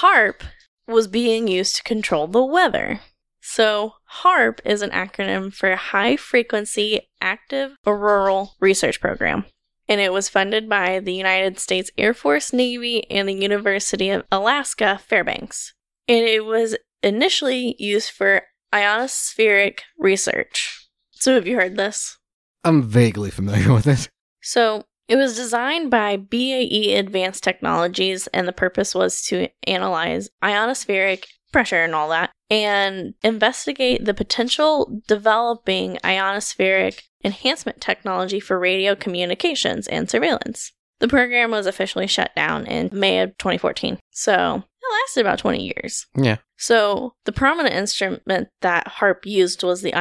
HAARP 0.00 0.40
was 0.86 1.06
being 1.06 1.46
used 1.48 1.76
to 1.76 1.82
control 1.82 2.26
the 2.26 2.42
weather. 2.44 3.00
So, 3.42 3.92
HAARP 4.22 4.60
is 4.64 4.82
an 4.82 4.90
acronym 4.90 5.52
for 5.52 5.76
High 5.76 6.16
Frequency 6.16 7.08
Active 7.20 7.76
Auroral 7.86 8.54
Research 8.58 9.00
Program. 9.00 9.44
And 9.86 10.00
it 10.00 10.12
was 10.12 10.28
funded 10.28 10.68
by 10.68 10.98
the 10.98 11.14
United 11.14 11.58
States 11.58 11.90
Air 11.96 12.14
Force, 12.14 12.52
Navy, 12.52 13.08
and 13.10 13.28
the 13.28 13.34
University 13.34 14.10
of 14.10 14.24
Alaska 14.32 14.98
Fairbanks. 15.06 15.74
And 16.08 16.24
it 16.24 16.44
was 16.44 16.76
initially 17.02 17.76
used 17.78 18.10
for 18.10 18.42
ionospheric 18.74 19.80
research. 19.98 20.88
So, 21.12 21.34
have 21.34 21.46
you 21.46 21.56
heard 21.56 21.76
this? 21.76 22.18
I'm 22.64 22.82
vaguely 22.82 23.30
familiar 23.30 23.72
with 23.74 23.86
it. 23.86 24.08
So 24.40 24.84
it 25.08 25.16
was 25.16 25.36
designed 25.36 25.90
by 25.90 26.16
BAE 26.16 26.94
Advanced 26.96 27.42
Technologies, 27.42 28.26
and 28.28 28.46
the 28.46 28.52
purpose 28.52 28.94
was 28.94 29.22
to 29.26 29.48
analyze 29.66 30.28
ionospheric 30.42 31.24
pressure 31.52 31.82
and 31.82 31.94
all 31.94 32.10
that, 32.10 32.30
and 32.50 33.14
investigate 33.22 34.04
the 34.04 34.14
potential 34.14 35.02
developing 35.06 35.96
ionospheric 36.04 37.02
enhancement 37.24 37.80
technology 37.80 38.38
for 38.38 38.58
radio 38.58 38.94
communications 38.94 39.86
and 39.88 40.10
surveillance. 40.10 40.72
The 41.00 41.08
program 41.08 41.50
was 41.52 41.66
officially 41.66 42.06
shut 42.06 42.34
down 42.34 42.66
in 42.66 42.90
May 42.92 43.20
of 43.20 43.36
2014, 43.38 43.98
so 44.10 44.64
it 44.88 45.02
lasted 45.02 45.20
about 45.20 45.38
20 45.38 45.62
years. 45.64 46.06
Yeah. 46.16 46.36
So, 46.56 47.14
the 47.24 47.32
prominent 47.32 47.74
instrument 47.74 48.48
that 48.60 48.86
HAARP 48.86 49.24
used 49.24 49.62
was 49.62 49.82
the 49.82 49.92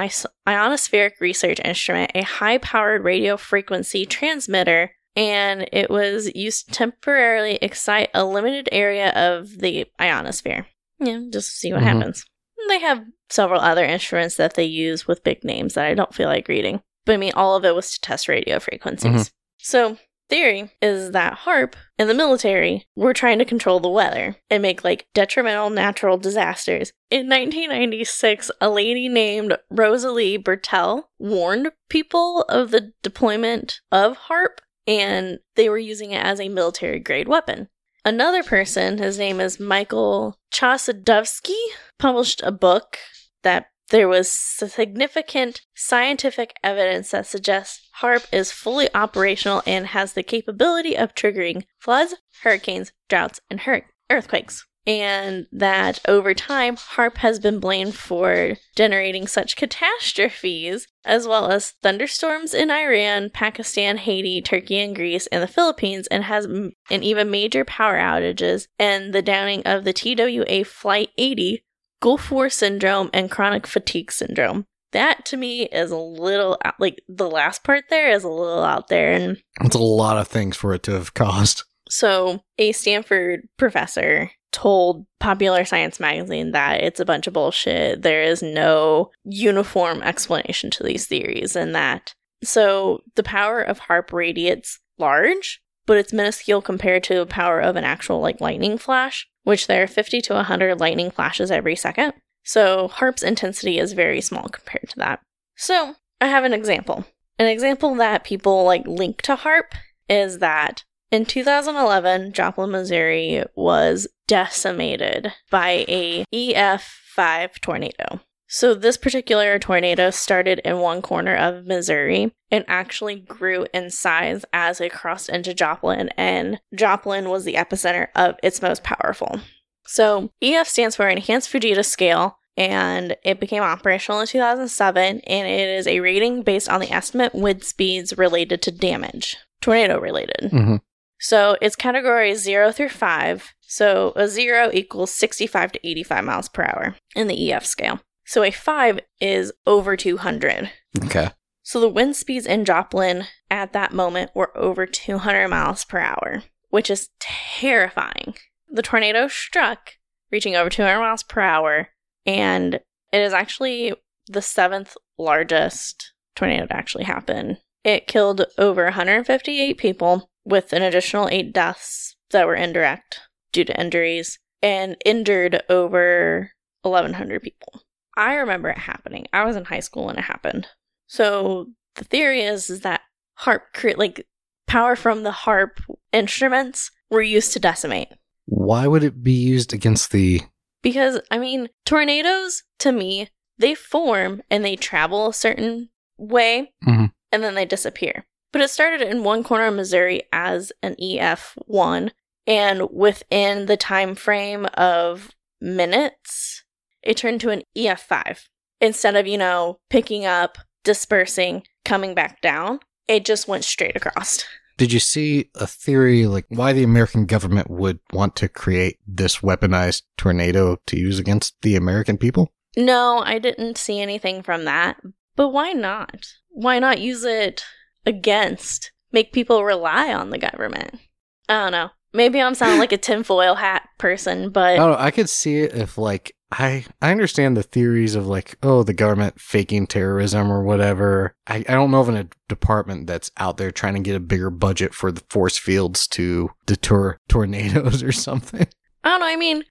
Ionospheric 0.48 1.20
Research 1.20 1.60
Instrument, 1.64 2.12
a 2.16 2.24
high 2.24 2.58
powered 2.58 3.04
radio 3.04 3.38
frequency 3.38 4.06
transmitter, 4.06 4.92
and 5.16 5.68
it 5.72 5.90
was 5.90 6.34
used 6.36 6.68
to 6.68 6.74
temporarily 6.74 7.60
excite 7.62 8.10
a 8.14 8.24
limited 8.26 8.70
area 8.72 9.10
of 9.12 9.60
the 9.60 9.86
ionosphere. 10.00 10.66
Yeah, 11.00 11.22
just 11.32 11.58
see 11.58 11.72
what 11.74 11.82
Mhm. 11.82 11.86
happens. 11.86 12.26
They 12.68 12.80
have 12.80 13.04
several 13.30 13.62
other 13.62 13.86
instruments 13.86 14.36
that 14.36 14.56
they 14.56 14.64
use 14.66 15.08
with 15.08 15.24
big 15.24 15.44
names 15.44 15.76
that 15.76 15.86
I 15.86 15.94
don't 15.94 16.14
feel 16.14 16.28
like 16.28 16.48
reading. 16.48 16.82
But 17.06 17.14
I 17.14 17.18
mean, 17.18 17.34
all 17.36 17.56
of 17.56 17.64
it 17.64 17.76
was 17.76 17.92
to 17.94 18.02
test 18.02 18.28
radio 18.28 18.60
frequencies. 18.60 19.12
Mhm. 19.12 19.32
So, 19.60 19.98
theory 20.30 20.72
is 20.82 21.12
that 21.12 21.40
HAARP 21.46 21.74
and 21.98 22.10
the 22.10 22.14
military 22.14 22.86
were 22.96 23.14
trying 23.14 23.40
to 23.40 23.46
control 23.46 23.80
the 23.80 23.90
weather 23.90 24.38
and 24.50 24.62
make 24.62 24.84
like 24.84 25.08
detrimental 25.14 25.70
natural 25.70 26.18
disasters. 26.18 26.92
In 27.10 27.30
1996, 27.30 28.52
a 28.62 28.70
lady 28.70 29.08
named 29.08 29.58
Rosalie 29.70 30.38
Bertell 30.38 31.04
warned 31.18 31.72
people 31.90 32.44
of 32.50 32.72
the 32.72 32.94
deployment 33.04 33.80
of 33.92 34.18
HAARP 34.30 34.60
and 34.86 35.40
they 35.56 35.70
were 35.70 35.78
using 35.78 36.12
it 36.12 36.24
as 36.24 36.40
a 36.40 36.50
military 36.50 37.00
grade 37.00 37.28
weapon. 37.28 37.68
Another 38.06 38.42
person, 38.42 39.00
his 39.00 39.20
name 39.20 39.42
is 39.42 39.60
Michael 39.60 40.40
Chossudovsky, 40.54 41.60
published 42.00 42.42
a 42.42 42.54
book 42.54 42.98
that 43.44 43.66
there 43.90 44.08
was 44.08 44.32
significant 44.32 45.62
scientific 45.76 46.56
evidence 46.64 47.12
that 47.12 47.26
suggests 47.26 47.88
HAARP 48.02 48.26
is 48.32 48.52
fully 48.52 48.90
operational 48.94 49.64
and 49.66 49.88
has 49.88 50.14
the 50.14 50.24
capability 50.24 50.98
of 50.98 51.16
triggering 51.16 51.64
floods, 51.80 52.16
hurricanes, 52.44 52.92
droughts, 53.10 53.40
and 53.50 53.62
hur- 53.62 53.86
earthquakes. 54.10 54.66
and 54.86 55.48
that 55.52 56.00
over 56.08 56.34
time, 56.34 56.78
HAARP 56.78 57.18
has 57.18 57.40
been 57.40 57.60
blamed 57.60 57.94
for 57.96 58.56
generating 58.78 59.28
such 59.28 59.58
catastrophes, 59.58 60.88
as 61.04 61.28
well 61.28 61.52
as 61.52 61.72
thunderstorms 61.84 62.54
in 62.54 62.72
Iran, 62.72 63.30
Pakistan, 63.30 63.98
Haiti, 63.98 64.42
Turkey, 64.42 64.80
and 64.80 64.96
Greece, 64.96 65.28
and 65.28 65.44
the 65.44 65.48
Philippines, 65.48 66.08
and 66.08 66.24
has 66.24 66.46
m- 66.46 66.72
and 66.90 67.04
even 67.04 67.30
major 67.30 67.66
power 67.66 67.98
outages 67.98 68.68
and 68.80 69.14
the 69.14 69.22
downing 69.22 69.62
of 69.64 69.84
the 69.84 69.92
TWA 69.92 70.64
Flight 70.64 71.10
80, 71.18 71.66
Gulf 72.02 72.32
War 72.32 72.50
syndrome, 72.50 73.10
and 73.14 73.32
chronic 73.32 73.68
fatigue 73.68 74.12
syndrome. 74.12 74.66
That 74.92 75.26
to 75.26 75.38
me 75.38 75.64
is 75.64 75.92
a 75.92 75.98
little 75.98 76.58
out, 76.64 76.76
like 76.80 77.02
the 77.10 77.30
last 77.30 77.64
part 77.64 77.86
there 77.90 78.12
is 78.12 78.24
a 78.24 78.30
little 78.30 78.64
out 78.64 78.88
there, 78.88 79.14
and 79.14 79.38
It's 79.62 79.76
a 79.76 79.80
lot 79.80 80.18
of 80.18 80.28
things 80.28 80.56
for 80.56 80.74
it 80.74 80.84
to 80.84 80.92
have 80.92 81.14
caused. 81.14 81.64
so, 81.90 82.42
a 82.58 82.72
Stanford 82.72 83.48
professor 83.58 84.32
told 84.54 85.06
Popular 85.20 85.66
Science 85.66 86.00
magazine 86.00 86.52
that 86.52 86.82
it's 86.82 87.00
a 87.00 87.06
bunch 87.06 87.28
of 87.28 87.34
bullshit. 87.34 88.02
There 88.02 88.24
is 88.24 88.42
no 88.42 89.12
uniform 89.24 90.02
explanation 90.02 90.72
to 90.72 90.84
these 90.84 91.06
theories, 91.06 91.56
and 91.56 91.76
that 91.76 92.14
so 92.44 93.02
the 93.16 93.24
power 93.24 93.62
of 93.62 93.80
HAARP 93.80 94.14
radiates 94.14 94.80
large, 94.98 95.62
but 95.88 95.98
it's 95.98 96.14
minuscule 96.14 96.62
compared 96.62 97.04
to 97.06 97.16
the 97.16 97.26
power 97.26 97.60
of 97.60 97.76
an 97.76 97.84
actual 97.84 98.20
like 98.20 98.40
lightning 98.40 98.78
flash, 98.78 99.28
which 99.44 99.66
there 99.66 99.82
are 99.82 99.88
50 99.88 100.22
to 100.22 100.34
100 100.34 100.80
lightning 100.80 101.10
flashes 101.10 101.50
every 101.50 101.76
second. 101.76 102.14
So, 102.44 102.90
HAARP's 102.90 103.24
intensity 103.24 103.80
is 103.80 103.94
very 103.94 104.22
small 104.22 104.48
compared 104.48 104.90
to 104.90 104.98
that. 104.98 105.22
So, 105.56 105.96
I 106.22 106.28
have 106.28 106.44
an 106.44 106.54
example. 106.54 107.06
An 107.40 107.48
example 107.48 107.96
that 107.96 108.24
people 108.24 108.64
like 108.64 108.86
link 108.86 109.22
to 109.24 109.36
HAARP 109.36 109.74
is 110.08 110.40
that 110.40 110.84
in 111.12 111.26
2011, 111.26 112.34
Joplin, 112.34 112.72
Missouri 112.72 113.44
was 113.56 114.08
decimated 114.28 115.34
by 115.50 115.86
a 115.88 116.26
EF5 116.34 117.62
tornado. 117.62 118.20
So 118.48 118.74
this 118.74 118.98
particular 118.98 119.60
tornado 119.60 120.10
started 120.10 120.60
in 120.60 120.80
one 120.80 121.02
corner 121.02 121.36
of 121.36 121.66
Missouri 121.66 122.34
and 122.50 122.64
actually 122.68 123.16
grew 123.16 123.68
in 123.74 123.92
size 123.92 124.46
as 124.54 124.80
it 124.80 124.94
crossed 124.94 125.30
into 125.30 125.54
Joplin 125.54 126.10
and 126.18 126.60
Joplin 126.74 127.30
was 127.30 127.44
the 127.44 127.56
epicenter 127.56 128.08
of 128.16 128.36
its 128.42 128.62
most 128.62 128.84
powerful. 128.84 129.42
So 129.86 130.32
EF 130.42 130.68
stands 130.68 130.96
for 130.96 131.10
Enhanced 131.10 131.52
Fujita 131.52 131.84
Scale 131.84 132.38
and 132.56 133.16
it 133.24 133.40
became 133.40 133.64
operational 133.64 134.22
in 134.22 134.28
2007 134.28 135.20
and 135.20 135.48
it 135.48 135.70
is 135.70 135.86
a 135.86 136.00
rating 136.00 136.42
based 136.42 136.70
on 136.70 136.80
the 136.80 136.92
estimate 136.92 137.36
wind 137.36 137.64
speeds 137.64 138.18
related 138.18 138.62
to 138.64 138.72
damage, 138.72 139.38
tornado 139.62 140.00
related. 140.00 140.52
hmm 140.52 140.76
So 141.20 141.58
it's 141.62 141.76
categories 141.76 142.44
0 142.44 142.72
through 142.72 142.90
5. 142.90 143.54
So 143.62 144.14
a 144.16 144.30
0 144.30 144.72
equals 144.74 145.14
65 145.14 145.74
to 145.74 145.88
85 145.88 146.24
miles 146.24 146.48
per 146.48 146.64
hour 146.64 146.96
in 147.14 147.28
the 147.28 147.52
EF 147.52 147.66
scale. 147.66 148.00
So 148.28 148.44
a 148.44 148.52
5 148.52 149.00
is 149.22 149.54
over 149.66 149.96
200. 149.96 150.70
Okay. 151.06 151.30
So 151.64 151.80
the 151.80 151.88
wind 151.88 152.18
speeds 152.18 152.46
in 152.46 152.66
Joplin 152.66 153.24
at 153.50 153.72
that 153.72 153.94
moment 153.94 154.32
were 154.36 154.56
over 154.58 154.86
200 154.86 155.48
miles 155.48 155.86
per 155.86 156.00
hour, 156.00 156.44
which 156.70 156.90
is 156.90 157.10
terrifying. 157.20 158.36
The 158.70 158.82
tornado 158.82 159.30
struck, 159.30 159.94
reaching 160.30 160.58
over 160.58 160.70
200 160.70 161.00
miles 161.00 161.24
per 161.24 161.40
hour, 161.40 161.90
and 162.26 162.76
it 162.76 162.82
is 163.22 163.32
actually 163.32 163.94
the 164.28 164.42
seventh 164.42 164.98
largest 165.18 166.12
tornado 166.36 166.66
to 166.68 166.76
actually 166.76 167.06
happen. 167.06 167.58
It 167.86 168.08
killed 168.08 168.46
over 168.58 168.84
158 168.84 169.78
people, 169.78 170.30
with 170.44 170.74
an 170.74 170.82
additional 170.82 171.30
eight 171.30 171.54
deaths 171.54 172.18
that 172.32 172.46
were 172.46 172.56
indirect 172.56 173.22
due 173.54 173.64
to 173.64 173.80
injuries, 173.80 174.38
and 174.62 174.98
injured 175.06 175.64
over 175.70 176.52
1,100 176.82 177.42
people. 177.42 177.84
I 178.18 178.36
remember 178.36 178.70
it 178.70 178.78
happening. 178.80 179.28
I 179.32 179.46
was 179.46 179.56
in 179.56 179.66
high 179.66 179.80
school 179.80 180.06
when 180.08 180.18
it 180.18 180.24
happened. 180.24 180.68
So 181.08 181.68
the 181.96 182.04
theory 182.04 182.42
is, 182.42 182.70
is 182.70 182.82
that 182.82 183.02
HAARP 183.40 183.62
cre- 183.74 183.90
like 183.96 184.28
power 184.66 184.96
from 184.96 185.24
the 185.24 185.32
HAARP 185.32 185.80
instruments 186.12 186.92
were 187.10 187.22
used 187.22 187.54
to 187.54 187.60
decimate. 187.60 188.10
Why 188.46 188.88
would 188.88 189.04
it 189.04 189.24
be 189.24 189.34
used 189.34 189.72
against 189.74 190.12
the? 190.12 190.42
Because 190.82 191.20
I 191.32 191.38
mean, 191.38 191.70
tornadoes 191.86 192.64
to 192.80 192.92
me, 192.92 193.30
they 193.58 193.76
form 193.76 194.42
and 194.50 194.66
they 194.66 194.76
travel 194.76 195.28
a 195.30 195.34
certain 195.34 195.90
way 196.18 196.74
Mhm. 196.88 197.12
and 197.32 197.44
then 197.44 197.56
they 197.56 197.66
disappear. 197.66 198.26
But 198.52 198.62
it 198.62 198.70
started 198.70 199.02
in 199.02 199.24
one 199.24 199.44
corner 199.44 199.66
of 199.68 199.76
Missouri 199.76 200.24
as 200.34 200.72
an 200.82 200.96
EF1 200.96 202.12
and 202.48 202.90
within 202.92 203.66
the 203.66 203.78
time 203.78 204.16
frame 204.16 204.66
of 204.74 205.32
minutes, 205.62 206.64
it 207.08 207.16
turned 207.16 207.40
to 207.42 207.50
an 207.50 207.64
EF5. 207.76 208.42
Instead 208.82 209.16
of, 209.16 209.26
you 209.26 209.38
know, 209.38 209.80
picking 209.90 210.26
up, 210.26 210.58
dispersing, 210.84 211.64
coming 211.86 212.14
back 212.14 212.42
down, 212.42 212.80
it 213.08 213.26
just 213.26 213.48
went 213.48 213.64
straight 213.64 213.96
across. 213.96 214.44
Did 214.78 214.92
you 214.92 215.00
see 215.00 215.50
a 215.56 215.66
theory 215.66 216.28
like 216.28 216.46
why 216.50 216.74
the 216.74 216.84
American 216.84 217.26
government 217.26 217.72
would 217.72 218.00
want 218.12 218.36
to 218.36 218.50
create 218.50 219.00
this 219.08 219.38
weaponized 219.38 220.04
tornado 220.18 220.78
to 220.86 221.00
use 221.00 221.18
against 221.18 221.56
the 221.62 221.76
American 221.76 222.18
people? 222.18 222.52
No, 222.76 223.24
I 223.26 223.40
didn't 223.40 223.78
see 223.78 224.00
anything 224.00 224.44
from 224.44 224.66
that. 224.66 224.98
But 225.36 225.50
why 225.50 225.72
not? 225.72 226.28
Why 226.50 226.78
not 226.78 227.00
use 227.00 227.24
it 227.24 227.64
against? 228.06 228.92
Make 229.12 229.32
people 229.32 229.64
rely 229.64 230.14
on 230.14 230.30
the 230.30 230.38
government. 230.38 231.00
I 231.48 231.64
don't 231.64 231.72
know. 231.72 231.90
Maybe 232.18 232.42
I'm 232.42 232.56
sounding 232.56 232.80
like 232.80 232.92
a 232.92 232.98
tinfoil 232.98 233.56
hat 233.56 233.88
person, 233.98 234.50
but 234.50 234.74
I 234.74 234.76
don't 234.78 234.92
know. 234.92 234.98
I 234.98 235.12
could 235.12 235.30
see 235.30 235.60
it 235.60 235.74
if 235.74 235.98
like 235.98 236.34
I 236.52 236.86
I 237.02 237.12
understand 237.12 237.56
the 237.56 237.64
theories 237.64 238.16
of 238.16 238.26
like 238.28 238.58
oh 238.64 238.82
the 238.84 238.94
government 238.94 239.40
faking 239.40 239.88
terrorism 239.88 240.52
or 240.52 240.64
whatever. 240.64 241.36
I, 241.46 241.58
I 241.58 241.74
don't 241.74 241.92
know 241.92 242.00
of 242.02 242.10
a 242.10 242.28
department 242.50 243.06
that's 243.08 243.32
out 243.38 243.58
there 243.58 243.72
trying 243.72 243.94
to 243.94 244.00
get 244.02 244.16
a 244.16 244.20
bigger 244.20 244.50
budget 244.50 244.94
for 244.94 245.12
the 245.12 245.22
force 245.30 245.58
fields 245.58 246.08
to 246.10 246.50
deter 246.66 247.18
tornadoes 247.30 248.02
or 248.02 248.12
something. 248.12 248.68
I 249.04 249.10
don't 249.10 249.20
know. 249.20 249.28
I 249.28 249.36
mean, 249.36 249.64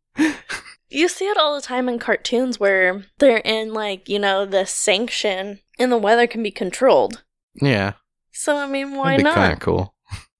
you 0.88 1.09
see 1.09 1.26
it 1.26 1.36
all 1.36 1.57
the 1.57 1.61
time 1.62 1.88
in 1.88 1.99
cartoons 1.99 2.61
where 2.61 3.05
they're 3.18 3.38
in 3.38 3.74
like, 3.74 4.09
you 4.09 4.18
know, 4.18 4.47
the 4.47 4.66
sanction 4.66 5.59
and 5.78 5.90
the 5.90 5.99
weather 5.99 6.26
can 6.26 6.42
be 6.42 6.51
controlled. 6.53 7.24
Yeah, 7.61 7.94
So, 8.30 8.57
I 8.57 8.66
mean, 8.66 8.94
why 8.94 9.16
that'd 9.16 9.24
be 9.26 9.30
kind 9.32 9.36
not? 9.49 9.53
of 9.55 9.61
cool. 9.61 9.94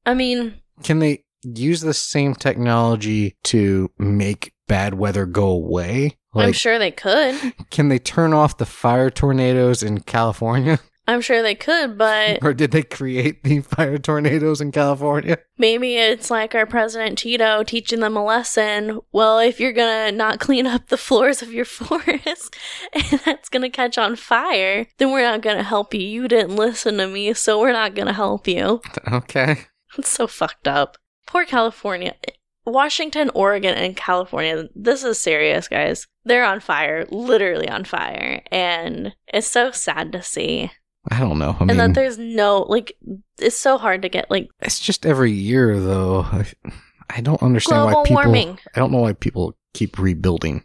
I 0.07 0.15
mean, 0.15 0.61
Can 0.83 1.01
they 1.01 1.25
use 1.55 1.81
the 1.81 1.95
same 1.95 2.35
technology 2.35 3.37
to 3.45 3.91
make 3.99 4.53
bad 4.69 4.95
weather 4.95 5.27
go 5.27 5.49
away? 5.49 6.17
I'm 6.35 6.53
sure 6.53 6.79
they 6.79 6.91
could. 6.91 7.55
can 7.71 7.89
they 7.89 7.99
turn 7.99 8.35
off 8.35 8.59
the 8.59 8.67
fire 8.67 9.11
tornadoes 9.11 9.83
in 9.83 10.01
California? 10.01 10.79
I'm 11.09 11.21
sure 11.21 11.41
they 11.41 11.55
could, 11.55 11.97
but 11.97 12.41
or 12.43 12.53
did 12.53 12.73
they 12.73 12.83
create 12.83 13.45
the 13.45 13.61
fire 13.61 13.97
tornadoes 13.97 14.61
in 14.61 14.73
California? 14.73 15.39
maybe 15.57 15.97
it's 15.97 16.33
like 16.33 16.55
our 16.57 16.67
president 16.67 17.19
Tito 17.19 17.63
teaching 17.63 18.01
them 18.01 18.17
a 18.17 18.25
lesson. 18.25 19.01
Well, 19.13 19.39
if 19.39 19.61
you're 19.61 19.73
gonna 19.73 20.11
not 20.11 20.41
clean 20.41 20.67
up 20.67 20.89
the 20.89 20.97
floors 20.97 21.43
of 21.43 21.53
your 21.53 21.65
forest 21.79 22.57
and 22.93 23.21
that's 23.25 23.49
gonna 23.49 23.71
catch 23.71 23.97
on 23.99 24.17
fire, 24.17 24.87
then 24.99 25.13
we're 25.13 25.23
not 25.23 25.43
gonna 25.43 25.63
help 25.63 25.95
you. 25.95 26.01
You 26.01 26.27
didn't 26.27 26.57
listen 26.57 26.97
to 26.97 27.07
me, 27.07 27.33
so 27.35 27.61
we're 27.61 27.71
not 27.73 27.95
gonna 27.95 28.13
help 28.13 28.49
you. 28.49 28.81
Okay. 29.13 29.59
It's 29.97 30.11
so 30.11 30.27
fucked 30.27 30.67
up. 30.67 30.97
Poor 31.37 31.45
California. 31.45 32.15
Washington, 32.65 33.31
Oregon, 33.35 33.75
and 33.77 33.95
California. 33.95 34.71
This 34.75 35.05
is 35.05 35.19
serious, 35.19 35.69
guys. 35.69 36.07
They're 36.25 36.47
on 36.47 36.61
fire, 36.61 37.05
literally 37.11 37.69
on 37.69 37.85
fire. 37.85 38.41
And 38.51 39.15
it's 39.29 39.47
so 39.47 39.71
sad 39.71 40.13
to 40.13 40.23
see. 40.23 40.71
I 41.11 41.21
don't 41.21 41.39
know. 41.39 41.51
I 41.51 41.65
and 41.65 41.67
mean, 41.67 41.77
that 41.77 41.93
there's 41.93 42.17
no, 42.17 42.61
like, 42.63 42.97
it's 43.39 43.59
so 43.59 43.77
hard 43.77 44.01
to 44.01 44.09
get, 44.09 44.31
like, 44.31 44.49
it's 44.63 44.81
just 44.81 45.05
every 45.05 45.31
year, 45.31 45.79
though. 45.79 46.23
I, 46.23 46.47
I 47.11 47.21
don't 47.21 47.43
understand 47.43 47.85
why 47.85 48.03
people. 48.05 48.15
warming. 48.15 48.59
I 48.75 48.79
don't 48.79 48.91
know 48.91 49.01
why 49.01 49.13
people 49.13 49.59
keep 49.75 49.99
rebuilding. 49.99 50.65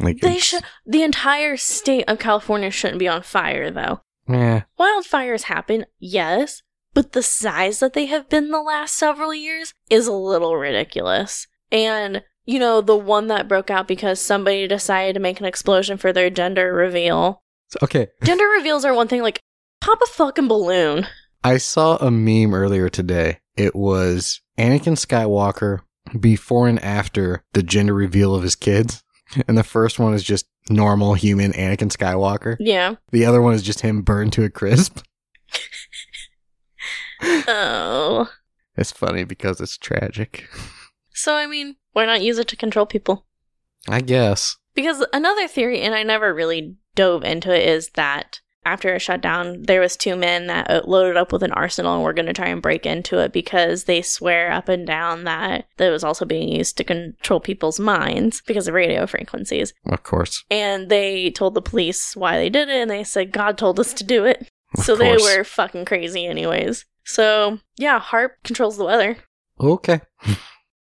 Like 0.00 0.18
They 0.18 0.38
should, 0.38 0.64
the 0.84 1.04
entire 1.04 1.56
state 1.56 2.06
of 2.08 2.18
California 2.18 2.72
shouldn't 2.72 2.98
be 2.98 3.06
on 3.06 3.22
fire, 3.22 3.70
though. 3.70 4.00
Yeah. 4.28 4.62
Wildfires 4.80 5.42
happen, 5.42 5.86
yes, 6.00 6.62
but 6.94 7.12
the 7.12 7.22
size 7.22 7.80
that 7.80 7.92
they 7.92 8.06
have 8.06 8.28
been 8.28 8.50
the 8.50 8.62
last 8.62 8.94
several 8.94 9.34
years 9.34 9.72
is 9.90 10.06
a 10.06 10.12
little 10.12 10.56
ridiculous. 10.56 11.46
And, 11.70 12.22
you 12.46 12.58
know, 12.58 12.80
the 12.80 12.96
one 12.96 13.26
that 13.28 13.48
broke 13.48 13.70
out 13.70 13.88
because 13.88 14.20
somebody 14.20 14.66
decided 14.66 15.14
to 15.14 15.20
make 15.20 15.40
an 15.40 15.46
explosion 15.46 15.96
for 15.96 16.12
their 16.12 16.30
gender 16.30 16.72
reveal. 16.72 17.42
Okay. 17.82 18.08
Gender 18.24 18.46
reveals 18.46 18.84
are 18.86 18.94
one 18.94 19.08
thing, 19.08 19.20
like, 19.22 19.40
pop 19.80 20.00
a 20.02 20.06
fucking 20.06 20.48
balloon. 20.48 21.06
I 21.44 21.58
saw 21.58 21.96
a 21.96 22.10
meme 22.10 22.54
earlier 22.54 22.88
today. 22.88 23.40
It 23.56 23.76
was 23.76 24.40
Anakin 24.58 24.96
Skywalker 24.96 25.80
before 26.18 26.68
and 26.68 26.82
after 26.82 27.44
the 27.52 27.62
gender 27.62 27.94
reveal 27.94 28.34
of 28.34 28.42
his 28.42 28.56
kids. 28.56 29.02
And 29.46 29.58
the 29.58 29.62
first 29.62 29.98
one 29.98 30.14
is 30.14 30.24
just 30.24 30.46
normal 30.70 31.12
human 31.12 31.52
Anakin 31.52 31.94
Skywalker. 31.94 32.56
Yeah. 32.58 32.94
The 33.12 33.26
other 33.26 33.42
one 33.42 33.52
is 33.52 33.62
just 33.62 33.80
him 33.80 34.00
burned 34.00 34.32
to 34.32 34.44
a 34.44 34.48
crisp. 34.48 35.00
Oh. 37.22 38.30
It's 38.76 38.92
funny 38.92 39.24
because 39.24 39.60
it's 39.60 39.76
tragic. 39.76 40.48
So, 41.18 41.34
I 41.34 41.48
mean, 41.48 41.74
why 41.94 42.06
not 42.06 42.22
use 42.22 42.38
it 42.38 42.46
to 42.46 42.54
control 42.54 42.86
people? 42.86 43.26
I 43.88 44.02
guess. 44.02 44.56
Because 44.74 45.04
another 45.12 45.48
theory, 45.48 45.80
and 45.80 45.92
I 45.92 46.04
never 46.04 46.32
really 46.32 46.76
dove 46.94 47.24
into 47.24 47.52
it, 47.52 47.68
is 47.68 47.88
that 47.96 48.40
after 48.64 48.94
it 48.94 49.00
shut 49.00 49.20
down, 49.20 49.62
there 49.62 49.80
was 49.80 49.96
two 49.96 50.14
men 50.14 50.46
that 50.46 50.70
uh, 50.70 50.82
loaded 50.84 51.16
up 51.16 51.32
with 51.32 51.42
an 51.42 51.50
arsenal 51.50 51.96
and 51.96 52.04
were 52.04 52.12
going 52.12 52.26
to 52.26 52.32
try 52.32 52.46
and 52.46 52.62
break 52.62 52.86
into 52.86 53.18
it 53.18 53.32
because 53.32 53.84
they 53.84 54.00
swear 54.00 54.52
up 54.52 54.68
and 54.68 54.86
down 54.86 55.24
that 55.24 55.66
it 55.78 55.90
was 55.90 56.04
also 56.04 56.24
being 56.24 56.48
used 56.48 56.76
to 56.76 56.84
control 56.84 57.40
people's 57.40 57.80
minds 57.80 58.40
because 58.46 58.68
of 58.68 58.74
radio 58.74 59.04
frequencies. 59.04 59.74
Of 59.86 60.04
course. 60.04 60.44
And 60.50 60.88
they 60.88 61.30
told 61.30 61.54
the 61.54 61.62
police 61.62 62.14
why 62.14 62.36
they 62.36 62.48
did 62.48 62.68
it, 62.68 62.76
and 62.76 62.90
they 62.90 63.02
said 63.02 63.32
God 63.32 63.58
told 63.58 63.80
us 63.80 63.92
to 63.94 64.04
do 64.04 64.24
it. 64.24 64.48
Of 64.76 64.84
so 64.84 64.94
they 64.94 65.16
were 65.16 65.42
fucking 65.42 65.86
crazy, 65.86 66.26
anyways. 66.26 66.84
So 67.08 67.58
yeah, 67.78 67.98
HAARP 68.00 68.30
controls 68.44 68.76
the 68.76 68.84
weather. 68.84 69.16
Okay. 69.58 70.00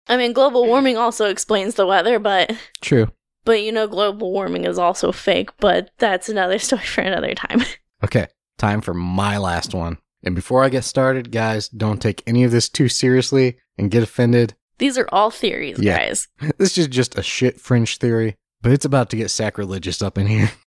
I 0.08 0.18
mean, 0.18 0.34
global 0.34 0.66
warming 0.66 0.96
also 0.98 1.26
explains 1.26 1.76
the 1.76 1.88
weather, 1.88 2.20
but 2.20 2.56
True. 2.82 3.08
but 3.44 3.64
you 3.64 3.72
know, 3.72 3.88
global 3.88 4.32
warming 4.32 4.66
is 4.66 4.78
also 4.78 5.12
fake. 5.12 5.50
But 5.58 5.90
that's 5.98 6.30
another 6.30 6.60
story 6.68 6.84
for 6.84 7.02
another 7.02 7.34
time. 7.34 7.62
Okay. 8.04 8.28
Time 8.58 8.82
for 8.82 8.94
my 8.94 9.38
last 9.38 9.74
one. 9.74 9.98
And 10.24 10.36
before 10.36 10.64
I 10.64 10.70
get 10.70 10.84
started, 10.84 11.32
guys, 11.32 11.68
don't 11.70 12.00
take 12.02 12.22
any 12.28 12.44
of 12.44 12.52
this 12.52 12.70
too 12.70 12.88
seriously 12.88 13.58
and 13.78 13.90
get 13.90 14.04
offended. 14.04 14.54
These 14.78 14.98
are 15.00 15.10
all 15.12 15.32
theories, 15.32 15.80
Yeah. 15.80 15.98
guys. 15.98 16.28
This 16.60 16.78
is 16.78 16.88
just 16.88 17.18
a 17.18 17.24
shit 17.24 17.60
fringe 17.60 17.98
theory, 17.98 18.38
but 18.62 18.72
it's 18.72 18.86
about 18.86 19.10
to 19.12 19.18
get 19.18 19.32
sacrilegious 19.32 20.02
up 20.02 20.18
in 20.20 20.28
here. 20.28 20.52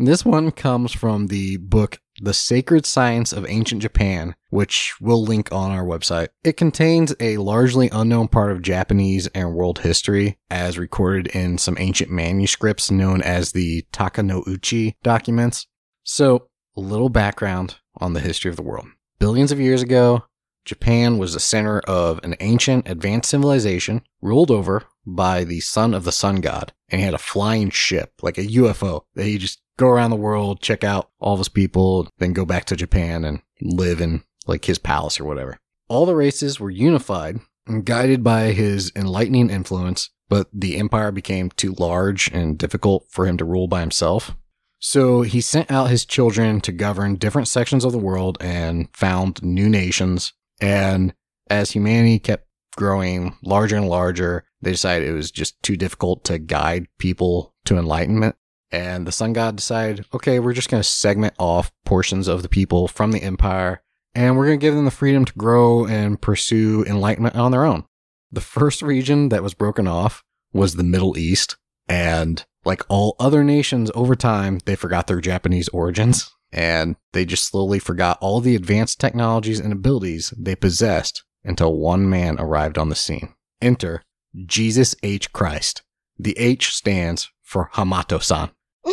This 0.00 0.24
one 0.24 0.52
comes 0.52 0.92
from 0.92 1.26
the 1.26 1.56
book 1.56 1.98
The 2.20 2.34
Sacred 2.34 2.84
Science 2.84 3.32
of 3.32 3.46
Ancient 3.48 3.80
Japan, 3.80 4.34
which 4.50 4.94
we'll 5.00 5.22
link 5.22 5.52
on 5.52 5.70
our 5.70 5.84
website. 5.84 6.28
It 6.42 6.56
contains 6.56 7.14
a 7.20 7.36
largely 7.36 7.88
unknown 7.90 8.28
part 8.28 8.50
of 8.50 8.62
Japanese 8.62 9.28
and 9.28 9.54
world 9.54 9.80
history, 9.80 10.38
as 10.50 10.78
recorded 10.78 11.28
in 11.28 11.58
some 11.58 11.76
ancient 11.78 12.10
manuscripts 12.10 12.90
known 12.90 13.22
as 13.22 13.52
the 13.52 13.84
Takenouchi 13.92 14.94
documents. 15.04 15.68
So, 16.02 16.48
a 16.76 16.80
little 16.80 17.08
background 17.08 17.76
on 17.98 18.14
the 18.14 18.20
history 18.20 18.50
of 18.50 18.56
the 18.56 18.62
world. 18.62 18.86
Billions 19.20 19.52
of 19.52 19.60
years 19.60 19.82
ago, 19.82 20.24
Japan 20.64 21.18
was 21.18 21.34
the 21.34 21.40
center 21.40 21.80
of 21.80 22.20
an 22.22 22.34
ancient 22.40 22.88
advanced 22.88 23.30
civilization 23.30 24.02
ruled 24.20 24.50
over 24.50 24.84
by 25.14 25.44
the 25.44 25.60
son 25.60 25.94
of 25.94 26.04
the 26.04 26.12
sun 26.12 26.36
god. 26.36 26.72
And 26.88 27.00
he 27.00 27.04
had 27.04 27.14
a 27.14 27.18
flying 27.18 27.70
ship, 27.70 28.12
like 28.22 28.38
a 28.38 28.46
UFO, 28.46 29.02
that 29.14 29.24
he 29.24 29.38
just 29.38 29.60
go 29.76 29.88
around 29.88 30.10
the 30.10 30.16
world, 30.16 30.60
check 30.60 30.84
out 30.84 31.10
all 31.18 31.34
of 31.34 31.40
his 31.40 31.48
people, 31.48 32.08
then 32.18 32.32
go 32.32 32.44
back 32.44 32.64
to 32.66 32.76
Japan 32.76 33.24
and 33.24 33.40
live 33.60 34.00
in 34.00 34.22
like 34.46 34.64
his 34.64 34.78
palace 34.78 35.20
or 35.20 35.24
whatever. 35.24 35.58
All 35.88 36.06
the 36.06 36.16
races 36.16 36.60
were 36.60 36.70
unified 36.70 37.40
and 37.66 37.84
guided 37.84 38.22
by 38.24 38.52
his 38.52 38.90
enlightening 38.96 39.50
influence, 39.50 40.10
but 40.28 40.48
the 40.52 40.76
empire 40.76 41.12
became 41.12 41.50
too 41.50 41.74
large 41.78 42.30
and 42.32 42.58
difficult 42.58 43.06
for 43.10 43.26
him 43.26 43.36
to 43.38 43.44
rule 43.44 43.68
by 43.68 43.80
himself. 43.80 44.34
So 44.80 45.22
he 45.22 45.40
sent 45.40 45.70
out 45.70 45.90
his 45.90 46.04
children 46.04 46.60
to 46.62 46.72
govern 46.72 47.16
different 47.16 47.48
sections 47.48 47.84
of 47.84 47.92
the 47.92 47.98
world 47.98 48.38
and 48.40 48.88
found 48.94 49.42
new 49.42 49.68
nations. 49.68 50.32
And 50.60 51.14
as 51.50 51.72
humanity 51.72 52.18
kept 52.18 52.46
growing 52.76 53.36
larger 53.42 53.76
and 53.76 53.88
larger, 53.88 54.44
they 54.60 54.72
decided 54.72 55.08
it 55.08 55.12
was 55.12 55.30
just 55.30 55.62
too 55.62 55.76
difficult 55.76 56.24
to 56.24 56.38
guide 56.38 56.88
people 56.98 57.54
to 57.64 57.78
enlightenment. 57.78 58.36
And 58.70 59.06
the 59.06 59.12
sun 59.12 59.32
god 59.32 59.56
decided, 59.56 60.04
okay, 60.12 60.38
we're 60.40 60.52
just 60.52 60.70
going 60.70 60.82
to 60.82 60.88
segment 60.88 61.34
off 61.38 61.72
portions 61.84 62.28
of 62.28 62.42
the 62.42 62.48
people 62.48 62.86
from 62.88 63.12
the 63.12 63.22
empire 63.22 63.82
and 64.14 64.36
we're 64.36 64.46
going 64.46 64.58
to 64.58 64.66
give 64.66 64.74
them 64.74 64.84
the 64.84 64.90
freedom 64.90 65.24
to 65.24 65.32
grow 65.34 65.86
and 65.86 66.20
pursue 66.20 66.84
enlightenment 66.84 67.36
on 67.36 67.52
their 67.52 67.64
own. 67.64 67.84
The 68.32 68.40
first 68.40 68.82
region 68.82 69.28
that 69.28 69.42
was 69.42 69.54
broken 69.54 69.86
off 69.86 70.24
was 70.52 70.74
the 70.74 70.82
Middle 70.82 71.16
East. 71.16 71.56
And 71.88 72.44
like 72.64 72.82
all 72.88 73.16
other 73.18 73.44
nations 73.44 73.90
over 73.94 74.14
time, 74.14 74.58
they 74.64 74.76
forgot 74.76 75.06
their 75.06 75.20
Japanese 75.20 75.68
origins 75.68 76.30
and 76.52 76.96
they 77.12 77.24
just 77.24 77.46
slowly 77.46 77.78
forgot 77.78 78.18
all 78.20 78.40
the 78.40 78.56
advanced 78.56 79.00
technologies 79.00 79.60
and 79.60 79.72
abilities 79.72 80.32
they 80.36 80.56
possessed 80.56 81.24
until 81.44 81.74
one 81.74 82.08
man 82.08 82.36
arrived 82.38 82.76
on 82.76 82.88
the 82.88 82.94
scene. 82.94 83.34
Enter 83.60 84.02
Jesus 84.46 84.94
H. 85.02 85.32
Christ. 85.32 85.82
The 86.18 86.36
H 86.38 86.74
stands 86.74 87.30
for 87.42 87.70
Hamato 87.74 88.22
san. 88.22 88.50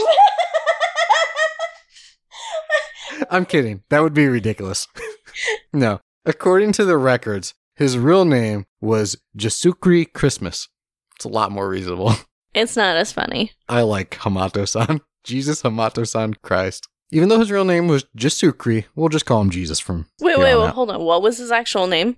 I'm 3.30 3.46
kidding. 3.46 3.84
That 3.90 4.02
would 4.02 4.14
be 4.14 4.28
ridiculous. 4.28 4.88
no. 5.74 6.00
According 6.26 6.72
to 6.74 6.86
the 6.86 6.98
records, 6.98 7.54
his 7.76 7.98
real 7.98 8.26
name 8.26 8.66
was 8.82 9.18
Jasukri 9.38 10.12
Christmas. 10.12 10.70
It's 11.16 11.26
a 11.26 11.30
lot 11.30 11.52
more 11.52 11.70
reasonable. 11.70 12.14
It's 12.56 12.78
not 12.78 12.96
as 12.96 13.12
funny. 13.12 13.52
I 13.68 13.82
like 13.82 14.12
Hamato 14.12 14.66
san. 14.66 15.02
Jesus 15.26 15.64
Hamato 15.64 16.08
san 16.08 16.36
Christ. 16.36 16.88
Even 17.12 17.28
though 17.28 17.40
his 17.40 17.52
real 17.52 17.66
name 17.66 17.90
was 17.90 18.06
Jasukri, 18.18 18.86
we'll 18.96 19.10
just 19.10 19.26
call 19.26 19.42
him 19.42 19.50
Jesus 19.50 19.82
from 19.82 20.06
Wait, 20.22 20.40
wait, 20.40 20.54
on 20.54 20.62
wait, 20.62 20.74
hold 20.74 20.90
on. 20.90 21.04
What 21.04 21.22
was 21.22 21.38
his 21.38 21.52
actual 21.52 21.86
name? 21.86 22.16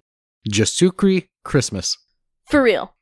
Jasukri 0.47 1.25
Christmas. 1.43 1.97
For 2.51 2.61
real. 2.61 2.93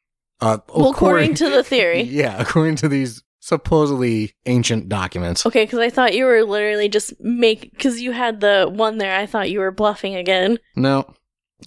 Uh, 0.41 0.57
Well, 0.73 0.91
according 0.91 1.36
to 1.36 1.49
the 1.49 1.63
theory. 1.63 2.01
Yeah, 2.15 2.39
according 2.39 2.75
to 2.77 2.88
these 2.89 3.23
supposedly 3.39 4.33
ancient 4.47 4.89
documents. 4.89 5.45
Okay, 5.45 5.65
because 5.65 5.79
I 5.79 5.89
thought 5.89 6.15
you 6.15 6.25
were 6.25 6.43
literally 6.43 6.89
just 6.89 7.13
make 7.19 7.71
because 7.71 8.01
you 8.01 8.11
had 8.11 8.41
the 8.41 8.67
one 8.71 8.97
there. 8.97 9.15
I 9.15 9.25
thought 9.27 9.51
you 9.51 9.59
were 9.59 9.71
bluffing 9.71 10.15
again. 10.15 10.57
No. 10.75 11.13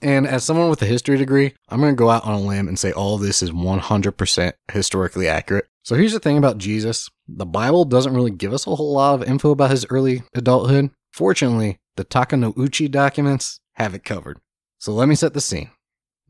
And 0.02 0.26
as 0.26 0.44
someone 0.44 0.68
with 0.68 0.82
a 0.82 0.86
history 0.86 1.16
degree, 1.16 1.54
I'm 1.68 1.80
going 1.80 1.92
to 1.92 1.98
go 1.98 2.10
out 2.10 2.24
on 2.24 2.34
a 2.34 2.40
limb 2.40 2.68
and 2.68 2.78
say 2.78 2.92
all 2.92 3.16
this 3.16 3.42
is 3.42 3.50
100% 3.50 4.52
historically 4.70 5.28
accurate. 5.28 5.66
So 5.82 5.94
here's 5.94 6.12
the 6.12 6.20
thing 6.20 6.36
about 6.36 6.58
Jesus 6.58 7.08
the 7.26 7.46
Bible 7.46 7.84
doesn't 7.84 8.14
really 8.14 8.30
give 8.30 8.52
us 8.52 8.66
a 8.66 8.74
whole 8.74 8.92
lot 8.92 9.14
of 9.14 9.28
info 9.28 9.50
about 9.50 9.70
his 9.70 9.86
early 9.88 10.22
adulthood. 10.34 10.90
Fortunately, 11.12 11.78
the 11.96 12.04
Takenouchi 12.04 12.90
documents 12.90 13.60
have 13.74 13.94
it 13.94 14.04
covered. 14.04 14.38
So 14.78 14.92
let 14.92 15.08
me 15.08 15.14
set 15.14 15.32
the 15.34 15.40
scene. 15.40 15.70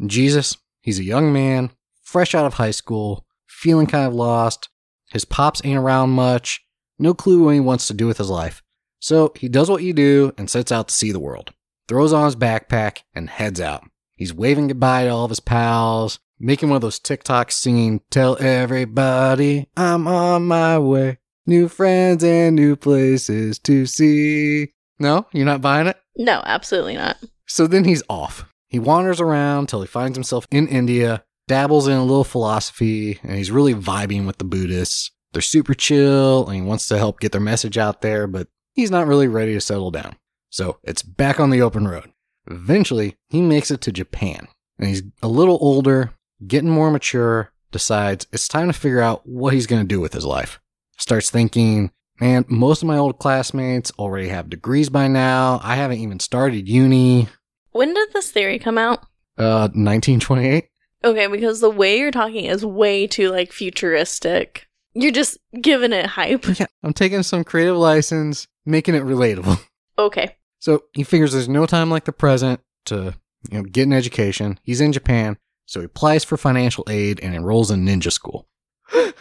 Jesus, 0.06 0.56
he's 0.82 0.98
a 0.98 1.04
young 1.04 1.32
man, 1.32 1.70
fresh 2.08 2.34
out 2.34 2.46
of 2.46 2.54
high 2.54 2.70
school, 2.70 3.26
feeling 3.46 3.86
kind 3.86 4.06
of 4.06 4.14
lost. 4.14 4.68
His 5.10 5.24
pops 5.24 5.60
ain't 5.64 5.78
around 5.78 6.10
much, 6.10 6.64
no 6.98 7.14
clue 7.14 7.44
what 7.44 7.54
he 7.54 7.60
wants 7.60 7.86
to 7.88 7.94
do 7.94 8.06
with 8.06 8.18
his 8.18 8.30
life. 8.30 8.62
So 9.00 9.32
he 9.36 9.48
does 9.48 9.70
what 9.70 9.82
you 9.82 9.92
do 9.92 10.32
and 10.36 10.50
sets 10.50 10.72
out 10.72 10.88
to 10.88 10.94
see 10.94 11.12
the 11.12 11.20
world 11.20 11.52
throws 11.88 12.12
on 12.12 12.26
his 12.26 12.36
backpack, 12.36 12.98
and 13.14 13.30
heads 13.30 13.60
out. 13.60 13.82
He's 14.14 14.34
waving 14.34 14.68
goodbye 14.68 15.04
to 15.04 15.10
all 15.10 15.24
of 15.24 15.30
his 15.30 15.40
pals, 15.40 16.20
making 16.38 16.68
one 16.68 16.76
of 16.76 16.82
those 16.82 17.00
TikToks 17.00 17.52
singing, 17.52 18.02
Tell 18.10 18.36
everybody 18.40 19.68
I'm 19.76 20.06
on 20.06 20.46
my 20.46 20.78
way. 20.78 21.18
New 21.46 21.68
friends 21.68 22.22
and 22.22 22.54
new 22.54 22.76
places 22.76 23.58
to 23.60 23.86
see. 23.86 24.74
No, 24.98 25.26
you're 25.32 25.46
not 25.46 25.62
buying 25.62 25.86
it? 25.86 25.96
No, 26.16 26.42
absolutely 26.44 26.94
not. 26.94 27.16
So 27.46 27.66
then 27.66 27.84
he's 27.84 28.02
off. 28.10 28.44
He 28.66 28.78
wanders 28.78 29.20
around 29.20 29.68
till 29.68 29.80
he 29.80 29.86
finds 29.86 30.16
himself 30.16 30.46
in 30.50 30.68
India, 30.68 31.24
dabbles 31.48 31.88
in 31.88 31.96
a 31.96 32.04
little 32.04 32.24
philosophy, 32.24 33.18
and 33.24 33.36
he's 33.36 33.50
really 33.50 33.74
vibing 33.74 34.26
with 34.26 34.38
the 34.38 34.44
Buddhists. 34.44 35.10
They're 35.32 35.42
super 35.42 35.74
chill, 35.74 36.46
and 36.46 36.54
he 36.54 36.62
wants 36.62 36.86
to 36.88 36.98
help 36.98 37.18
get 37.18 37.32
their 37.32 37.40
message 37.40 37.76
out 37.76 38.00
there, 38.00 38.26
but 38.26 38.46
he's 38.74 38.90
not 38.90 39.06
really 39.08 39.26
ready 39.26 39.54
to 39.54 39.60
settle 39.60 39.90
down. 39.90 40.16
So 40.50 40.78
it's 40.84 41.02
back 41.02 41.40
on 41.40 41.50
the 41.50 41.62
open 41.62 41.88
road. 41.88 42.12
Eventually, 42.50 43.16
he 43.28 43.42
makes 43.42 43.70
it 43.70 43.80
to 43.82 43.92
Japan, 43.92 44.48
and 44.78 44.88
he's 44.88 45.02
a 45.22 45.28
little 45.28 45.58
older, 45.60 46.12
getting 46.46 46.70
more 46.70 46.90
mature, 46.90 47.52
decides 47.70 48.26
it's 48.32 48.48
time 48.48 48.68
to 48.68 48.72
figure 48.72 49.00
out 49.00 49.26
what 49.26 49.52
he's 49.52 49.66
going 49.66 49.82
to 49.82 49.88
do 49.88 50.00
with 50.00 50.14
his 50.14 50.24
life. 50.24 50.60
Starts 50.96 51.30
thinking, 51.30 51.90
man, 52.20 52.44
most 52.48 52.82
of 52.82 52.88
my 52.88 52.96
old 52.96 53.18
classmates 53.18 53.92
already 53.98 54.28
have 54.28 54.48
degrees 54.50 54.88
by 54.88 55.08
now. 55.08 55.60
I 55.62 55.76
haven't 55.76 55.98
even 55.98 56.20
started 56.20 56.68
uni. 56.68 57.28
When 57.72 57.92
did 57.94 58.12
this 58.12 58.30
theory 58.30 58.58
come 58.58 58.78
out? 58.78 59.00
Uh, 59.36 59.68
1928? 59.72 60.68
Okay, 61.04 61.26
because 61.28 61.60
the 61.60 61.70
way 61.70 61.98
you're 61.98 62.10
talking 62.10 62.46
is 62.46 62.64
way 62.64 63.06
too 63.06 63.30
like 63.30 63.52
futuristic. 63.52 64.66
You're 64.94 65.12
just 65.12 65.38
giving 65.60 65.92
it 65.92 66.06
hype. 66.06 66.44
Yeah, 66.58 66.66
I'm 66.82 66.92
taking 66.92 67.22
some 67.22 67.44
creative 67.44 67.76
license, 67.76 68.48
making 68.66 68.94
it 68.94 69.04
relatable. 69.04 69.60
Okay. 69.98 70.36
So 70.58 70.84
he 70.92 71.04
figures 71.04 71.32
there's 71.32 71.48
no 71.48 71.66
time 71.66 71.90
like 71.90 72.04
the 72.04 72.12
present 72.12 72.60
to, 72.86 73.14
you 73.50 73.58
know, 73.58 73.62
get 73.62 73.86
an 73.86 73.92
education. 73.92 74.58
He's 74.62 74.80
in 74.80 74.92
Japan, 74.92 75.36
so 75.66 75.80
he 75.80 75.86
applies 75.86 76.24
for 76.24 76.36
financial 76.36 76.84
aid 76.88 77.20
and 77.20 77.34
enrolls 77.34 77.70
in 77.70 77.84
ninja 77.84 78.10
school. 78.10 78.48
You're 78.92 79.12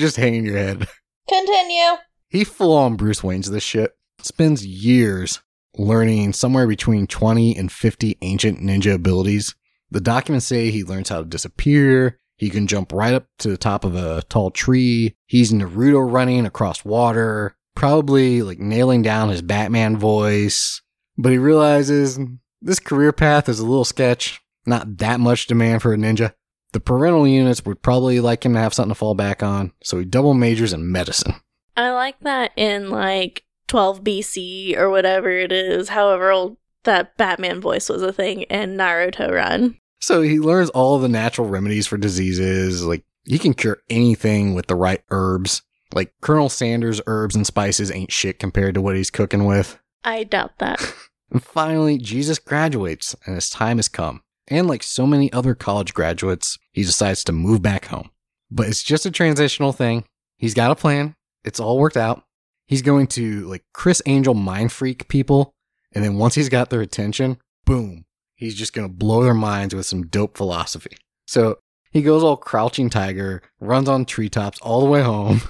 just 0.00 0.16
hanging 0.16 0.44
your 0.44 0.56
head. 0.56 0.86
Continue. 1.28 1.98
He 2.28 2.44
full 2.44 2.76
on 2.76 2.96
Bruce 2.96 3.22
Wayne's 3.22 3.50
this 3.50 3.62
shit. 3.62 3.96
Spends 4.20 4.66
years 4.66 5.40
learning 5.76 6.32
somewhere 6.32 6.66
between 6.66 7.06
20 7.06 7.56
and 7.56 7.70
50 7.70 8.18
ancient 8.22 8.60
ninja 8.60 8.94
abilities. 8.94 9.54
The 9.90 10.00
documents 10.00 10.46
say 10.46 10.70
he 10.70 10.84
learns 10.84 11.08
how 11.08 11.20
to 11.20 11.24
disappear. 11.24 12.18
He 12.36 12.50
can 12.50 12.66
jump 12.66 12.92
right 12.92 13.14
up 13.14 13.26
to 13.38 13.48
the 13.48 13.56
top 13.56 13.84
of 13.84 13.96
a 13.96 14.22
tall 14.28 14.50
tree. 14.50 15.16
He's 15.26 15.52
Naruto 15.52 16.10
running 16.10 16.46
across 16.46 16.84
water, 16.84 17.56
probably 17.74 18.42
like 18.42 18.58
nailing 18.58 19.02
down 19.02 19.30
his 19.30 19.42
Batman 19.42 19.96
voice. 19.96 20.80
But 21.16 21.32
he 21.32 21.38
realizes 21.38 22.18
this 22.60 22.78
career 22.78 23.12
path 23.12 23.48
is 23.48 23.58
a 23.58 23.66
little 23.66 23.84
sketch. 23.84 24.40
Not 24.66 24.98
that 24.98 25.20
much 25.20 25.46
demand 25.46 25.82
for 25.82 25.92
a 25.92 25.96
ninja. 25.96 26.34
The 26.72 26.80
parental 26.80 27.26
units 27.26 27.64
would 27.64 27.82
probably 27.82 28.20
like 28.20 28.44
him 28.44 28.52
to 28.52 28.60
have 28.60 28.74
something 28.74 28.90
to 28.90 28.94
fall 28.94 29.14
back 29.14 29.42
on, 29.42 29.72
so 29.82 29.98
he 29.98 30.04
double 30.04 30.34
majors 30.34 30.74
in 30.74 30.92
medicine. 30.92 31.34
I 31.76 31.90
like 31.90 32.20
that 32.20 32.52
in 32.56 32.90
like 32.90 33.44
12 33.68 34.04
BC 34.04 34.76
or 34.76 34.90
whatever 34.90 35.30
it 35.30 35.50
is, 35.50 35.88
however 35.88 36.30
old 36.30 36.58
that 36.88 37.16
Batman 37.18 37.60
voice 37.60 37.90
was 37.90 38.02
a 38.02 38.12
thing 38.12 38.42
in 38.42 38.76
Naruto 38.76 39.30
Run. 39.30 39.76
So 40.00 40.22
he 40.22 40.40
learns 40.40 40.70
all 40.70 40.98
the 40.98 41.08
natural 41.08 41.46
remedies 41.46 41.86
for 41.86 41.98
diseases. 41.98 42.84
Like 42.84 43.04
he 43.26 43.38
can 43.38 43.52
cure 43.52 43.78
anything 43.90 44.54
with 44.54 44.68
the 44.68 44.74
right 44.74 45.02
herbs. 45.10 45.62
Like 45.92 46.14
Colonel 46.22 46.48
Sanders' 46.48 47.02
herbs 47.06 47.36
and 47.36 47.46
spices 47.46 47.90
ain't 47.90 48.10
shit 48.10 48.38
compared 48.38 48.74
to 48.74 48.80
what 48.80 48.96
he's 48.96 49.10
cooking 49.10 49.44
with. 49.44 49.78
I 50.02 50.24
doubt 50.24 50.58
that. 50.58 50.82
And 51.30 51.44
finally, 51.44 51.98
Jesus 51.98 52.38
graduates 52.38 53.14
and 53.26 53.34
his 53.34 53.50
time 53.50 53.76
has 53.76 53.90
come. 53.90 54.22
And 54.46 54.66
like 54.66 54.82
so 54.82 55.06
many 55.06 55.30
other 55.30 55.54
college 55.54 55.92
graduates, 55.92 56.58
he 56.72 56.82
decides 56.82 57.22
to 57.24 57.32
move 57.32 57.60
back 57.60 57.84
home. 57.84 58.08
But 58.50 58.68
it's 58.68 58.82
just 58.82 59.04
a 59.04 59.10
transitional 59.10 59.74
thing. 59.74 60.04
He's 60.38 60.54
got 60.54 60.70
a 60.70 60.74
plan. 60.74 61.16
It's 61.44 61.60
all 61.60 61.78
worked 61.78 61.98
out. 61.98 62.22
He's 62.66 62.80
going 62.80 63.08
to 63.08 63.46
like 63.46 63.62
Criss 63.74 64.00
Angel 64.06 64.32
mind 64.32 64.72
freak 64.72 65.06
people. 65.08 65.54
And 65.98 66.04
then 66.04 66.16
once 66.16 66.36
he's 66.36 66.48
got 66.48 66.70
their 66.70 66.80
attention, 66.80 67.38
boom, 67.64 68.04
he's 68.36 68.54
just 68.54 68.72
going 68.72 68.86
to 68.86 68.94
blow 68.94 69.24
their 69.24 69.34
minds 69.34 69.74
with 69.74 69.84
some 69.84 70.06
dope 70.06 70.36
philosophy. 70.36 70.96
So 71.26 71.58
he 71.90 72.02
goes 72.02 72.22
all 72.22 72.36
crouching 72.36 72.88
tiger, 72.88 73.42
runs 73.58 73.88
on 73.88 74.04
treetops 74.04 74.60
all 74.60 74.78
the 74.80 74.86
way 74.86 75.02
home. 75.02 75.40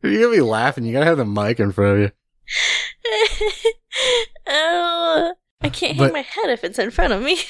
You're 0.00 0.20
going 0.20 0.30
to 0.30 0.36
be 0.36 0.40
laughing. 0.42 0.84
You 0.84 0.92
got 0.92 1.00
to 1.00 1.06
have 1.06 1.16
the 1.16 1.24
mic 1.24 1.58
in 1.58 1.72
front 1.72 1.92
of 1.94 1.98
you. 1.98 2.10
oh, 4.46 5.34
I 5.60 5.68
can't 5.70 5.96
hang 5.96 6.06
But- 6.06 6.12
my 6.12 6.20
head 6.20 6.50
if 6.50 6.62
it's 6.62 6.78
in 6.78 6.92
front 6.92 7.12
of 7.12 7.20
me. 7.20 7.40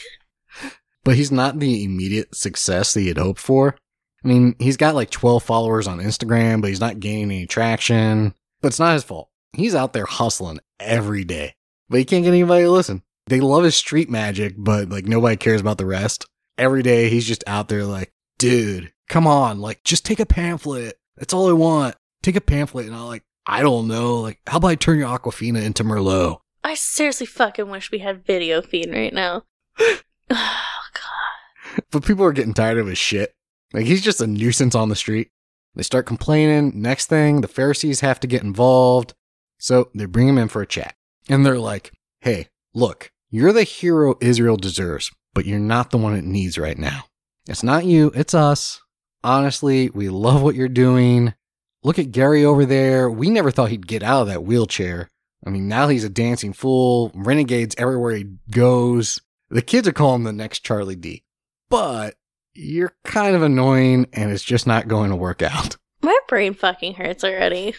but 1.04 1.16
he's 1.16 1.30
not 1.30 1.58
the 1.58 1.84
immediate 1.84 2.34
success 2.34 2.94
that 2.94 3.00
he 3.00 3.08
had 3.08 3.18
hoped 3.18 3.40
for. 3.40 3.76
I 4.24 4.28
mean, 4.28 4.56
he's 4.58 4.76
got 4.76 4.94
like 4.94 5.10
12 5.10 5.42
followers 5.42 5.86
on 5.86 5.98
Instagram, 6.00 6.60
but 6.60 6.68
he's 6.68 6.80
not 6.80 7.00
gaining 7.00 7.30
any 7.30 7.46
traction. 7.46 8.34
But 8.60 8.68
it's 8.68 8.78
not 8.80 8.94
his 8.94 9.04
fault. 9.04 9.28
He's 9.52 9.74
out 9.74 9.92
there 9.92 10.06
hustling 10.06 10.60
every 10.80 11.24
day, 11.24 11.54
but 11.88 11.98
he 11.98 12.04
can't 12.04 12.24
get 12.24 12.30
anybody 12.30 12.64
to 12.64 12.70
listen. 12.70 13.02
They 13.26 13.40
love 13.40 13.64
his 13.64 13.76
street 13.76 14.10
magic, 14.10 14.54
but 14.56 14.88
like 14.88 15.04
nobody 15.06 15.36
cares 15.36 15.60
about 15.60 15.78
the 15.78 15.86
rest. 15.86 16.26
Every 16.56 16.82
day 16.82 17.08
he's 17.08 17.26
just 17.26 17.44
out 17.46 17.68
there 17.68 17.84
like, 17.84 18.12
dude, 18.38 18.92
come 19.08 19.26
on, 19.26 19.60
like 19.60 19.84
just 19.84 20.04
take 20.04 20.20
a 20.20 20.26
pamphlet. 20.26 20.98
That's 21.16 21.34
all 21.34 21.48
I 21.48 21.52
want. 21.52 21.96
Take 22.22 22.36
a 22.36 22.40
pamphlet. 22.40 22.86
And 22.86 22.94
I'm 22.94 23.06
like, 23.06 23.24
I 23.46 23.60
don't 23.62 23.88
know. 23.88 24.20
Like, 24.20 24.40
how 24.46 24.56
about 24.56 24.68
I 24.68 24.74
turn 24.74 24.98
your 24.98 25.08
Aquafina 25.08 25.62
into 25.62 25.84
Merlot? 25.84 26.40
I 26.62 26.74
seriously 26.74 27.26
fucking 27.26 27.68
wish 27.68 27.90
we 27.90 27.98
had 27.98 28.24
video 28.24 28.62
feed 28.62 28.90
right 28.90 29.12
now. 29.12 29.44
Oh, 30.30 30.80
God. 30.94 31.84
But 31.90 32.06
people 32.06 32.24
are 32.24 32.32
getting 32.32 32.54
tired 32.54 32.78
of 32.78 32.86
his 32.86 32.96
shit. 32.96 33.33
Like 33.74 33.86
he's 33.86 34.02
just 34.02 34.20
a 34.20 34.26
nuisance 34.26 34.74
on 34.74 34.88
the 34.88 34.96
street. 34.96 35.30
They 35.74 35.82
start 35.82 36.06
complaining. 36.06 36.80
Next 36.80 37.06
thing, 37.06 37.40
the 37.40 37.48
Pharisees 37.48 38.00
have 38.00 38.20
to 38.20 38.28
get 38.28 38.44
involved. 38.44 39.14
So 39.58 39.90
they 39.94 40.06
bring 40.06 40.28
him 40.28 40.38
in 40.38 40.48
for 40.48 40.62
a 40.62 40.66
chat. 40.66 40.94
And 41.28 41.44
they're 41.44 41.58
like, 41.58 41.92
hey, 42.20 42.48
look, 42.72 43.10
you're 43.30 43.52
the 43.52 43.64
hero 43.64 44.14
Israel 44.20 44.56
deserves, 44.56 45.10
but 45.34 45.44
you're 45.44 45.58
not 45.58 45.90
the 45.90 45.98
one 45.98 46.14
it 46.14 46.24
needs 46.24 46.56
right 46.56 46.78
now. 46.78 47.06
It's 47.48 47.64
not 47.64 47.84
you, 47.84 48.12
it's 48.14 48.34
us. 48.34 48.80
Honestly, 49.24 49.90
we 49.90 50.08
love 50.08 50.42
what 50.42 50.54
you're 50.54 50.68
doing. 50.68 51.34
Look 51.82 51.98
at 51.98 52.12
Gary 52.12 52.44
over 52.44 52.64
there. 52.64 53.10
We 53.10 53.28
never 53.28 53.50
thought 53.50 53.70
he'd 53.70 53.86
get 53.86 54.02
out 54.02 54.22
of 54.22 54.28
that 54.28 54.44
wheelchair. 54.44 55.10
I 55.46 55.50
mean, 55.50 55.66
now 55.66 55.88
he's 55.88 56.04
a 56.04 56.08
dancing 56.08 56.52
fool, 56.52 57.10
renegades 57.14 57.74
everywhere 57.76 58.16
he 58.16 58.36
goes. 58.50 59.20
The 59.50 59.62
kids 59.62 59.88
are 59.88 59.92
calling 59.92 60.20
him 60.20 60.24
the 60.24 60.32
next 60.32 60.60
Charlie 60.60 60.96
D. 60.96 61.24
But 61.68 62.14
you're 62.54 62.94
kind 63.04 63.36
of 63.36 63.42
annoying 63.42 64.06
and 64.12 64.30
it's 64.30 64.44
just 64.44 64.66
not 64.66 64.88
going 64.88 65.10
to 65.10 65.16
work 65.16 65.42
out. 65.42 65.76
My 66.02 66.16
brain 66.28 66.54
fucking 66.54 66.94
hurts 66.94 67.24
already. 67.24 67.74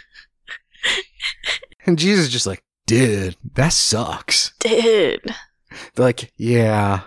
And 1.86 1.99
Jesus 1.99 2.26
is 2.26 2.32
just 2.32 2.47
like, 2.47 2.63
dude, 2.88 3.36
that 3.53 3.73
sucks. 3.73 4.53
Dude. 4.59 5.21
They're 5.93 6.05
like, 6.05 6.32
yeah. 6.38 7.01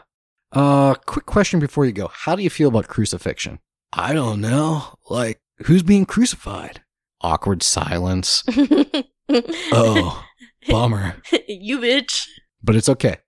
Uh, 0.52 0.94
quick 0.94 1.26
question 1.26 1.60
before 1.60 1.84
you 1.84 1.92
go. 1.92 2.10
How 2.12 2.36
do 2.36 2.42
you 2.42 2.50
feel 2.50 2.68
about 2.68 2.88
crucifixion? 2.88 3.58
I 3.92 4.12
don't 4.12 4.40
know. 4.40 4.98
Like, 5.10 5.40
who's 5.64 5.82
being 5.82 6.06
crucified? 6.06 6.82
Awkward 7.20 7.62
silence. 7.62 8.44
Oh, 9.30 10.24
bummer. 10.68 11.16
you 11.48 11.78
bitch. 11.80 12.26
But 12.62 12.76
it's 12.76 12.88
okay 12.88 13.18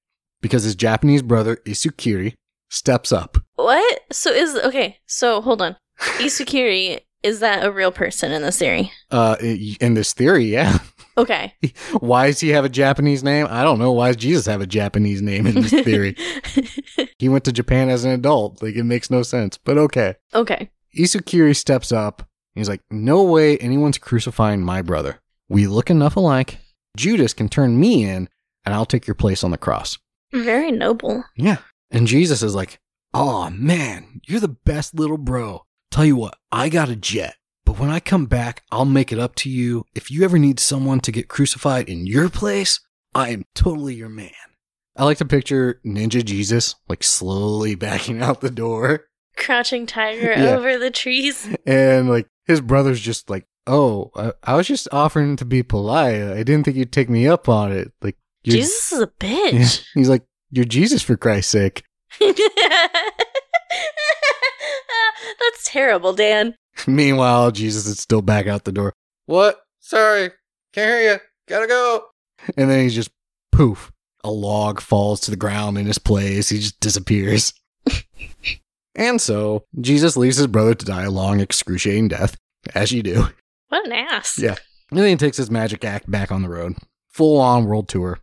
because 0.40 0.64
his 0.64 0.74
Japanese 0.74 1.22
brother, 1.22 1.56
Isukiri, 1.66 2.34
steps 2.70 3.12
up. 3.12 3.36
What? 3.56 4.00
So 4.10 4.30
is 4.30 4.56
okay. 4.56 4.98
So 5.06 5.42
hold 5.42 5.60
on. 5.60 5.76
Isukiri 5.98 7.00
is 7.22 7.40
that 7.40 7.64
a 7.64 7.70
real 7.70 7.92
person 7.92 8.32
in 8.32 8.42
the 8.42 8.52
theory? 8.52 8.90
Uh, 9.10 9.36
in 9.40 9.94
this 9.94 10.14
theory, 10.14 10.46
yeah. 10.46 10.78
Okay. 11.18 11.54
Why 12.00 12.28
does 12.28 12.40
he 12.40 12.48
have 12.50 12.64
a 12.64 12.70
Japanese 12.70 13.22
name? 13.22 13.46
I 13.50 13.62
don't 13.62 13.78
know. 13.78 13.92
Why 13.92 14.08
does 14.08 14.16
Jesus 14.16 14.46
have 14.46 14.62
a 14.62 14.66
Japanese 14.66 15.20
name 15.20 15.46
in 15.46 15.56
this 15.56 15.70
theory? 15.70 16.16
he 17.18 17.28
went 17.28 17.44
to 17.44 17.52
Japan 17.52 17.90
as 17.90 18.04
an 18.04 18.12
adult. 18.12 18.62
Like, 18.62 18.74
it 18.74 18.84
makes 18.84 19.10
no 19.10 19.22
sense, 19.22 19.58
but 19.58 19.76
okay. 19.76 20.14
okay. 20.34 20.70
Isukiri 20.96 21.54
steps 21.54 21.92
up. 21.92 22.26
He's 22.54 22.68
like, 22.68 22.80
No 22.90 23.22
way 23.22 23.58
anyone's 23.58 23.98
crucifying 23.98 24.62
my 24.62 24.80
brother. 24.80 25.20
We 25.48 25.66
look 25.66 25.90
enough 25.90 26.16
alike. 26.16 26.58
Judas 26.96 27.34
can 27.34 27.48
turn 27.48 27.78
me 27.78 28.04
in, 28.08 28.28
and 28.64 28.74
I'll 28.74 28.86
take 28.86 29.06
your 29.06 29.14
place 29.14 29.44
on 29.44 29.50
the 29.50 29.58
cross. 29.58 29.98
Very 30.32 30.70
noble. 30.70 31.24
Yeah. 31.36 31.58
And 31.90 32.06
Jesus 32.06 32.42
is 32.42 32.54
like, 32.54 32.78
Oh 33.12 33.50
man, 33.50 34.20
you're 34.26 34.40
the 34.40 34.48
best 34.48 34.94
little 34.94 35.18
bro. 35.18 35.62
Tell 35.90 36.04
you 36.04 36.16
what, 36.16 36.36
I 36.52 36.68
got 36.68 36.88
a 36.88 36.96
jet. 36.96 37.34
But 37.64 37.78
when 37.78 37.90
I 37.90 38.00
come 38.00 38.26
back, 38.26 38.62
I'll 38.70 38.84
make 38.84 39.12
it 39.12 39.18
up 39.18 39.34
to 39.36 39.50
you. 39.50 39.84
If 39.94 40.10
you 40.10 40.24
ever 40.24 40.38
need 40.38 40.58
someone 40.60 41.00
to 41.00 41.12
get 41.12 41.28
crucified 41.28 41.88
in 41.88 42.06
your 42.06 42.28
place, 42.28 42.80
I 43.14 43.30
am 43.30 43.44
totally 43.54 43.94
your 43.94 44.08
man. 44.08 44.30
I 44.96 45.04
like 45.04 45.18
to 45.18 45.24
picture 45.24 45.80
Ninja 45.84 46.24
Jesus 46.24 46.74
like 46.88 47.02
slowly 47.02 47.74
backing 47.76 48.22
out 48.22 48.40
the 48.40 48.50
door. 48.50 49.06
Crouching 49.36 49.86
tiger 49.86 50.32
Yeah. 50.32 50.56
over 50.56 50.78
the 50.78 50.90
trees. 50.90 51.48
And 51.66 52.08
like 52.08 52.26
his 52.46 52.60
brother's 52.60 53.00
just 53.00 53.28
like, 53.30 53.46
Oh, 53.66 54.10
I, 54.16 54.32
I 54.42 54.54
was 54.56 54.66
just 54.66 54.88
offering 54.92 55.36
to 55.36 55.44
be 55.44 55.62
polite. 55.62 56.22
I 56.22 56.42
didn't 56.42 56.64
think 56.64 56.76
you'd 56.76 56.92
take 56.92 57.10
me 57.10 57.28
up 57.28 57.48
on 57.48 57.70
it. 57.72 57.92
Like, 58.02 58.16
Jesus 58.44 58.90
is 58.92 59.00
a 59.00 59.10
Yeah. 59.22 59.50
bitch. 59.50 59.84
He's 59.94 60.08
like, 60.08 60.24
You're 60.50 60.64
Jesus 60.64 61.02
for 61.02 61.16
Christ's 61.16 61.52
sake. 61.52 61.84
That's 62.20 62.34
terrible, 65.64 66.12
Dan. 66.12 66.54
Meanwhile, 66.86 67.52
Jesus 67.52 67.86
is 67.86 68.00
still 68.00 68.22
back 68.22 68.46
out 68.46 68.64
the 68.64 68.72
door. 68.72 68.92
What? 69.26 69.60
Sorry. 69.80 70.30
Can't 70.72 70.90
hear 70.90 71.12
you. 71.12 71.18
Gotta 71.48 71.66
go. 71.66 72.04
And 72.56 72.70
then 72.70 72.82
he's 72.82 72.94
just 72.94 73.10
poof. 73.52 73.92
A 74.22 74.30
log 74.30 74.80
falls 74.80 75.20
to 75.20 75.30
the 75.30 75.36
ground 75.36 75.78
in 75.78 75.86
his 75.86 75.98
place. 75.98 76.48
He 76.48 76.58
just 76.58 76.80
disappears. 76.80 77.52
and 78.94 79.20
so, 79.20 79.64
Jesus 79.80 80.16
leaves 80.16 80.36
his 80.36 80.46
brother 80.46 80.74
to 80.74 80.84
die 80.84 81.04
a 81.04 81.10
long, 81.10 81.40
excruciating 81.40 82.08
death, 82.08 82.36
as 82.74 82.92
you 82.92 83.02
do. 83.02 83.28
What 83.68 83.86
an 83.86 83.92
ass. 83.92 84.38
Yeah. 84.38 84.56
And 84.90 84.98
then 84.98 85.06
he 85.06 85.16
takes 85.16 85.36
his 85.36 85.50
magic 85.50 85.84
act 85.84 86.10
back 86.10 86.30
on 86.32 86.42
the 86.42 86.48
road. 86.48 86.76
Full 87.08 87.40
on 87.40 87.64
world 87.64 87.88
tour. 87.88 88.20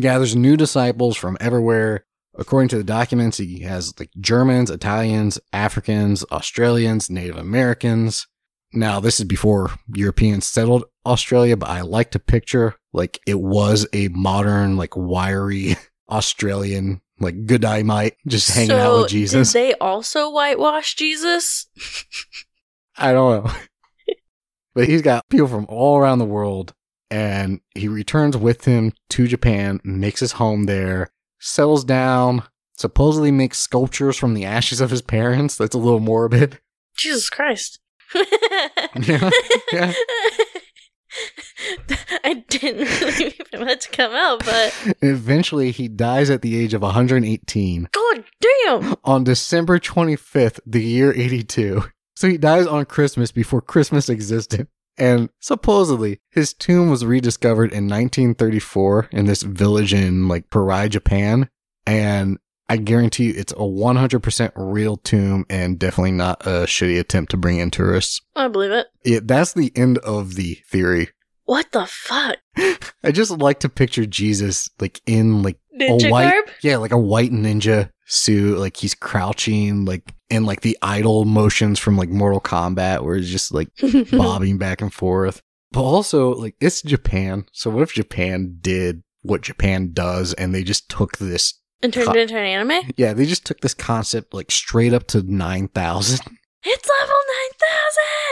Gathers 0.00 0.36
new 0.36 0.56
disciples 0.56 1.16
from 1.16 1.36
everywhere. 1.40 2.06
According 2.34 2.68
to 2.70 2.78
the 2.78 2.84
documents, 2.84 3.38
he 3.38 3.60
has 3.60 3.98
like 3.98 4.10
Germans, 4.18 4.70
Italians, 4.70 5.38
Africans, 5.52 6.24
Australians, 6.30 7.10
Native 7.10 7.36
Americans. 7.36 8.26
Now, 8.72 9.00
this 9.00 9.20
is 9.20 9.26
before 9.26 9.70
Europeans 9.92 10.46
settled 10.46 10.84
Australia, 11.04 11.56
but 11.56 11.68
I 11.68 11.82
like 11.82 12.10
to 12.12 12.18
picture 12.18 12.76
like 12.92 13.20
it 13.26 13.40
was 13.40 13.86
a 13.92 14.08
modern, 14.08 14.76
like 14.76 14.96
wiry 14.96 15.76
Australian, 16.10 17.02
like 17.20 17.46
good 17.46 17.62
might 17.62 18.16
just 18.26 18.50
hanging 18.50 18.72
out 18.72 19.02
with 19.02 19.10
Jesus. 19.10 19.52
Did 19.52 19.58
they 19.58 19.74
also 19.74 20.30
whitewash 20.30 20.94
Jesus? 20.94 21.66
I 22.96 23.12
don't 23.12 23.44
know. 23.44 23.52
but 24.74 24.88
he's 24.88 25.02
got 25.02 25.28
people 25.28 25.48
from 25.48 25.66
all 25.68 25.98
around 25.98 26.18
the 26.18 26.24
world, 26.24 26.74
and 27.12 27.60
he 27.74 27.88
returns 27.88 28.38
with 28.38 28.64
him 28.64 28.92
to 29.10 29.28
Japan, 29.28 29.80
makes 29.84 30.20
his 30.20 30.32
home 30.32 30.64
there, 30.64 31.10
settles 31.38 31.84
down, 31.84 32.42
supposedly 32.74 33.30
makes 33.30 33.60
sculptures 33.60 34.16
from 34.16 34.32
the 34.32 34.46
ashes 34.46 34.80
of 34.80 34.90
his 34.90 35.02
parents. 35.02 35.54
That's 35.56 35.74
a 35.74 35.78
little 35.78 36.00
morbid. 36.00 36.58
Jesus 36.96 37.28
Christ. 37.30 37.78
Yeah, 39.00 39.30
yeah. 39.72 39.92
I 42.24 42.44
didn't 42.48 42.88
really 43.00 43.24
wait 43.24 43.48
for 43.50 43.76
to 43.76 43.88
come 43.90 44.12
out, 44.12 44.44
but 44.44 44.94
Eventually, 45.00 45.70
he 45.70 45.88
dies 45.88 46.28
at 46.28 46.42
the 46.42 46.58
age 46.58 46.74
of 46.74 46.82
118 46.82 47.88
god 47.90 48.24
damn! 48.40 48.94
on 49.04 49.24
December 49.24 49.78
25th, 49.78 50.60
the 50.66 50.82
year 50.82 51.12
82. 51.14 51.84
So 52.16 52.28
he 52.28 52.36
dies 52.36 52.66
on 52.66 52.84
Christmas 52.84 53.32
before 53.32 53.62
Christmas 53.62 54.08
existed. 54.10 54.68
And 54.98 55.30
supposedly, 55.40 56.20
his 56.30 56.52
tomb 56.52 56.90
was 56.90 57.04
rediscovered 57.04 57.72
in 57.72 57.88
1934 57.88 59.08
in 59.12 59.26
this 59.26 59.42
village 59.42 59.94
in 59.94 60.28
like 60.28 60.50
Parai, 60.50 60.88
Japan. 60.90 61.48
And 61.86 62.38
I 62.68 62.76
guarantee 62.76 63.24
you 63.24 63.34
it's 63.36 63.52
a 63.52 63.56
100% 63.56 64.52
real 64.56 64.96
tomb 64.98 65.44
and 65.50 65.78
definitely 65.78 66.12
not 66.12 66.46
a 66.46 66.64
shitty 66.66 66.98
attempt 66.98 67.30
to 67.32 67.36
bring 67.36 67.58
in 67.58 67.70
tourists. 67.70 68.20
I 68.36 68.48
believe 68.48 68.70
it. 68.70 68.86
It, 69.04 69.28
that's 69.28 69.52
the 69.52 69.72
end 69.74 69.98
of 69.98 70.34
the 70.36 70.54
theory. 70.68 71.08
What 71.44 71.72
the 71.72 71.86
fuck? 71.86 72.36
I 73.04 73.10
just 73.12 73.30
like 73.32 73.60
to 73.60 73.68
picture 73.68 74.06
Jesus 74.06 74.70
like 74.80 75.00
in 75.06 75.42
like 75.42 75.58
Ninja 75.78 76.08
a 76.08 76.10
white, 76.10 76.30
garb? 76.30 76.44
yeah, 76.62 76.76
like 76.76 76.92
a 76.92 76.98
white 76.98 77.32
ninja 77.32 77.90
suit, 78.12 78.58
like 78.58 78.76
he's 78.76 78.94
crouching, 78.94 79.84
like 79.84 80.12
in 80.30 80.44
like 80.44 80.60
the 80.60 80.76
idle 80.82 81.24
motions 81.24 81.78
from 81.78 81.96
like 81.96 82.10
Mortal 82.10 82.40
Kombat, 82.40 83.02
where 83.02 83.16
he's 83.16 83.30
just 83.30 83.52
like 83.52 83.68
bobbing 84.12 84.58
back 84.58 84.80
and 84.80 84.92
forth. 84.92 85.40
But 85.72 85.82
also, 85.82 86.34
like 86.34 86.54
it's 86.60 86.82
Japan, 86.82 87.46
so 87.52 87.70
what 87.70 87.82
if 87.82 87.94
Japan 87.94 88.58
did 88.60 89.02
what 89.22 89.40
Japan 89.40 89.92
does, 89.92 90.34
and 90.34 90.54
they 90.54 90.62
just 90.62 90.88
took 90.88 91.18
this? 91.18 91.54
and 91.84 91.92
turned 91.92 92.06
Co- 92.06 92.12
it 92.14 92.20
into 92.20 92.36
an 92.36 92.44
anime? 92.44 92.92
Yeah, 92.96 93.12
they 93.12 93.26
just 93.26 93.44
took 93.44 93.60
this 93.60 93.74
concept 93.74 94.34
like 94.34 94.52
straight 94.52 94.92
up 94.92 95.06
to 95.08 95.22
nine 95.22 95.68
thousand. 95.68 96.20
It's 96.64 96.88
level 97.00 97.16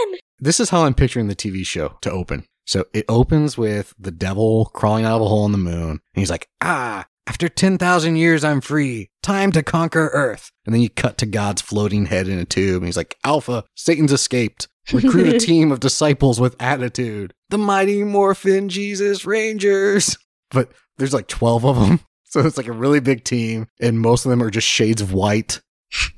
9000! 0.05 0.21
This 0.39 0.61
is 0.61 0.71
how 0.71 0.85
I'm 0.85 0.95
picturing 0.95 1.27
the 1.27 1.35
TV 1.35 1.67
show 1.67 1.99
to 2.03 2.13
open. 2.13 2.45
So 2.65 2.85
it 2.95 3.05
opens 3.09 3.59
with 3.59 3.93
the 3.99 4.13
devil 4.13 4.67
crawling 4.67 5.05
out 5.05 5.17
of 5.17 5.23
a 5.23 5.29
hole 5.29 5.47
in 5.47 5.53
the 5.53 5.59
moon. 5.59 5.91
And 5.91 6.01
he's 6.15 6.31
like, 6.31 6.49
ah, 6.61 7.07
after 7.31 7.49
10,000 7.49 8.17
years, 8.17 8.43
I'm 8.43 8.61
free. 8.61 9.09
Time 9.23 9.53
to 9.53 9.63
conquer 9.63 10.11
Earth. 10.13 10.51
And 10.67 10.75
then 10.75 10.83
you 10.83 10.91
cut 10.91 11.17
to 11.19 11.27
God's 11.27 11.63
floating 11.63 12.07
head 12.07 12.27
in 12.27 12.41
a 12.41 12.45
tube. 12.45 12.79
And 12.79 12.87
he's 12.87 12.97
like, 12.97 13.17
Alpha, 13.23 13.63
Satan's 13.77 14.11
escaped. 14.11 14.67
Recruit 14.93 15.37
a 15.37 15.39
team 15.47 15.71
of 15.71 15.79
disciples 15.79 16.41
with 16.41 16.61
attitude. 16.61 17.33
The 17.51 17.57
mighty 17.57 18.03
Morphin 18.03 18.69
Jesus 18.69 19.25
Rangers. 19.25 20.19
But 20.51 20.73
there's 20.99 21.15
like 21.15 21.29
12 21.29 21.65
of 21.65 21.77
them. 21.77 22.01
So 22.25 22.47
it's 22.47 22.57
like 22.57 22.69
a 22.69 22.73
really 22.73 23.01
big 23.01 23.25
team. 23.25 23.67
And 23.81 23.99
most 23.99 24.25
of 24.25 24.31
them 24.31 24.41
are 24.41 24.51
just 24.51 24.69
shades 24.69 25.03
of 25.03 25.13
white. 25.13 25.61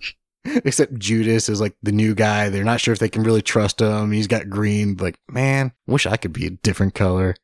Except 0.44 0.98
Judas 0.98 1.48
is 1.48 1.58
like 1.58 1.74
the 1.82 1.90
new 1.90 2.14
guy. 2.14 2.50
They're 2.50 2.64
not 2.64 2.82
sure 2.82 2.92
if 2.92 2.98
they 2.98 3.08
can 3.08 3.22
really 3.22 3.40
trust 3.40 3.80
him. 3.80 4.12
He's 4.12 4.26
got 4.26 4.50
green. 4.50 4.96
Like, 4.98 5.18
man, 5.30 5.72
wish 5.86 6.04
I 6.04 6.18
could 6.18 6.34
be 6.34 6.46
a 6.46 6.50
different 6.50 6.92
color. 6.92 7.34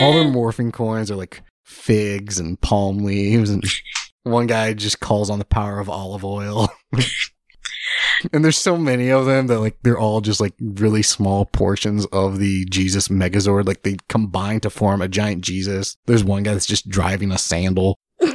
All 0.00 0.12
their 0.12 0.24
morphing 0.24 0.72
coins 0.72 1.10
are 1.10 1.16
like 1.16 1.42
figs 1.66 2.38
and 2.38 2.60
palm 2.60 2.98
leaves. 2.98 3.50
And 3.50 3.64
one 4.22 4.46
guy 4.46 4.72
just 4.72 5.00
calls 5.00 5.28
on 5.28 5.38
the 5.38 5.44
power 5.44 5.78
of 5.78 5.90
olive 5.90 6.24
oil. 6.24 6.68
and 8.32 8.44
there's 8.44 8.56
so 8.56 8.76
many 8.78 9.10
of 9.10 9.26
them 9.26 9.48
that 9.48 9.60
like 9.60 9.76
they're 9.82 9.98
all 9.98 10.20
just 10.20 10.40
like 10.40 10.54
really 10.60 11.02
small 11.02 11.44
portions 11.44 12.06
of 12.06 12.38
the 12.38 12.64
Jesus 12.66 13.08
Megazord. 13.08 13.66
Like 13.66 13.82
they 13.82 13.96
combine 14.08 14.60
to 14.60 14.70
form 14.70 15.02
a 15.02 15.08
giant 15.08 15.42
Jesus. 15.42 15.96
There's 16.06 16.24
one 16.24 16.44
guy 16.44 16.52
that's 16.52 16.66
just 16.66 16.88
driving 16.88 17.32
a 17.32 17.38
sandal. 17.38 17.98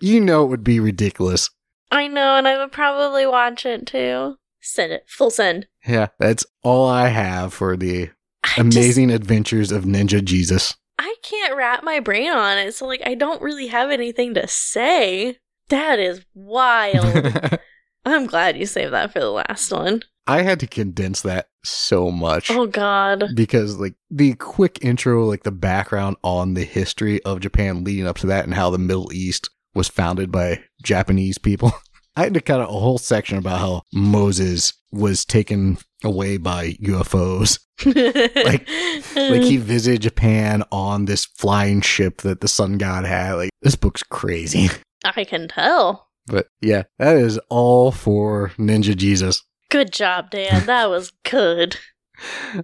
You 0.00 0.20
know 0.20 0.44
it 0.44 0.48
would 0.48 0.64
be 0.64 0.80
ridiculous. 0.80 1.50
I 1.90 2.08
know, 2.08 2.36
and 2.36 2.48
I 2.48 2.58
would 2.58 2.72
probably 2.72 3.26
watch 3.26 3.64
it 3.64 3.86
too. 3.86 4.36
Send 4.66 4.92
it. 4.92 5.04
Full 5.08 5.30
send. 5.30 5.66
Yeah, 5.86 6.08
that's 6.18 6.44
all 6.62 6.88
I 6.88 7.08
have 7.08 7.54
for 7.54 7.76
the 7.76 8.10
I 8.42 8.48
just- 8.48 8.58
amazing 8.76 9.10
adventures 9.10 9.70
of 9.72 9.84
Ninja 9.84 10.22
Jesus. 10.24 10.74
I 10.98 11.14
can't 11.22 11.54
wrap 11.56 11.84
my 11.84 12.00
brain 12.00 12.30
on 12.30 12.58
it, 12.58 12.74
so 12.74 12.86
like 12.86 13.02
I 13.06 13.14
don't 13.14 13.42
really 13.42 13.66
have 13.68 13.90
anything 13.90 14.34
to 14.34 14.48
say. 14.48 15.38
That 15.68 15.98
is 15.98 16.24
wild. 16.34 17.58
I'm 18.06 18.26
glad 18.26 18.56
you 18.56 18.66
saved 18.66 18.92
that 18.92 19.12
for 19.12 19.20
the 19.20 19.30
last 19.30 19.72
one. 19.72 20.02
I 20.28 20.42
had 20.42 20.58
to 20.60 20.66
condense 20.66 21.20
that 21.22 21.48
so 21.64 22.10
much 22.10 22.50
Oh 22.50 22.66
god. 22.66 23.24
because 23.34 23.78
like 23.78 23.94
the 24.10 24.34
quick 24.34 24.78
intro, 24.82 25.24
like 25.24 25.42
the 25.44 25.50
background 25.52 26.16
on 26.24 26.54
the 26.54 26.64
history 26.64 27.22
of 27.24 27.40
Japan 27.40 27.84
leading 27.84 28.06
up 28.06 28.16
to 28.18 28.26
that 28.28 28.44
and 28.44 28.54
how 28.54 28.70
the 28.70 28.78
Middle 28.78 29.12
East 29.12 29.50
was 29.74 29.88
founded 29.88 30.32
by 30.32 30.62
Japanese 30.82 31.38
people. 31.38 31.72
I 32.16 32.22
had 32.22 32.34
to 32.34 32.40
cut 32.40 32.60
out 32.60 32.70
a 32.70 32.72
whole 32.72 32.98
section 32.98 33.36
about 33.36 33.60
how 33.60 33.82
Moses 33.92 34.72
was 34.90 35.26
taken 35.26 35.76
away 36.02 36.38
by 36.38 36.72
UFOs. 36.82 37.58
like 37.84 38.66
Like 39.14 39.42
he 39.42 39.58
visited 39.58 40.00
Japan 40.00 40.62
on 40.72 41.04
this 41.04 41.26
flying 41.26 41.82
ship 41.82 42.22
that 42.22 42.40
the 42.40 42.48
sun 42.48 42.78
god 42.78 43.04
had. 43.04 43.34
Like 43.34 43.50
this 43.60 43.76
book's 43.76 44.02
crazy. 44.02 44.70
I 45.04 45.24
can 45.24 45.48
tell. 45.48 46.08
But 46.26 46.48
yeah, 46.60 46.84
that 46.98 47.16
is 47.16 47.38
all 47.50 47.92
for 47.92 48.48
Ninja 48.58 48.96
Jesus. 48.96 49.44
Good 49.70 49.92
job, 49.92 50.30
Dan. 50.30 50.66
That 50.66 50.88
was 50.90 51.12
good. 51.22 51.76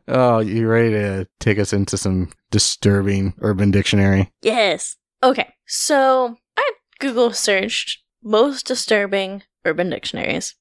Oh, 0.08 0.38
you 0.38 0.66
ready 0.66 0.90
to 0.92 1.28
take 1.40 1.58
us 1.58 1.74
into 1.74 1.98
some 1.98 2.32
disturbing 2.50 3.34
urban 3.40 3.70
dictionary? 3.70 4.32
Yes. 4.40 4.96
Okay. 5.22 5.52
So 5.66 6.36
I 6.56 6.72
Google 7.00 7.32
searched 7.32 8.01
most 8.22 8.66
disturbing 8.66 9.42
urban 9.64 9.90
dictionaries. 9.90 10.54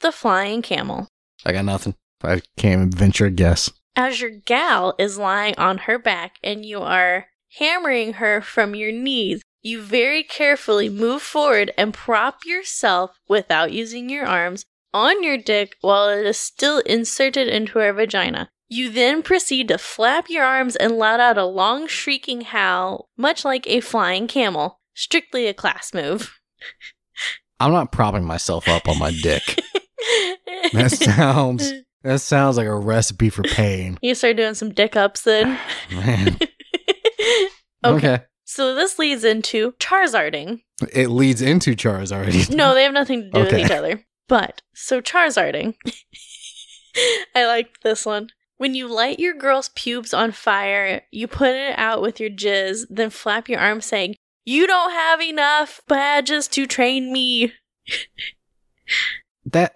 The 0.00 0.12
flying 0.12 0.62
camel. 0.62 1.08
I 1.44 1.52
got 1.52 1.64
nothing. 1.64 1.94
I 2.22 2.42
can't 2.56 2.92
venture 2.92 3.26
a 3.26 3.30
guess. 3.30 3.70
As 3.96 4.20
your 4.20 4.30
gal 4.30 4.94
is 4.98 5.18
lying 5.18 5.56
on 5.56 5.78
her 5.78 5.98
back 5.98 6.36
and 6.42 6.64
you 6.64 6.80
are 6.80 7.26
hammering 7.58 8.14
her 8.14 8.40
from 8.40 8.74
your 8.74 8.92
knees, 8.92 9.42
you 9.62 9.82
very 9.82 10.22
carefully 10.22 10.88
move 10.88 11.22
forward 11.22 11.72
and 11.76 11.92
prop 11.92 12.44
yourself 12.44 13.18
without 13.28 13.72
using 13.72 14.08
your 14.08 14.24
arms 14.24 14.64
on 14.94 15.22
your 15.22 15.36
dick 15.36 15.76
while 15.80 16.08
it 16.08 16.24
is 16.26 16.38
still 16.38 16.78
inserted 16.80 17.48
into 17.48 17.78
her 17.78 17.92
vagina. 17.92 18.50
You 18.68 18.90
then 18.90 19.22
proceed 19.22 19.68
to 19.68 19.78
flap 19.78 20.26
your 20.28 20.44
arms 20.44 20.76
and 20.76 20.98
let 20.98 21.20
out 21.20 21.38
a 21.38 21.44
long 21.44 21.86
shrieking 21.86 22.42
howl, 22.42 23.08
much 23.16 23.44
like 23.44 23.66
a 23.66 23.80
flying 23.80 24.26
camel. 24.26 24.80
Strictly 24.94 25.46
a 25.46 25.54
class 25.54 25.94
move. 25.94 26.38
I'm 27.60 27.72
not 27.72 27.92
propping 27.92 28.24
myself 28.24 28.68
up 28.68 28.88
on 28.88 28.98
my 28.98 29.10
dick. 29.10 29.42
That 30.72 30.90
sounds 30.90 31.72
that 32.02 32.20
sounds 32.20 32.56
like 32.56 32.66
a 32.66 32.74
recipe 32.74 33.30
for 33.30 33.42
pain. 33.42 33.98
You 34.02 34.14
start 34.14 34.36
doing 34.36 34.54
some 34.54 34.72
dick 34.72 34.96
ups 34.96 35.22
then. 35.22 35.58
Man. 35.90 36.38
okay. 37.84 37.96
okay. 37.96 38.20
So 38.44 38.74
this 38.74 38.98
leads 38.98 39.24
into 39.24 39.72
Charizarding. 39.72 40.60
It 40.92 41.08
leads 41.08 41.42
into 41.42 41.74
Charizard. 41.74 42.54
No, 42.54 42.74
they 42.74 42.84
have 42.84 42.92
nothing 42.92 43.22
to 43.22 43.30
do 43.30 43.40
with 43.40 43.54
each 43.54 43.70
other. 43.70 44.04
But 44.28 44.62
so 44.74 45.00
Charizarding. 45.00 45.74
I 47.34 47.46
like 47.46 47.80
this 47.82 48.06
one. 48.06 48.28
When 48.56 48.74
you 48.74 48.88
light 48.88 49.18
your 49.18 49.34
girl's 49.34 49.68
pubes 49.70 50.14
on 50.14 50.32
fire, 50.32 51.02
you 51.10 51.28
put 51.28 51.50
it 51.50 51.78
out 51.78 52.02
with 52.02 52.18
your 52.20 52.30
jizz, 52.30 52.86
then 52.90 53.10
flap 53.10 53.48
your 53.48 53.60
arms 53.60 53.86
saying, 53.86 54.16
You 54.48 54.66
don't 54.66 54.92
have 54.92 55.20
enough 55.20 55.82
badges 55.88 56.48
to 56.48 56.66
train 56.66 57.12
me. 57.12 57.52
that 59.44 59.74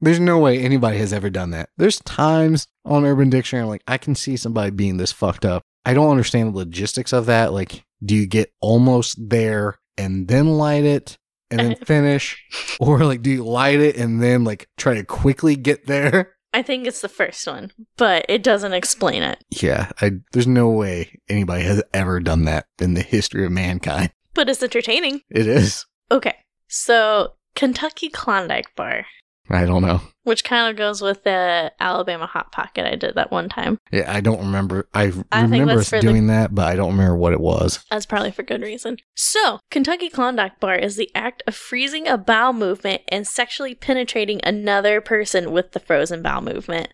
there's 0.00 0.20
no 0.20 0.38
way 0.38 0.60
anybody 0.60 0.98
has 0.98 1.12
ever 1.12 1.30
done 1.30 1.50
that. 1.50 1.70
There's 1.76 1.98
times 1.98 2.68
on 2.84 3.04
Urban 3.04 3.28
Dictionary 3.28 3.64
I'm 3.64 3.68
like 3.68 3.82
I 3.88 3.98
can 3.98 4.14
see 4.14 4.36
somebody 4.36 4.70
being 4.70 4.98
this 4.98 5.10
fucked 5.10 5.44
up. 5.44 5.64
I 5.84 5.94
don't 5.94 6.12
understand 6.12 6.52
the 6.52 6.58
logistics 6.58 7.12
of 7.12 7.26
that. 7.26 7.52
Like, 7.52 7.84
do 8.00 8.14
you 8.14 8.28
get 8.28 8.52
almost 8.60 9.18
there 9.18 9.80
and 9.96 10.28
then 10.28 10.46
light 10.46 10.84
it 10.84 11.18
and 11.50 11.58
then 11.58 11.74
finish, 11.84 12.40
or 12.78 13.04
like 13.04 13.22
do 13.22 13.30
you 13.30 13.44
light 13.44 13.80
it 13.80 13.96
and 13.96 14.22
then 14.22 14.44
like 14.44 14.68
try 14.76 14.94
to 14.94 15.02
quickly 15.02 15.56
get 15.56 15.86
there? 15.86 16.36
I 16.54 16.62
think 16.62 16.86
it's 16.86 17.00
the 17.02 17.08
first 17.08 17.46
one, 17.46 17.72
but 17.96 18.24
it 18.28 18.42
doesn't 18.42 18.72
explain 18.72 19.22
it. 19.22 19.44
Yeah, 19.50 19.90
I, 20.00 20.12
there's 20.32 20.46
no 20.46 20.70
way 20.70 21.18
anybody 21.28 21.64
has 21.64 21.82
ever 21.92 22.20
done 22.20 22.44
that 22.44 22.66
in 22.78 22.94
the 22.94 23.02
history 23.02 23.44
of 23.44 23.52
mankind. 23.52 24.10
But 24.34 24.48
it's 24.48 24.62
entertaining. 24.62 25.20
It 25.30 25.46
is. 25.46 25.84
Okay, 26.10 26.34
so 26.68 27.34
Kentucky 27.54 28.08
Klondike 28.08 28.74
Bar, 28.76 29.04
I 29.50 29.64
don't 29.66 29.82
know. 29.82 30.00
Which 30.28 30.44
kind 30.44 30.70
of 30.70 30.76
goes 30.76 31.00
with 31.02 31.24
the 31.24 31.72
Alabama 31.80 32.26
Hot 32.26 32.52
Pocket 32.52 32.86
I 32.86 32.94
did 32.94 33.14
that 33.16 33.32
one 33.32 33.48
time. 33.48 33.78
Yeah, 33.90 34.12
I 34.12 34.20
don't 34.20 34.38
remember. 34.38 34.88
I 34.94 35.12
I 35.32 35.42
remember 35.42 35.78
us 35.80 35.88
for 35.88 35.96
the- 35.96 36.02
doing 36.02 36.28
that, 36.28 36.54
but 36.54 36.66
I 36.66 36.76
don't 36.76 36.92
remember 36.92 37.16
what 37.16 37.32
it 37.32 37.40
was. 37.40 37.84
That's 37.90 38.06
probably 38.06 38.30
for 38.30 38.42
good 38.42 38.62
reason. 38.62 38.98
So, 39.14 39.58
Kentucky 39.70 40.08
Klondike 40.08 40.60
Bar 40.60 40.76
is 40.76 40.96
the 40.96 41.10
act 41.14 41.42
of 41.46 41.56
freezing 41.56 42.06
a 42.06 42.16
bowel 42.18 42.52
movement 42.52 43.02
and 43.08 43.26
sexually 43.26 43.74
penetrating 43.74 44.40
another 44.44 45.00
person 45.00 45.50
with 45.50 45.72
the 45.72 45.80
frozen 45.80 46.22
bowel 46.22 46.42
movement. 46.42 46.92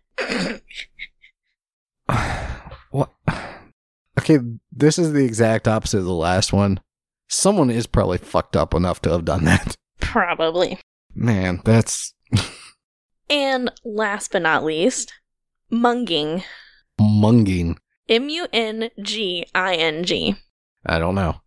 what? 2.90 3.10
Okay, 4.16 4.38
this 4.70 4.96
is 4.96 5.12
the 5.12 5.24
exact 5.24 5.66
opposite 5.66 5.98
of 5.98 6.04
the 6.04 6.14
last 6.14 6.52
one. 6.52 6.78
Someone 7.28 7.68
is 7.68 7.88
probably 7.88 8.16
fucked 8.18 8.54
up 8.54 8.72
enough 8.72 9.02
to 9.02 9.10
have 9.10 9.24
done 9.24 9.44
that. 9.44 9.74
Probably. 9.98 10.78
Man, 11.16 11.60
that's 11.64 12.14
And 13.28 13.70
last 13.84 14.32
but 14.32 14.42
not 14.42 14.64
least, 14.64 15.14
munging. 15.72 16.44
munging. 17.00 17.76
M 18.08 18.28
U 18.28 18.46
N 18.52 18.90
G 19.00 19.46
I 19.54 19.74
N 19.76 20.04
G. 20.04 20.36
I 20.84 20.98
don't 20.98 21.14
know. 21.14 21.40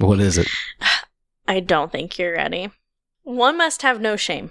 What 0.00 0.20
is 0.20 0.38
it? 0.38 0.48
I 1.48 1.60
don't 1.60 1.90
think 1.90 2.18
you're 2.18 2.34
ready. 2.34 2.70
One 3.22 3.56
must 3.56 3.82
have 3.82 4.00
no 4.00 4.16
shame. 4.16 4.50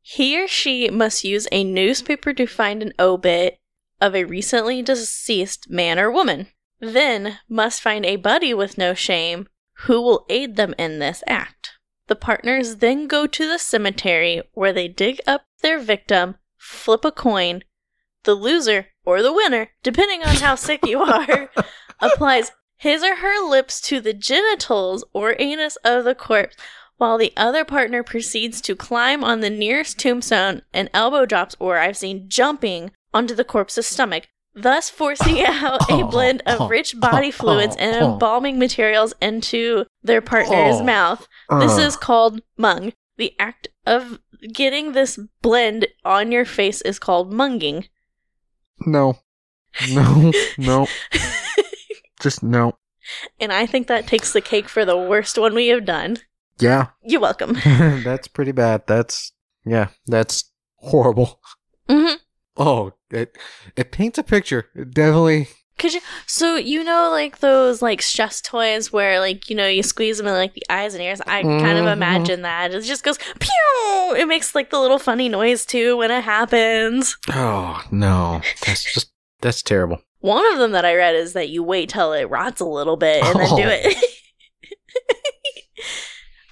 He 0.00 0.42
or 0.42 0.48
she 0.48 0.90
must 0.90 1.24
use 1.24 1.46
a 1.52 1.62
newspaper 1.62 2.32
to 2.34 2.46
find 2.46 2.82
an 2.82 2.92
obit 2.98 3.58
of 4.00 4.16
a 4.16 4.24
recently 4.24 4.82
deceased 4.82 5.70
man 5.70 5.98
or 5.98 6.10
woman. 6.10 6.48
Then 6.80 7.38
must 7.48 7.80
find 7.80 8.04
a 8.04 8.16
buddy 8.16 8.52
with 8.52 8.76
no 8.76 8.94
shame 8.94 9.46
who 9.84 10.00
will 10.00 10.26
aid 10.28 10.56
them 10.56 10.74
in 10.76 10.98
this 10.98 11.22
act. 11.28 11.70
The 12.08 12.16
partners 12.16 12.76
then 12.76 13.06
go 13.06 13.26
to 13.28 13.48
the 13.48 13.58
cemetery 13.58 14.42
where 14.54 14.72
they 14.72 14.88
dig 14.88 15.20
up 15.26 15.42
their 15.62 15.78
victim, 15.78 16.36
flip 16.56 17.04
a 17.04 17.12
coin. 17.12 17.62
The 18.24 18.34
loser, 18.34 18.86
or 19.04 19.20
the 19.22 19.32
winner, 19.32 19.70
depending 19.82 20.22
on 20.22 20.36
how 20.36 20.54
sick 20.54 20.86
you 20.86 21.00
are, 21.02 21.50
applies 22.00 22.52
his 22.76 23.02
or 23.02 23.16
her 23.16 23.48
lips 23.48 23.80
to 23.82 24.00
the 24.00 24.12
genitals 24.12 25.04
or 25.12 25.34
anus 25.40 25.76
of 25.84 26.04
the 26.04 26.14
corpse, 26.14 26.56
while 26.98 27.18
the 27.18 27.32
other 27.36 27.64
partner 27.64 28.02
proceeds 28.04 28.60
to 28.60 28.76
climb 28.76 29.24
on 29.24 29.40
the 29.40 29.50
nearest 29.50 29.98
tombstone 29.98 30.62
and 30.72 30.88
elbow 30.94 31.26
drops, 31.26 31.56
or 31.58 31.78
I've 31.78 31.96
seen 31.96 32.28
jumping, 32.28 32.92
onto 33.12 33.34
the 33.34 33.44
corpse's 33.44 33.86
stomach, 33.88 34.28
thus 34.54 34.88
forcing 34.88 35.40
out 35.44 35.90
a 35.90 36.04
blend 36.04 36.42
of 36.46 36.70
rich 36.70 36.98
body 37.00 37.30
fluids 37.32 37.74
and 37.76 37.96
embalming 38.04 38.56
materials 38.58 39.14
into 39.20 39.84
their 40.02 40.20
partner's 40.20 40.76
Oh. 40.80 40.84
mouth. 40.84 41.26
This 41.58 41.76
is 41.76 41.96
uh. 41.96 41.98
called 41.98 42.40
mung. 42.56 42.92
The 43.16 43.34
act 43.38 43.68
of 43.86 44.18
getting 44.52 44.92
this 44.92 45.18
blend 45.42 45.86
on 46.04 46.32
your 46.32 46.44
face 46.44 46.80
is 46.82 46.98
called 46.98 47.32
munging. 47.32 47.88
no, 48.86 49.18
no, 49.88 50.32
no, 50.58 50.86
just 52.20 52.42
no. 52.42 52.76
and 53.40 53.52
I 53.52 53.66
think 53.66 53.86
that 53.86 54.06
takes 54.06 54.32
the 54.32 54.40
cake 54.40 54.68
for 54.68 54.84
the 54.84 54.96
worst 54.96 55.38
one 55.38 55.54
we 55.54 55.68
have 55.68 55.84
done. 55.84 56.18
Yeah, 56.58 56.88
You're 57.02 57.20
welcome. 57.20 57.54
that's 57.64 58.28
pretty 58.28 58.52
bad. 58.52 58.86
That's 58.86 59.32
yeah, 59.64 59.88
that's 60.06 60.50
horrible. 60.76 61.40
hmm 61.88 62.14
Oh, 62.56 62.92
it 63.10 63.36
it 63.76 63.92
paints 63.92 64.18
a 64.18 64.22
picture. 64.22 64.66
It 64.74 64.92
definitely. 64.92 65.48
Cause 65.78 65.94
you, 65.94 66.00
so 66.26 66.54
you 66.56 66.84
know 66.84 67.08
like 67.10 67.38
those 67.40 67.82
like 67.82 68.02
stress 68.02 68.40
toys 68.40 68.92
where 68.92 69.18
like 69.18 69.50
you 69.50 69.56
know 69.56 69.66
you 69.66 69.82
squeeze 69.82 70.18
them 70.18 70.28
in 70.28 70.34
like 70.34 70.54
the 70.54 70.62
eyes 70.70 70.94
and 70.94 71.02
ears. 71.02 71.20
I 71.22 71.42
kind 71.42 71.76
of 71.78 71.86
Mhm. 71.86 71.92
imagine 71.92 72.42
that 72.42 72.72
it 72.72 72.82
just 72.82 73.02
goes 73.02 73.18
pew. 73.40 74.14
It 74.16 74.28
makes 74.28 74.54
like 74.54 74.70
the 74.70 74.78
little 74.78 75.00
funny 75.00 75.28
noise 75.28 75.66
too 75.66 75.96
when 75.96 76.12
it 76.12 76.22
happens. 76.22 77.16
Oh 77.30 77.82
no, 77.90 78.42
that's 78.64 78.84
just 78.84 79.10
that's 79.40 79.62
terrible. 79.62 80.00
One 80.20 80.44
of 80.52 80.58
them 80.60 80.70
that 80.72 80.84
I 80.84 80.94
read 80.94 81.16
is 81.16 81.32
that 81.32 81.48
you 81.48 81.64
wait 81.64 81.88
till 81.88 82.12
it 82.12 82.30
rots 82.30 82.60
a 82.60 82.64
little 82.64 82.96
bit 82.96 83.24
and 83.24 83.40
then 83.40 83.56
do 83.56 83.62
Oh. 83.64 83.68
it. 83.68 83.96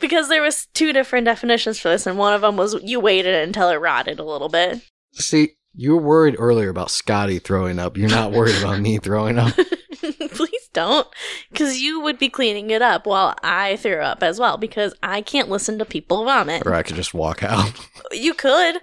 because 0.01 0.29
there 0.29 0.43
was 0.43 0.67
two 0.75 0.93
different 0.93 1.27
definitions 1.27 1.79
for 1.79 1.91
this, 1.91 2.07
and 2.07 2.19
one 2.19 2.35
of 2.35 2.41
them 2.41 2.57
was 2.57 2.83
you 2.83 2.99
waited 2.99 3.35
until 3.35 3.69
it 3.69 3.77
rotted 3.77 4.19
a 4.19 4.25
little 4.25 4.49
bit. 4.49 4.81
See, 5.13 5.51
you 5.75 5.97
were 5.97 6.03
worried 6.03 6.37
earlier 6.39 6.69
about 6.69 6.91
Scotty 6.91 7.39
throwing 7.39 7.79
up. 7.79 7.97
You're 7.97 8.09
not 8.09 8.33
worried 8.33 8.57
about 8.57 8.81
me 8.81 8.99
throwing 8.99 9.39
up. 9.39 9.55
Please 10.31 10.69
don't, 10.73 11.07
because 11.51 11.81
you 11.81 12.01
would 12.01 12.19
be 12.19 12.29
cleaning 12.29 12.71
it 12.71 12.83
up 12.83 13.07
while 13.07 13.35
I 13.43 13.77
threw 13.77 14.01
up 14.01 14.23
as 14.23 14.39
well. 14.39 14.57
Because 14.57 14.95
I 15.03 15.21
can't 15.23 15.49
listen 15.51 15.79
to 15.79 15.85
people 15.85 16.25
vomit. 16.25 16.67
Or 16.67 16.75
I 16.75 16.83
could 16.83 16.97
just 16.97 17.15
walk 17.15 17.43
out. 17.43 17.73
You 18.13 18.35
could. 18.35 18.81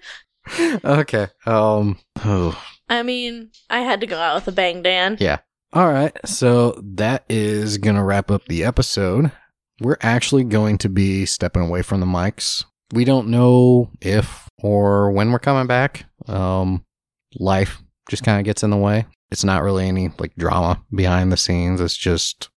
okay. 0.85 1.27
Um. 1.45 1.99
Oh. 2.23 2.57
I 2.87 3.03
mean, 3.03 3.51
I 3.69 3.79
had 3.81 3.99
to 3.99 4.07
go 4.07 4.17
out 4.17 4.35
with 4.35 4.47
a 4.47 4.53
bang, 4.53 4.81
Dan. 4.81 5.17
Yeah. 5.19 5.39
All 5.73 5.89
right. 5.91 6.15
So 6.25 6.79
that 6.95 7.25
is 7.27 7.77
gonna 7.77 8.05
wrap 8.05 8.31
up 8.31 8.45
the 8.45 8.63
episode. 8.63 9.33
We're 9.81 9.97
actually 10.01 10.45
going 10.45 10.77
to 10.79 10.89
be 10.89 11.25
stepping 11.25 11.61
away 11.61 11.81
from 11.81 11.99
the 11.99 12.05
mics. 12.05 12.63
We 12.93 13.05
don't 13.05 13.27
know 13.27 13.91
if 14.01 14.49
or 14.59 15.11
when 15.11 15.31
we're 15.31 15.39
coming 15.39 15.67
back. 15.67 16.05
Um, 16.27 16.85
life 17.39 17.81
just 18.09 18.23
kind 18.23 18.39
of 18.39 18.45
gets 18.45 18.63
in 18.63 18.69
the 18.69 18.77
way. 18.77 19.05
It's 19.31 19.43
not 19.43 19.63
really 19.63 19.87
any 19.87 20.09
like 20.19 20.35
drama 20.35 20.83
behind 20.93 21.31
the 21.31 21.37
scenes. 21.37 21.81
It's 21.81 21.97
just 21.97 22.49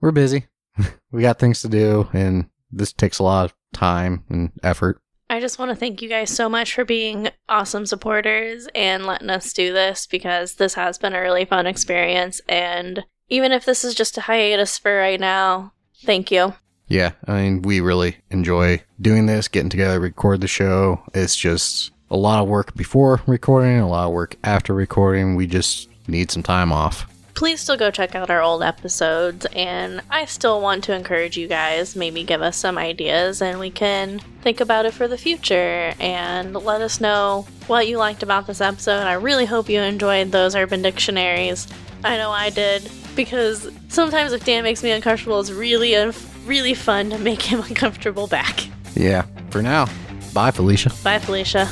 we're 0.00 0.10
busy. 0.10 0.46
we 1.12 1.22
got 1.22 1.38
things 1.38 1.62
to 1.62 1.68
do, 1.68 2.08
and 2.12 2.48
this 2.70 2.92
takes 2.92 3.18
a 3.18 3.22
lot 3.22 3.46
of 3.46 3.54
time 3.72 4.24
and 4.28 4.50
effort. 4.62 5.00
I 5.28 5.40
just 5.40 5.58
want 5.58 5.70
to 5.70 5.76
thank 5.76 6.02
you 6.02 6.08
guys 6.08 6.30
so 6.30 6.48
much 6.48 6.74
for 6.74 6.84
being 6.84 7.30
awesome 7.48 7.86
supporters 7.86 8.68
and 8.74 9.06
letting 9.06 9.30
us 9.30 9.52
do 9.52 9.72
this 9.72 10.06
because 10.06 10.54
this 10.54 10.74
has 10.74 10.98
been 10.98 11.14
a 11.14 11.20
really 11.20 11.44
fun 11.44 11.66
experience. 11.66 12.40
And 12.48 13.04
even 13.28 13.50
if 13.50 13.64
this 13.64 13.82
is 13.82 13.94
just 13.94 14.16
a 14.18 14.22
hiatus 14.22 14.78
for 14.78 14.96
right 14.96 15.18
now, 15.18 15.72
thank 16.04 16.30
you. 16.30 16.54
Yeah, 16.88 17.12
I 17.26 17.42
mean, 17.42 17.62
we 17.62 17.80
really 17.80 18.16
enjoy 18.30 18.82
doing 19.00 19.26
this, 19.26 19.48
getting 19.48 19.70
together, 19.70 19.98
record 19.98 20.40
the 20.40 20.48
show. 20.48 21.02
It's 21.14 21.34
just 21.34 21.90
a 22.10 22.16
lot 22.16 22.42
of 22.42 22.48
work 22.48 22.74
before 22.74 23.20
recording, 23.26 23.78
a 23.78 23.88
lot 23.88 24.06
of 24.06 24.12
work 24.12 24.36
after 24.44 24.72
recording. 24.72 25.34
We 25.34 25.46
just 25.46 25.88
need 26.06 26.30
some 26.30 26.42
time 26.42 26.72
off. 26.72 27.10
Please 27.34 27.60
still 27.60 27.76
go 27.76 27.90
check 27.90 28.14
out 28.14 28.30
our 28.30 28.40
old 28.40 28.62
episodes. 28.62 29.46
And 29.46 30.00
I 30.10 30.24
still 30.24 30.60
want 30.60 30.84
to 30.84 30.94
encourage 30.94 31.36
you 31.36 31.48
guys, 31.48 31.96
maybe 31.96 32.22
give 32.22 32.40
us 32.40 32.56
some 32.56 32.78
ideas 32.78 33.42
and 33.42 33.58
we 33.58 33.70
can 33.70 34.20
think 34.40 34.60
about 34.60 34.86
it 34.86 34.94
for 34.94 35.06
the 35.08 35.18
future 35.18 35.92
and 36.00 36.54
let 36.54 36.80
us 36.80 37.00
know 37.00 37.46
what 37.66 37.88
you 37.88 37.98
liked 37.98 38.22
about 38.22 38.46
this 38.46 38.60
episode. 38.60 39.02
I 39.02 39.14
really 39.14 39.44
hope 39.44 39.68
you 39.68 39.80
enjoyed 39.80 40.30
those 40.30 40.54
urban 40.54 40.80
dictionaries. 40.80 41.66
I 42.04 42.16
know 42.16 42.30
I 42.30 42.50
did 42.50 42.90
because 43.16 43.68
sometimes 43.88 44.32
if 44.32 44.44
Dan 44.44 44.62
makes 44.62 44.82
me 44.82 44.90
uncomfortable, 44.92 45.40
it's 45.40 45.50
really, 45.50 45.96
un- 45.96 46.14
really 46.44 46.74
fun 46.74 47.10
to 47.10 47.18
make 47.18 47.42
him 47.42 47.60
uncomfortable 47.68 48.26
back. 48.26 48.68
Yeah, 48.94 49.22
for 49.50 49.62
now, 49.62 49.88
bye, 50.32 50.50
Felicia. 50.50 50.92
Bye, 51.02 51.18
Felicia. 51.18 51.66